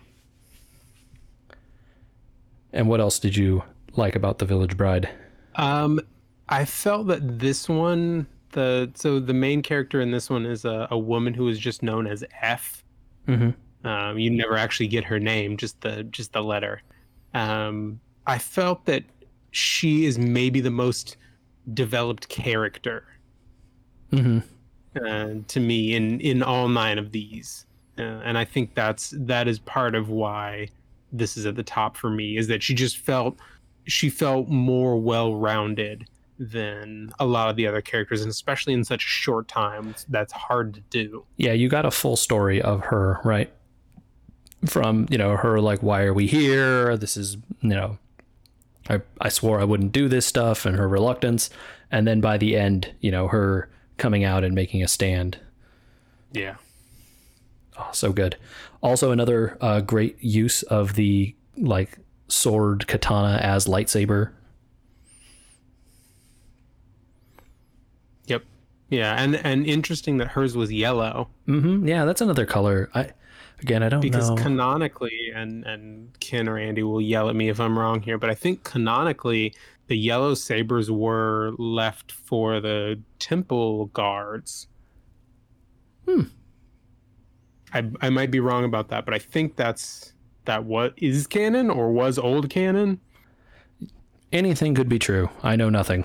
And 2.73 2.89
what 2.89 3.01
else 3.01 3.19
did 3.19 3.37
you 3.37 3.63
like 3.97 4.17
about 4.17 4.39
the 4.39 4.45
Village 4.45 4.77
Bride? 4.77 5.09
Um, 5.57 6.01
I 6.49 6.65
felt 6.65 7.07
that 7.07 7.39
this 7.39 7.69
one 7.69 8.27
the 8.55 8.91
so 8.95 9.21
the 9.21 9.35
main 9.35 9.63
character 9.63 10.01
in 10.01 10.11
this 10.11 10.31
one 10.31 10.47
is 10.47 10.65
a, 10.65 10.89
a 10.91 10.99
woman 10.99 11.35
who 11.35 11.49
is 11.49 11.59
just 11.59 11.83
known 11.83 12.07
as 12.07 12.25
F. 12.41 12.83
Mm-hmm. 13.29 13.87
Um, 13.87 14.19
you 14.19 14.31
never 14.31 14.57
actually 14.57 14.89
get 14.89 15.05
her 15.05 15.21
name, 15.21 15.57
just 15.59 15.81
the 15.83 16.05
just 16.05 16.33
the 16.33 16.43
letter. 16.43 16.83
Um, 17.35 18.01
I 18.27 18.39
felt 18.39 18.87
that 18.87 19.05
she 19.51 20.07
is 20.07 20.19
maybe 20.19 20.61
the 20.61 20.71
most 20.71 21.17
developed 21.75 22.29
character 22.29 23.05
Mm-hmm. 24.13 24.39
uh, 25.05 25.43
to 25.49 25.61
me 25.61 25.95
in 25.95 26.21
in 26.21 26.43
all 26.43 26.69
nine 26.69 26.99
of 26.99 27.11
these, 27.11 27.67
uh, 27.99 28.03
and 28.03 28.39
I 28.39 28.45
think 28.45 28.75
that's 28.75 29.13
that 29.17 29.49
is 29.49 29.59
part 29.59 29.97
of 29.97 30.09
why 30.09 30.69
this 31.13 31.37
is 31.37 31.47
at 31.47 31.57
the 31.57 31.65
top 31.65 31.97
for 31.97 32.11
me. 32.11 32.37
Is 32.37 32.47
that 32.49 32.63
she 32.63 32.75
just 32.75 32.99
felt 32.99 33.39
she 33.87 34.09
felt 34.09 34.49
more 34.49 34.97
well 34.97 35.35
rounded 35.35 36.07
than 36.51 37.13
a 37.19 37.27
lot 37.27 37.49
of 37.49 37.57
the 37.57 37.67
other 37.67 37.81
characters, 37.81 38.23
and 38.23 38.31
especially 38.31 38.73
in 38.73 38.85
such 38.85 39.05
a 39.05 39.09
short 39.09 39.49
time, 39.49 39.95
that's 40.09 40.33
hard 40.33 40.75
to 40.75 40.81
do. 40.91 41.25
Yeah, 41.37 41.53
you 41.53 41.69
got 41.69 41.87
a 41.87 41.91
full 41.91 42.17
story 42.17 42.61
of 42.61 42.81
her, 42.87 43.21
right? 43.25 43.53
From, 44.67 45.07
you 45.11 45.19
know, 45.19 45.37
her 45.37 45.61
like, 45.61 45.83
why 45.83 46.03
are 46.03 46.15
we 46.15 46.27
here? 46.27 46.97
This 46.97 47.17
is, 47.17 47.37
you 47.61 47.71
know, 47.71 47.99
I, 48.89 49.01
I 49.21 49.29
swore 49.29 49.61
I 49.61 49.65
wouldn't 49.65 49.93
do 49.93 50.09
this 50.09 50.27
stuff 50.27 50.67
and 50.67 50.77
her 50.77 50.89
reluctance. 50.89 51.51
And 51.91 52.07
then 52.07 52.21
by 52.21 52.39
the 52.39 52.57
end, 52.57 52.93
you 53.01 53.11
know, 53.11 53.29
her 53.29 53.71
coming 53.97 54.25
out 54.25 54.45
and 54.45 54.55
making 54.55 54.83
a 54.83 54.89
stand. 54.89 55.39
Yeah. 56.33 56.57
Oh, 57.79 57.91
so 57.93 58.13
good. 58.13 58.37
Also, 58.83 59.11
another 59.11 59.57
uh, 59.61 59.81
great 59.81 60.23
use 60.23 60.63
of 60.65 60.95
the 60.95 61.35
like 61.57 61.99
sword 62.29 62.87
katana 62.87 63.39
as 63.39 63.67
lightsaber. 63.67 64.33
Yep. 68.27 68.43
Yeah, 68.95 69.15
and 69.23 69.37
and 69.37 69.67
interesting 69.67 70.19
that 70.19 70.29
hers 70.29 70.57
was 70.57 70.73
yellow 70.73 71.29
Mm-hmm. 71.49 71.87
Yeah, 71.87 72.05
that's 72.05 72.21
another 72.21 72.47
color. 72.47 72.91
I 72.95 73.11
again, 73.61 73.83
I 73.83 73.89
don't 73.89 73.99
know. 73.99 74.03
because 74.03 74.31
know. 74.31 74.37
canonically, 74.37 75.31
and 75.35 75.65
and 75.65 76.19
Ken 76.21 76.49
or 76.49 76.59
Andy 76.59 76.83
will 76.83 77.01
yell 77.01 77.29
at 77.29 77.37
me 77.37 77.49
if 77.49 77.61
I'm 77.61 77.79
wrong 77.79 78.01
here, 78.01 78.19
but 78.19 78.31
I 78.31 78.35
think 78.35 78.65
canonically 78.65 79.55
the 79.87 79.97
yellow 79.97 80.35
sabers 80.35 80.91
were 80.91 81.53
left 81.59 82.13
for 82.13 82.61
the 82.61 83.01
temple 83.19 83.87
guards. 83.87 84.69
Hmm. 86.07 86.23
I 87.73 87.91
I 88.01 88.11
might 88.11 88.31
be 88.31 88.41
wrong 88.41 88.65
about 88.65 88.89
that, 88.89 89.05
but 89.05 89.15
I 89.15 89.19
think 89.19 89.57
that's 89.57 90.13
that 90.47 90.65
what 90.65 90.95
is 90.97 91.27
canon 91.27 91.71
or 91.71 91.93
was 91.93 92.19
old 92.19 92.49
canon. 92.49 93.01
Anything 94.33 94.75
could 94.75 94.89
be 94.89 94.99
true. 94.99 95.31
I 95.43 95.57
know 95.57 95.71
nothing. 95.71 96.05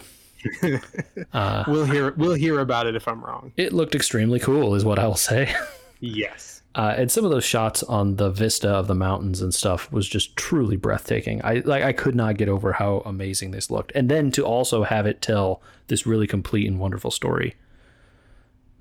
Uh, 1.34 1.64
We'll 1.68 1.86
hear 1.86 2.12
we'll 2.18 2.34
hear 2.34 2.60
about 2.60 2.88
it 2.88 2.96
if 2.96 3.08
I'm 3.08 3.24
wrong. 3.24 3.54
it 3.58 3.74
looked 3.74 3.96
extremely 3.96 4.40
cool, 4.40 4.76
is 4.76 4.86
what 4.86 5.00
I 5.00 5.08
will 5.08 5.16
say. 5.16 5.54
Yes. 6.00 6.56
Uh, 6.76 6.94
and 6.96 7.12
some 7.12 7.26
of 7.26 7.32
those 7.32 7.44
shots 7.44 7.82
on 7.82 8.18
the 8.18 8.30
vista 8.30 8.70
of 8.70 8.86
the 8.86 8.94
mountains 8.94 9.42
and 9.42 9.54
stuff 9.56 9.92
was 9.92 10.08
just 10.08 10.36
truly 10.36 10.78
breathtaking. 10.78 11.42
I 11.44 11.56
like 11.66 11.84
I 11.84 11.92
could 11.94 12.14
not 12.14 12.38
get 12.38 12.48
over 12.48 12.74
how 12.74 13.02
amazing 13.08 13.50
this 13.52 13.72
looked, 13.72 13.92
and 13.96 14.08
then 14.08 14.30
to 14.34 14.46
also 14.46 14.84
have 14.84 15.08
it 15.08 15.20
tell 15.20 15.64
this 15.88 16.06
really 16.06 16.28
complete 16.28 16.68
and 16.68 16.80
wonderful 16.80 17.10
story. 17.10 17.56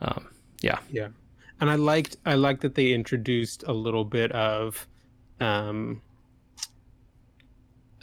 Um, 0.03 0.29
yeah, 0.61 0.79
Yeah, 0.91 1.09
and 1.63 1.71
I 1.71 1.77
liked 1.77 2.19
I 2.27 2.35
liked 2.35 2.61
that 2.61 2.75
they 2.75 2.93
introduced 2.93 3.65
a 3.67 3.73
little 3.73 4.05
bit 4.05 4.33
of, 4.33 4.87
um, 5.41 6.03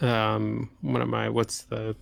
um, 0.01 0.71
what 0.81 1.03
am 1.03 1.13
I? 1.13 1.29
What's 1.29 1.61
the 1.61 1.95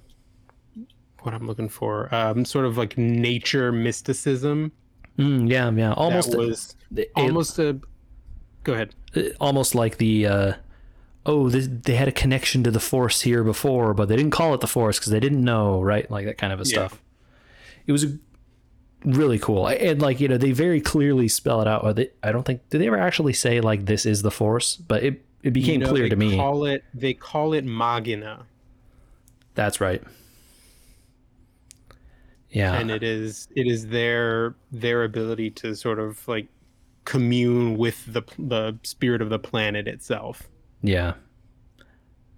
what 1.26 1.34
I'm 1.34 1.48
looking 1.48 1.70
for? 1.70 2.14
Um, 2.14 2.46
sort 2.46 2.66
of 2.66 2.78
like 2.78 2.98
nature 2.98 3.72
mysticism. 3.72 4.72
Mm, 5.18 5.50
yeah, 5.50 5.70
yeah. 5.72 5.94
Almost, 5.94 6.36
was 6.38 6.76
it- 6.96 7.12
almost 7.16 7.60
a. 7.60 7.80
Go 8.64 8.74
ahead. 8.74 8.96
almost 9.40 9.76
like 9.76 9.98
the. 9.98 10.26
Uh, 10.28 10.54
oh, 11.26 11.50
this, 11.50 11.68
they 11.70 11.96
had 11.96 12.08
a 12.08 12.12
connection 12.12 12.64
to 12.64 12.72
the 12.72 12.80
force 12.80 13.22
here 13.22 13.44
before, 13.44 13.94
but 13.94 14.08
they 14.10 14.16
didn't 14.16 14.32
call 14.32 14.54
it 14.54 14.62
the 14.62 14.68
force 14.68 15.00
because 15.00 15.12
they 15.12 15.20
didn't 15.20 15.44
know, 15.44 15.82
right? 15.82 16.10
Like 16.10 16.26
that 16.26 16.38
kind 16.38 16.52
of 16.54 16.60
a 16.60 16.64
Yeah. 16.64 16.88
stuff. 16.88 17.02
It 17.86 17.92
was 17.92 18.04
a, 18.06 18.18
really 19.04 19.38
cool, 19.38 19.68
and 19.68 20.02
like 20.02 20.22
you 20.22 20.28
know, 20.30 20.38
they 20.38 20.54
very 20.54 20.80
clearly 20.80 21.28
spell 21.28 21.62
it 21.62 21.68
out. 21.68 21.96
They, 21.98 22.10
I 22.24 22.32
don't 22.32 22.44
think 22.44 22.68
did 22.70 22.80
they 22.80 22.88
ever 22.88 22.98
actually 22.98 23.34
say 23.34 23.60
like 23.60 23.86
this 23.86 24.06
is 24.06 24.22
the 24.22 24.32
force, 24.32 24.78
but 24.78 25.04
it 25.04 25.26
it 25.44 25.52
became 25.52 25.82
You 25.82 25.88
know, 25.88 25.92
clear 25.92 26.08
to 26.10 26.16
me. 26.16 26.38
Call 26.38 26.66
it 26.66 26.86
they 26.94 27.14
call 27.14 27.54
it 27.54 27.66
magina, 27.66 28.46
That's 29.56 29.82
right. 29.82 30.02
Yeah, 32.54 32.74
and 32.76 32.92
it 32.92 33.04
is 33.04 33.48
it 33.56 33.68
is 33.68 33.88
their 33.88 34.56
their 34.72 35.04
ability 35.04 35.50
to 35.52 35.76
sort 35.76 36.00
of 36.00 36.26
like 36.28 36.48
commune 37.06 37.78
with 37.78 38.06
the 38.12 38.22
the 38.38 38.78
spirit 38.84 39.22
of 39.22 39.30
the 39.30 39.40
planet 39.40 39.88
itself. 39.88 40.44
Yeah. 40.82 41.16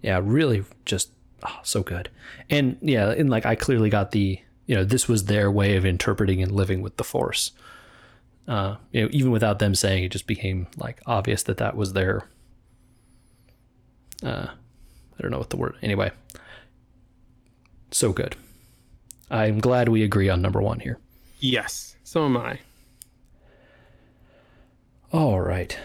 Yeah, 0.02 0.20
really 0.22 0.64
just 0.84 1.10
oh, 1.46 1.58
so 1.62 1.82
good. 1.82 2.08
And 2.48 2.78
yeah, 2.80 3.10
and 3.10 3.28
like 3.28 3.44
I 3.44 3.54
clearly 3.56 3.90
got 3.90 4.12
the, 4.12 4.40
you 4.66 4.74
know, 4.74 4.84
this 4.84 5.08
was 5.08 5.24
their 5.24 5.50
way 5.50 5.76
of 5.76 5.84
interpreting 5.84 6.42
and 6.42 6.52
living 6.52 6.80
with 6.80 6.96
the 6.96 7.04
force. 7.04 7.52
Uh, 8.48 8.76
you 8.92 9.02
know, 9.02 9.08
even 9.12 9.32
without 9.32 9.58
them 9.58 9.74
saying 9.74 10.04
it 10.04 10.12
just 10.12 10.26
became 10.26 10.66
like 10.76 11.00
obvious 11.06 11.42
that 11.44 11.58
that 11.58 11.76
was 11.76 11.92
their 11.92 12.28
uh 14.22 14.46
I 15.18 15.22
don't 15.22 15.30
know 15.30 15.38
what 15.38 15.50
the 15.50 15.56
word. 15.56 15.76
Anyway. 15.82 16.10
So 17.90 18.12
good. 18.12 18.36
I'm 19.30 19.58
glad 19.60 19.88
we 19.88 20.02
agree 20.02 20.28
on 20.28 20.42
number 20.42 20.60
1 20.60 20.80
here. 20.80 20.98
Yes, 21.40 21.96
so 22.04 22.24
am 22.24 22.36
I. 22.36 22.60
All 25.12 25.40
right. 25.40 25.78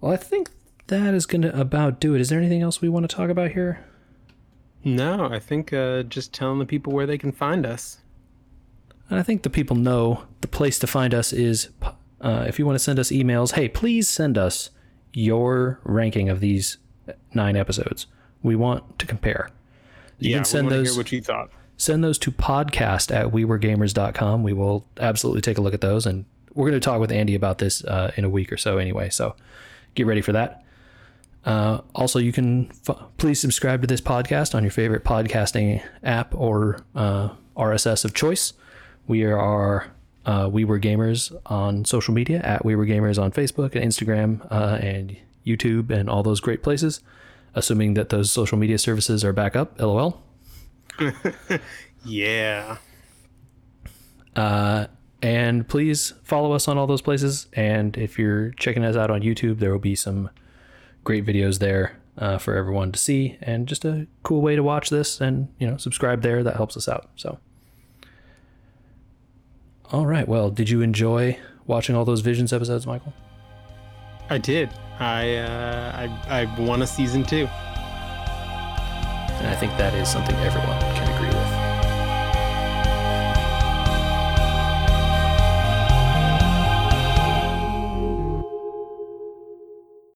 Well, 0.00 0.12
I 0.12 0.16
think 0.16 0.50
that 0.88 1.14
is 1.14 1.26
going 1.26 1.42
to 1.42 1.58
about 1.58 2.00
do 2.00 2.14
it. 2.14 2.20
Is 2.20 2.28
there 2.28 2.38
anything 2.38 2.62
else 2.62 2.80
we 2.80 2.88
want 2.88 3.08
to 3.08 3.14
talk 3.14 3.30
about 3.30 3.52
here? 3.52 3.84
No, 4.84 5.28
I 5.30 5.38
think 5.38 5.72
uh, 5.72 6.04
just 6.04 6.32
telling 6.32 6.58
the 6.58 6.66
people 6.66 6.92
where 6.92 7.06
they 7.06 7.18
can 7.18 7.32
find 7.32 7.66
us. 7.66 7.98
And 9.10 9.18
I 9.18 9.22
think 9.22 9.42
the 9.42 9.50
people 9.50 9.76
know 9.76 10.24
the 10.40 10.48
place 10.48 10.78
to 10.80 10.86
find 10.86 11.14
us 11.14 11.32
is 11.32 11.70
uh, 12.20 12.44
if 12.46 12.58
you 12.58 12.66
want 12.66 12.76
to 12.76 12.84
send 12.84 12.98
us 12.98 13.10
emails, 13.10 13.52
hey, 13.52 13.68
please 13.68 14.08
send 14.08 14.36
us 14.36 14.70
your 15.12 15.80
ranking 15.84 16.28
of 16.28 16.40
these 16.40 16.78
nine 17.34 17.56
episodes. 17.56 18.06
We 18.42 18.54
want 18.54 18.98
to 18.98 19.06
compare. 19.06 19.50
You 20.18 20.30
yeah, 20.30 20.36
can 20.38 20.44
send 20.44 20.70
those 20.70 20.90
Hear 20.90 20.98
what 20.98 21.12
you 21.12 21.20
thought? 21.20 21.50
Send 21.78 22.04
those 22.04 22.18
to 22.18 22.30
podcast 22.30 23.14
at 23.14 23.28
wewergamers.com. 23.28 24.42
We 24.42 24.52
will 24.52 24.84
absolutely 24.98 25.40
take 25.40 25.56
a 25.56 25.62
look 25.62 25.72
at 25.72 25.80
those. 25.80 26.04
And 26.04 26.26
we're 26.52 26.68
going 26.68 26.78
to 26.78 26.84
talk 26.84 27.00
with 27.00 27.12
Andy 27.12 27.34
about 27.34 27.58
this 27.58 27.84
uh, 27.84 28.12
in 28.16 28.24
a 28.24 28.28
week 28.28 28.52
or 28.52 28.56
so 28.56 28.76
anyway. 28.78 29.08
So 29.08 29.34
get 29.94 30.04
ready 30.04 30.20
for 30.20 30.32
that. 30.32 30.64
Uh, 31.44 31.80
also, 31.94 32.18
you 32.18 32.32
can 32.32 32.70
f- 32.88 32.98
please 33.16 33.40
subscribe 33.40 33.80
to 33.80 33.86
this 33.86 34.00
podcast 34.00 34.54
on 34.54 34.64
your 34.64 34.72
favorite 34.72 35.04
podcasting 35.04 35.80
app 36.02 36.34
or 36.34 36.84
uh, 36.96 37.30
RSS 37.56 38.04
of 38.04 38.12
choice. 38.12 38.52
We 39.06 39.24
are 39.24 39.86
uh, 40.26 40.50
We 40.52 40.64
Were 40.64 40.80
Gamers 40.80 41.34
on 41.46 41.84
social 41.84 42.12
media 42.12 42.40
at 42.40 42.64
We 42.64 42.74
Were 42.74 42.86
Gamers 42.86 43.22
on 43.22 43.30
Facebook 43.30 43.76
and 43.76 43.84
Instagram 43.84 44.46
uh, 44.50 44.78
and 44.82 45.16
YouTube 45.46 45.90
and 45.90 46.10
all 46.10 46.24
those 46.24 46.40
great 46.40 46.62
places. 46.62 47.00
Assuming 47.54 47.94
that 47.94 48.10
those 48.10 48.30
social 48.30 48.58
media 48.58 48.78
services 48.78 49.24
are 49.24 49.32
back 49.32 49.56
up, 49.56 49.80
lol. 49.80 50.22
Yeah. 52.04 52.78
Uh, 54.36 54.86
and 55.22 55.66
please 55.66 56.14
follow 56.22 56.52
us 56.52 56.68
on 56.68 56.78
all 56.78 56.86
those 56.86 57.02
places. 57.02 57.48
And 57.52 57.96
if 57.96 58.18
you're 58.18 58.50
checking 58.52 58.84
us 58.84 58.96
out 58.96 59.10
on 59.10 59.20
YouTube, 59.20 59.58
there 59.58 59.72
will 59.72 59.78
be 59.78 59.94
some 59.94 60.30
great 61.04 61.26
videos 61.26 61.58
there 61.58 61.98
uh, 62.16 62.38
for 62.38 62.56
everyone 62.56 62.92
to 62.92 62.98
see, 62.98 63.36
and 63.40 63.66
just 63.66 63.84
a 63.84 64.06
cool 64.22 64.40
way 64.40 64.56
to 64.56 64.62
watch 64.62 64.90
this. 64.90 65.20
And 65.20 65.48
you 65.58 65.68
know, 65.68 65.76
subscribe 65.76 66.22
there. 66.22 66.42
That 66.42 66.56
helps 66.56 66.76
us 66.76 66.88
out. 66.88 67.10
So, 67.16 67.38
all 69.90 70.06
right. 70.06 70.26
Well, 70.26 70.50
did 70.50 70.70
you 70.70 70.82
enjoy 70.82 71.38
watching 71.66 71.94
all 71.96 72.04
those 72.04 72.20
Visions 72.20 72.52
episodes, 72.52 72.86
Michael? 72.86 73.12
I 74.30 74.38
did. 74.38 74.70
I 74.98 75.36
uh, 75.36 76.08
I 76.28 76.40
I 76.42 76.60
won 76.60 76.82
a 76.82 76.86
season 76.86 77.24
two. 77.24 77.48
And 79.38 79.46
I 79.46 79.54
think 79.54 79.76
that 79.78 79.94
is 79.94 80.10
something 80.10 80.36
everyone 80.36 81.07